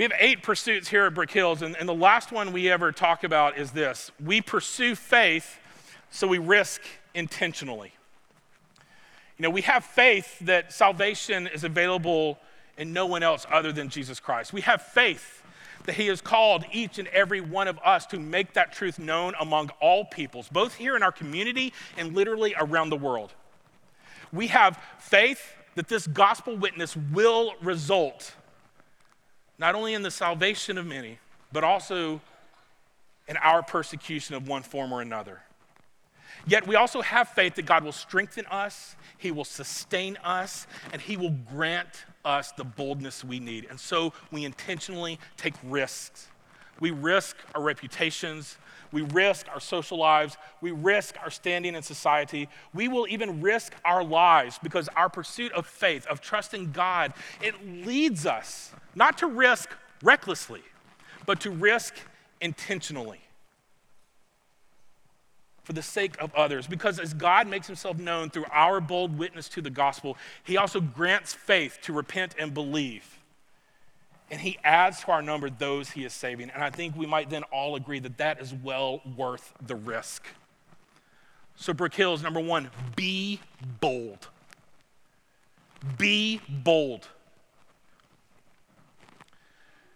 We 0.00 0.04
have 0.04 0.14
eight 0.18 0.42
pursuits 0.42 0.88
here 0.88 1.04
at 1.04 1.12
Brook 1.12 1.30
Hills, 1.30 1.60
and, 1.60 1.76
and 1.76 1.86
the 1.86 1.92
last 1.94 2.32
one 2.32 2.54
we 2.54 2.70
ever 2.70 2.90
talk 2.90 3.22
about 3.22 3.58
is 3.58 3.72
this 3.72 4.10
we 4.18 4.40
pursue 4.40 4.94
faith, 4.94 5.58
so 6.10 6.26
we 6.26 6.38
risk 6.38 6.80
intentionally. 7.12 7.92
You 9.36 9.42
know, 9.42 9.50
we 9.50 9.60
have 9.60 9.84
faith 9.84 10.38
that 10.38 10.72
salvation 10.72 11.46
is 11.46 11.64
available 11.64 12.38
in 12.78 12.94
no 12.94 13.04
one 13.04 13.22
else 13.22 13.46
other 13.50 13.72
than 13.72 13.90
Jesus 13.90 14.20
Christ. 14.20 14.54
We 14.54 14.62
have 14.62 14.80
faith 14.80 15.42
that 15.84 15.96
He 15.96 16.06
has 16.06 16.22
called 16.22 16.64
each 16.72 16.98
and 16.98 17.06
every 17.08 17.42
one 17.42 17.68
of 17.68 17.78
us 17.84 18.06
to 18.06 18.18
make 18.18 18.54
that 18.54 18.72
truth 18.72 18.98
known 18.98 19.34
among 19.38 19.68
all 19.82 20.06
peoples, 20.06 20.48
both 20.48 20.76
here 20.76 20.96
in 20.96 21.02
our 21.02 21.12
community 21.12 21.74
and 21.98 22.14
literally 22.14 22.54
around 22.58 22.88
the 22.88 22.96
world. 22.96 23.34
We 24.32 24.46
have 24.46 24.82
faith 24.98 25.56
that 25.74 25.88
this 25.88 26.06
gospel 26.06 26.56
witness 26.56 26.96
will 26.96 27.52
result 27.60 28.32
not 29.60 29.74
only 29.74 29.92
in 29.92 30.02
the 30.02 30.10
salvation 30.10 30.78
of 30.78 30.86
many, 30.86 31.18
but 31.52 31.62
also 31.62 32.22
in 33.28 33.36
our 33.36 33.62
persecution 33.62 34.34
of 34.34 34.48
one 34.48 34.62
form 34.62 34.90
or 34.92 35.02
another. 35.02 35.42
Yet 36.46 36.66
we 36.66 36.76
also 36.76 37.02
have 37.02 37.28
faith 37.28 37.56
that 37.56 37.66
God 37.66 37.84
will 37.84 37.92
strengthen 37.92 38.46
us, 38.46 38.96
He 39.18 39.30
will 39.30 39.44
sustain 39.44 40.16
us, 40.24 40.66
and 40.94 41.02
He 41.02 41.18
will 41.18 41.36
grant 41.52 42.06
us 42.24 42.52
the 42.52 42.64
boldness 42.64 43.22
we 43.22 43.38
need. 43.38 43.66
And 43.68 43.78
so 43.78 44.14
we 44.32 44.46
intentionally 44.46 45.18
take 45.36 45.54
risks. 45.62 46.28
We 46.80 46.90
risk 46.90 47.36
our 47.54 47.62
reputations, 47.62 48.56
we 48.92 49.02
risk 49.02 49.46
our 49.52 49.60
social 49.60 49.98
lives. 49.98 50.36
We 50.60 50.72
risk 50.72 51.16
our 51.22 51.30
standing 51.30 51.74
in 51.74 51.82
society. 51.82 52.48
We 52.74 52.88
will 52.88 53.06
even 53.08 53.40
risk 53.40 53.74
our 53.84 54.02
lives 54.02 54.58
because 54.62 54.88
our 54.96 55.08
pursuit 55.08 55.52
of 55.52 55.66
faith, 55.66 56.06
of 56.06 56.20
trusting 56.20 56.72
God, 56.72 57.12
it 57.40 57.54
leads 57.86 58.26
us 58.26 58.72
not 58.94 59.18
to 59.18 59.26
risk 59.26 59.70
recklessly, 60.02 60.62
but 61.26 61.40
to 61.40 61.50
risk 61.50 61.94
intentionally 62.40 63.20
for 65.62 65.72
the 65.72 65.82
sake 65.82 66.20
of 66.20 66.34
others. 66.34 66.66
Because 66.66 66.98
as 66.98 67.14
God 67.14 67.46
makes 67.46 67.66
himself 67.68 67.98
known 67.98 68.30
through 68.30 68.46
our 68.50 68.80
bold 68.80 69.16
witness 69.16 69.48
to 69.50 69.62
the 69.62 69.70
gospel, 69.70 70.16
he 70.42 70.56
also 70.56 70.80
grants 70.80 71.32
faith 71.32 71.78
to 71.82 71.92
repent 71.92 72.34
and 72.38 72.52
believe 72.52 73.19
and 74.30 74.40
he 74.40 74.58
adds 74.62 75.00
to 75.00 75.10
our 75.10 75.22
number 75.22 75.50
those 75.50 75.90
he 75.90 76.04
is 76.04 76.12
saving. 76.12 76.50
And 76.50 76.62
I 76.62 76.70
think 76.70 76.96
we 76.96 77.06
might 77.06 77.30
then 77.30 77.42
all 77.44 77.74
agree 77.76 77.98
that 78.00 78.18
that 78.18 78.40
is 78.40 78.54
well 78.54 79.02
worth 79.16 79.52
the 79.66 79.74
risk. 79.74 80.26
So, 81.56 81.72
Brook 81.72 81.94
Hills, 81.94 82.22
number 82.22 82.40
one, 82.40 82.70
be 82.96 83.40
bold. 83.80 84.28
Be 85.98 86.40
bold. 86.48 87.08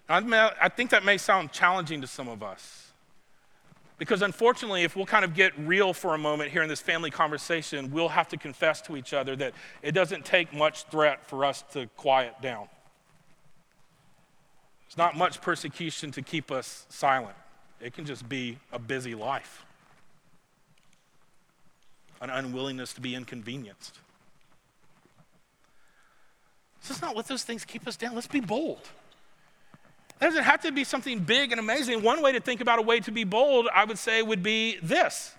I 0.08 0.68
think 0.68 0.90
that 0.90 1.04
may 1.04 1.16
sound 1.16 1.52
challenging 1.52 2.02
to 2.02 2.06
some 2.06 2.28
of 2.28 2.42
us. 2.42 2.92
Because 3.96 4.22
unfortunately, 4.22 4.82
if 4.82 4.96
we'll 4.96 5.06
kind 5.06 5.24
of 5.24 5.34
get 5.34 5.56
real 5.58 5.94
for 5.94 6.14
a 6.14 6.18
moment 6.18 6.50
here 6.50 6.62
in 6.62 6.68
this 6.68 6.80
family 6.80 7.10
conversation, 7.10 7.90
we'll 7.92 8.08
have 8.08 8.28
to 8.28 8.36
confess 8.36 8.82
to 8.82 8.96
each 8.96 9.14
other 9.14 9.36
that 9.36 9.54
it 9.82 9.92
doesn't 9.92 10.24
take 10.24 10.52
much 10.52 10.84
threat 10.84 11.24
for 11.26 11.44
us 11.44 11.64
to 11.72 11.86
quiet 11.96 12.34
down. 12.42 12.68
It's 14.94 14.98
not 14.98 15.16
much 15.16 15.40
persecution 15.40 16.12
to 16.12 16.22
keep 16.22 16.52
us 16.52 16.86
silent, 16.88 17.34
it 17.80 17.94
can 17.94 18.04
just 18.04 18.28
be 18.28 18.60
a 18.70 18.78
busy 18.78 19.16
life, 19.16 19.64
an 22.20 22.30
unwillingness 22.30 22.92
to 22.92 23.00
be 23.00 23.16
inconvenienced. 23.16 23.98
So 26.78 26.92
let's 26.92 27.02
not 27.02 27.16
let 27.16 27.26
those 27.26 27.42
things 27.42 27.64
keep 27.64 27.88
us 27.88 27.96
down. 27.96 28.14
Let's 28.14 28.28
be 28.28 28.38
bold. 28.38 28.82
It 30.20 30.26
doesn't 30.26 30.44
have 30.44 30.62
to 30.62 30.70
be 30.70 30.84
something 30.84 31.18
big 31.18 31.50
and 31.50 31.58
amazing. 31.58 32.00
One 32.04 32.22
way 32.22 32.30
to 32.30 32.38
think 32.38 32.60
about 32.60 32.78
a 32.78 32.82
way 32.82 33.00
to 33.00 33.10
be 33.10 33.24
bold, 33.24 33.66
I 33.74 33.84
would 33.84 33.98
say, 33.98 34.22
would 34.22 34.44
be 34.44 34.78
this 34.80 35.34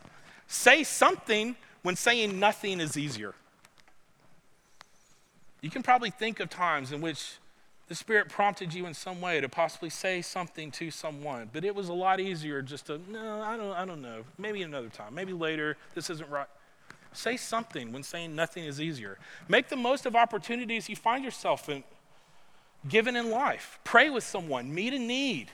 say 0.48 0.84
something 0.84 1.56
when 1.82 1.96
saying 1.96 2.38
nothing 2.38 2.82
is 2.82 2.98
easier. 2.98 3.34
You 5.62 5.70
can 5.70 5.82
probably 5.82 6.10
think 6.10 6.42
of 6.42 6.50
times 6.50 6.92
in 6.92 7.00
which 7.00 7.38
the 7.88 7.96
Spirit 7.96 8.30
prompted 8.30 8.74
you 8.74 8.88
in 8.88 8.94
some 8.94 9.22
way 9.22 9.40
to 9.40 9.48
possibly 9.48 9.90
say 9.90 10.22
something 10.22 10.72
to 10.72 10.90
someone, 10.90 11.50
but 11.54 11.64
it 11.64 11.76
was 11.76 11.90
a 11.90 11.94
lot 11.94 12.20
easier 12.20 12.62
just 12.62 12.88
to, 12.88 13.00
no, 13.10 13.42
I 13.42 13.58
don't, 13.58 13.74
I 13.74 13.86
don't 13.86 14.02
know. 14.02 14.24
Maybe 14.38 14.64
another 14.64 14.90
time. 14.90 15.14
Maybe 15.14 15.34
later. 15.34 15.78
This 15.94 16.10
isn't 16.10 16.30
right. 16.30 16.48
Say 17.14 17.38
something 17.38 17.92
when 17.92 18.04
saying 18.04 18.36
nothing 18.36 18.66
is 18.66 18.82
easier. 18.82 19.18
Make 19.48 19.70
the 19.70 19.76
most 19.76 20.06
of 20.06 20.16
opportunities 20.16 20.90
you 20.90 20.96
find 20.96 21.24
yourself 21.24 21.70
in, 21.70 21.84
given 22.90 23.16
in 23.16 23.30
life. 23.30 23.80
Pray 23.84 24.10
with 24.10 24.24
someone, 24.24 24.74
meet 24.74 24.94
a 24.94 25.00
need. 25.00 25.52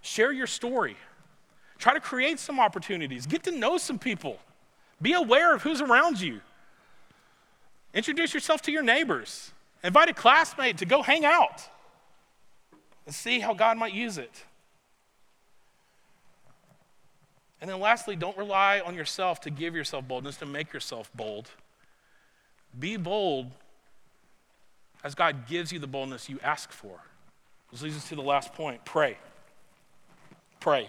Share 0.00 0.32
your 0.32 0.46
story. 0.46 0.96
Try 1.78 1.94
to 1.94 2.00
create 2.00 2.38
some 2.38 2.58
opportunities. 2.58 3.26
Get 3.26 3.44
to 3.44 3.50
know 3.50 3.78
some 3.78 3.98
people. 3.98 4.38
Be 5.00 5.12
aware 5.12 5.54
of 5.54 5.62
who's 5.62 5.80
around 5.80 6.20
you. 6.20 6.40
Introduce 7.94 8.34
yourself 8.34 8.60
to 8.62 8.72
your 8.72 8.82
neighbors. 8.82 9.52
Invite 9.86 10.08
a 10.08 10.14
classmate 10.14 10.78
to 10.78 10.84
go 10.84 11.00
hang 11.00 11.24
out 11.24 11.62
and 13.06 13.14
see 13.14 13.38
how 13.38 13.54
God 13.54 13.78
might 13.78 13.94
use 13.94 14.18
it. 14.18 14.44
And 17.60 17.70
then 17.70 17.78
lastly, 17.78 18.16
don't 18.16 18.36
rely 18.36 18.80
on 18.80 18.96
yourself 18.96 19.40
to 19.42 19.50
give 19.50 19.76
yourself 19.76 20.08
boldness, 20.08 20.38
to 20.38 20.46
make 20.46 20.72
yourself 20.72 21.08
bold. 21.14 21.50
Be 22.76 22.96
bold 22.96 23.52
as 25.04 25.14
God 25.14 25.46
gives 25.48 25.70
you 25.70 25.78
the 25.78 25.86
boldness 25.86 26.28
you 26.28 26.40
ask 26.42 26.72
for. 26.72 26.98
This 27.70 27.82
leads 27.82 27.96
us 27.96 28.08
to 28.08 28.16
the 28.16 28.22
last 28.22 28.52
point 28.54 28.84
pray. 28.84 29.16
Pray. 30.58 30.88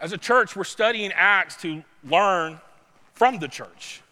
As 0.00 0.12
a 0.12 0.18
church, 0.18 0.56
we're 0.56 0.64
studying 0.64 1.12
Acts 1.12 1.56
to 1.58 1.84
learn 2.02 2.60
from 3.14 3.38
the 3.38 3.46
church, 3.46 4.02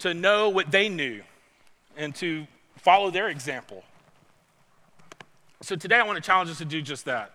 to 0.00 0.14
know 0.14 0.48
what 0.48 0.70
they 0.70 0.88
knew, 0.88 1.22
and 1.96 2.14
to 2.16 2.46
follow 2.76 3.10
their 3.10 3.28
example. 3.28 3.84
So 5.62 5.76
today, 5.76 5.96
I 5.96 6.02
want 6.02 6.16
to 6.16 6.22
challenge 6.22 6.50
us 6.50 6.58
to 6.58 6.64
do 6.64 6.82
just 6.82 7.04
that. 7.04 7.32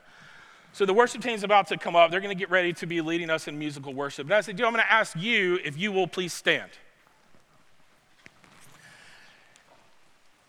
So 0.74 0.86
the 0.86 0.94
worship 0.94 1.22
team 1.22 1.36
is 1.36 1.44
about 1.44 1.68
to 1.68 1.78
come 1.78 1.96
up. 1.96 2.12
They're 2.12 2.20
going 2.20 2.36
to 2.36 2.40
get 2.40 2.50
ready 2.50 2.74
to 2.74 2.86
be 2.86 3.00
leading 3.00 3.30
us 3.30 3.48
in 3.48 3.58
musical 3.58 3.94
worship. 3.94 4.28
But 4.28 4.36
as 4.36 4.46
they 4.48 4.54
do, 4.54 4.66
I'm 4.66 4.74
going 4.74 4.84
to 4.84 4.92
ask 4.92 5.16
you 5.16 5.58
if 5.64 5.78
you 5.78 5.92
will 5.92 6.08
please 6.08 6.34
stand. 6.34 6.70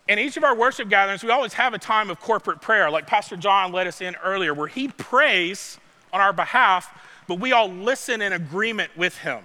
In 0.08 0.18
each 0.18 0.36
of 0.36 0.44
our 0.44 0.56
worship 0.56 0.88
gatherings, 0.88 1.22
we 1.22 1.30
always 1.30 1.52
have 1.52 1.74
a 1.74 1.78
time 1.78 2.10
of 2.10 2.20
corporate 2.20 2.60
prayer, 2.60 2.90
like 2.90 3.06
Pastor 3.06 3.36
John 3.36 3.72
led 3.72 3.86
us 3.86 4.00
in 4.00 4.16
earlier, 4.16 4.54
where 4.54 4.68
he 4.68 4.88
prays 4.88 5.78
on 6.12 6.20
our 6.20 6.32
behalf, 6.32 6.92
but 7.28 7.38
we 7.38 7.52
all 7.52 7.68
listen 7.68 8.22
in 8.22 8.32
agreement 8.32 8.96
with 8.96 9.18
him. 9.18 9.44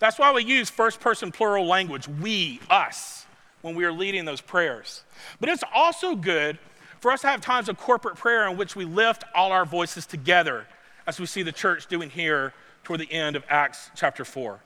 That's 0.00 0.18
why 0.18 0.32
we 0.32 0.42
use 0.42 0.68
first 0.68 0.98
person 0.98 1.30
plural 1.30 1.66
language, 1.66 2.08
we, 2.08 2.58
us, 2.68 3.26
when 3.60 3.74
we 3.74 3.84
are 3.84 3.92
leading 3.92 4.24
those 4.24 4.40
prayers. 4.40 5.04
But 5.38 5.50
it's 5.50 5.62
also 5.72 6.16
good 6.16 6.58
for 7.00 7.12
us 7.12 7.20
to 7.20 7.28
have 7.28 7.40
times 7.40 7.68
of 7.68 7.78
corporate 7.78 8.16
prayer 8.16 8.48
in 8.48 8.56
which 8.56 8.74
we 8.74 8.84
lift 8.84 9.24
all 9.34 9.52
our 9.52 9.66
voices 9.66 10.06
together, 10.06 10.66
as 11.06 11.20
we 11.20 11.26
see 11.26 11.42
the 11.42 11.52
church 11.52 11.86
doing 11.86 12.10
here 12.10 12.54
toward 12.82 13.00
the 13.00 13.12
end 13.12 13.36
of 13.36 13.44
Acts 13.48 13.90
chapter 13.94 14.24
4. 14.24 14.60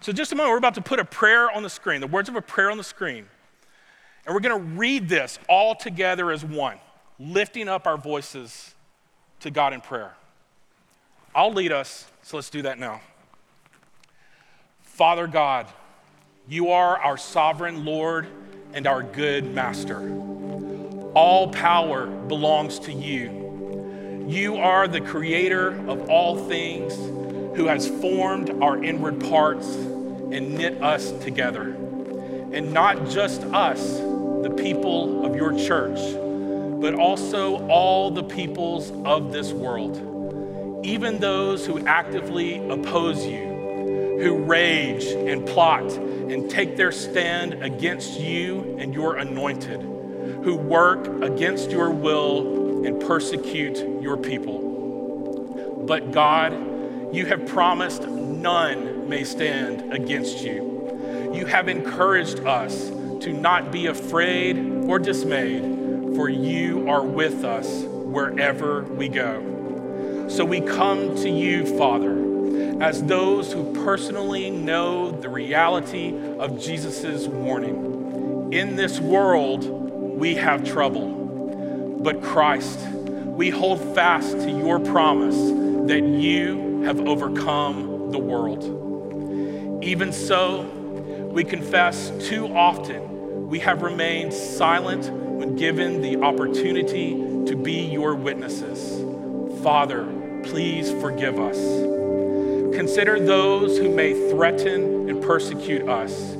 So, 0.00 0.12
just 0.12 0.32
a 0.32 0.34
moment, 0.34 0.52
we're 0.52 0.58
about 0.58 0.74
to 0.74 0.82
put 0.82 0.98
a 0.98 1.04
prayer 1.04 1.50
on 1.50 1.62
the 1.62 1.70
screen, 1.70 2.00
the 2.00 2.06
words 2.06 2.28
of 2.28 2.34
a 2.34 2.42
prayer 2.42 2.70
on 2.70 2.78
the 2.78 2.84
screen. 2.84 3.26
And 4.26 4.34
we're 4.34 4.40
going 4.40 4.58
to 4.58 4.78
read 4.78 5.08
this 5.08 5.38
all 5.48 5.74
together 5.74 6.30
as 6.30 6.44
one, 6.44 6.78
lifting 7.18 7.68
up 7.68 7.86
our 7.86 7.96
voices 7.96 8.74
to 9.40 9.50
God 9.50 9.72
in 9.72 9.80
prayer. 9.80 10.14
I'll 11.34 11.52
lead 11.52 11.70
us, 11.70 12.06
so 12.22 12.36
let's 12.36 12.50
do 12.50 12.62
that 12.62 12.78
now. 12.78 13.00
Father 15.00 15.26
God, 15.26 15.66
you 16.46 16.72
are 16.72 16.98
our 16.98 17.16
sovereign 17.16 17.86
Lord 17.86 18.26
and 18.74 18.86
our 18.86 19.02
good 19.02 19.54
master. 19.54 19.98
All 21.14 21.48
power 21.48 22.06
belongs 22.06 22.78
to 22.80 22.92
you. 22.92 24.26
You 24.28 24.56
are 24.58 24.86
the 24.86 25.00
creator 25.00 25.68
of 25.88 26.10
all 26.10 26.46
things 26.46 26.94
who 27.56 27.66
has 27.66 27.88
formed 27.88 28.50
our 28.62 28.84
inward 28.84 29.20
parts 29.20 29.68
and 29.68 30.58
knit 30.58 30.82
us 30.82 31.12
together. 31.24 31.70
And 32.52 32.74
not 32.74 33.08
just 33.08 33.42
us, 33.44 33.80
the 34.00 34.54
people 34.54 35.24
of 35.24 35.34
your 35.34 35.58
church, 35.58 35.98
but 36.78 36.92
also 36.92 37.66
all 37.68 38.10
the 38.10 38.24
peoples 38.24 38.92
of 39.06 39.32
this 39.32 39.50
world 39.50 40.08
even 40.82 41.18
those 41.18 41.66
who 41.66 41.86
actively 41.86 42.56
oppose 42.70 43.26
you, 43.26 43.49
who 44.20 44.36
rage 44.44 45.06
and 45.06 45.46
plot 45.46 45.90
and 45.92 46.50
take 46.50 46.76
their 46.76 46.92
stand 46.92 47.62
against 47.62 48.20
you 48.20 48.76
and 48.78 48.92
your 48.92 49.16
anointed, 49.16 49.80
who 49.80 50.56
work 50.56 51.06
against 51.22 51.70
your 51.70 51.90
will 51.90 52.84
and 52.86 53.00
persecute 53.00 53.78
your 54.02 54.16
people. 54.16 55.84
But 55.86 56.12
God, 56.12 56.52
you 57.14 57.26
have 57.26 57.46
promised 57.46 58.06
none 58.06 59.08
may 59.08 59.24
stand 59.24 59.92
against 59.92 60.42
you. 60.42 61.30
You 61.34 61.46
have 61.46 61.68
encouraged 61.68 62.40
us 62.40 62.90
to 63.24 63.32
not 63.32 63.72
be 63.72 63.86
afraid 63.86 64.58
or 64.86 64.98
dismayed, 64.98 65.62
for 66.14 66.28
you 66.28 66.88
are 66.88 67.02
with 67.02 67.44
us 67.44 67.84
wherever 67.84 68.84
we 68.84 69.08
go. 69.08 70.26
So 70.28 70.44
we 70.44 70.60
come 70.60 71.16
to 71.16 71.28
you, 71.28 71.66
Father, 71.76 72.29
as 72.80 73.02
those 73.04 73.52
who 73.52 73.72
personally 73.84 74.50
know 74.50 75.10
the 75.10 75.28
reality 75.28 76.14
of 76.38 76.58
Jesus' 76.58 77.26
warning. 77.26 78.52
In 78.52 78.76
this 78.76 78.98
world, 78.98 79.64
we 79.64 80.34
have 80.34 80.64
trouble, 80.64 81.98
but 82.02 82.22
Christ, 82.22 82.78
we 82.90 83.50
hold 83.50 83.80
fast 83.94 84.32
to 84.32 84.50
your 84.50 84.80
promise 84.80 85.36
that 85.88 86.02
you 86.02 86.82
have 86.82 87.00
overcome 87.06 88.10
the 88.10 88.18
world. 88.18 89.84
Even 89.84 90.12
so, 90.12 90.62
we 91.32 91.44
confess 91.44 92.10
too 92.28 92.46
often 92.56 93.10
we 93.50 93.58
have 93.58 93.82
remained 93.82 94.32
silent 94.32 95.10
when 95.10 95.56
given 95.56 96.00
the 96.00 96.22
opportunity 96.22 97.14
to 97.46 97.56
be 97.56 97.80
your 97.82 98.14
witnesses. 98.14 99.04
Father, 99.60 100.06
please 100.44 100.92
forgive 100.92 101.40
us. 101.40 101.99
Consider 102.72 103.18
those 103.18 103.78
who 103.78 103.88
may 103.88 104.30
threaten 104.30 105.08
and 105.08 105.22
persecute 105.22 105.88
us, 105.88 106.34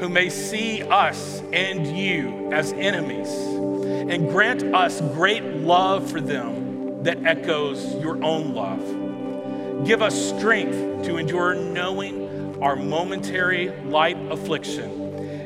who 0.00 0.08
may 0.08 0.28
see 0.28 0.82
us 0.82 1.42
and 1.52 1.86
you 1.86 2.50
as 2.52 2.72
enemies, 2.72 3.28
and 3.28 4.28
grant 4.28 4.62
us 4.74 5.00
great 5.00 5.44
love 5.44 6.10
for 6.10 6.20
them 6.20 7.02
that 7.02 7.24
echoes 7.24 7.94
your 7.96 8.22
own 8.22 8.54
love. 8.54 9.86
Give 9.86 10.02
us 10.02 10.14
strength 10.30 11.04
to 11.04 11.16
endure 11.16 11.54
knowing 11.54 12.62
our 12.62 12.76
momentary 12.76 13.70
light 13.82 14.16
affliction 14.30 15.02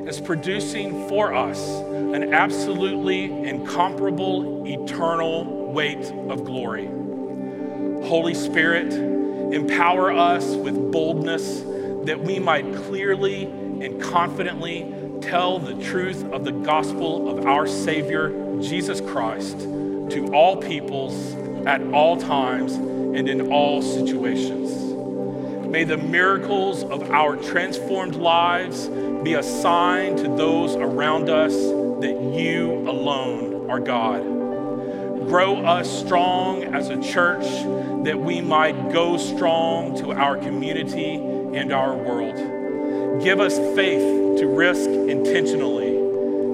is 0.07 0.21
producing 0.21 1.09
for 1.09 1.35
us 1.35 1.59
an 1.67 2.33
absolutely 2.35 3.25
incomparable 3.25 4.65
eternal 4.67 5.73
weight 5.73 6.05
of 6.29 6.45
glory. 6.45 6.87
Holy 8.07 8.35
Spirit, 8.35 9.16
empower 9.53 10.13
us 10.13 10.55
with 10.55 10.93
boldness 10.93 11.63
that 12.07 12.21
we 12.21 12.39
might 12.39 12.75
clearly 12.75 13.45
and 13.45 14.01
confidently 14.01 14.93
tell 15.21 15.59
the 15.59 15.75
truth 15.83 16.25
of 16.33 16.45
the 16.45 16.53
gospel 16.53 17.29
of 17.29 17.47
our 17.47 17.67
Savior, 17.67 18.61
Jesus 18.61 19.01
Christ, 19.01 19.59
to 19.61 20.31
all 20.33 20.57
peoples 20.57 21.35
at 21.67 21.83
all 21.93 22.17
times 22.17 22.75
and 22.75 23.29
in 23.29 23.51
all 23.51 23.83
situations. 23.83 24.73
May 25.67 25.85
the 25.85 25.97
miracles 25.97 26.85
of 26.85 27.11
our 27.11 27.37
transformed 27.37 28.15
lives 28.15 28.89
be 29.25 29.35
a 29.35 29.43
sign 29.43 30.17
to 30.17 30.29
those 30.37 30.77
around 30.77 31.29
us 31.29 31.55
that 31.55 32.33
you 32.39 32.89
alone 32.89 33.69
are 33.69 33.81
God. 33.81 34.36
Grow 35.29 35.57
us 35.65 35.91
strong 35.91 36.63
as 36.63 36.89
a 36.89 37.03
church 37.03 37.45
that 38.05 38.17
we 38.19 38.41
might 38.41 38.93
go 38.93 39.17
strong 39.17 39.97
to 39.97 40.13
our 40.13 40.37
community 40.37 41.15
and 41.17 41.73
our 41.73 41.97
world. 41.97 43.23
Give 43.23 43.41
us 43.41 43.59
faith 43.75 44.39
to 44.39 44.47
risk 44.47 44.89
intentionally 44.89 45.97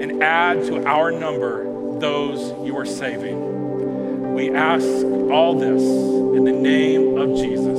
and 0.03 0.23
add 0.23 0.63
to 0.65 0.85
our 0.87 1.11
number 1.11 1.99
those 1.99 2.51
you 2.65 2.75
are 2.77 2.85
saving. 2.85 4.33
We 4.33 4.55
ask 4.55 4.87
all 5.31 5.53
this 5.57 5.83
in 5.83 6.43
the 6.43 6.51
name 6.51 7.17
of 7.17 7.37
Jesus. 7.37 7.72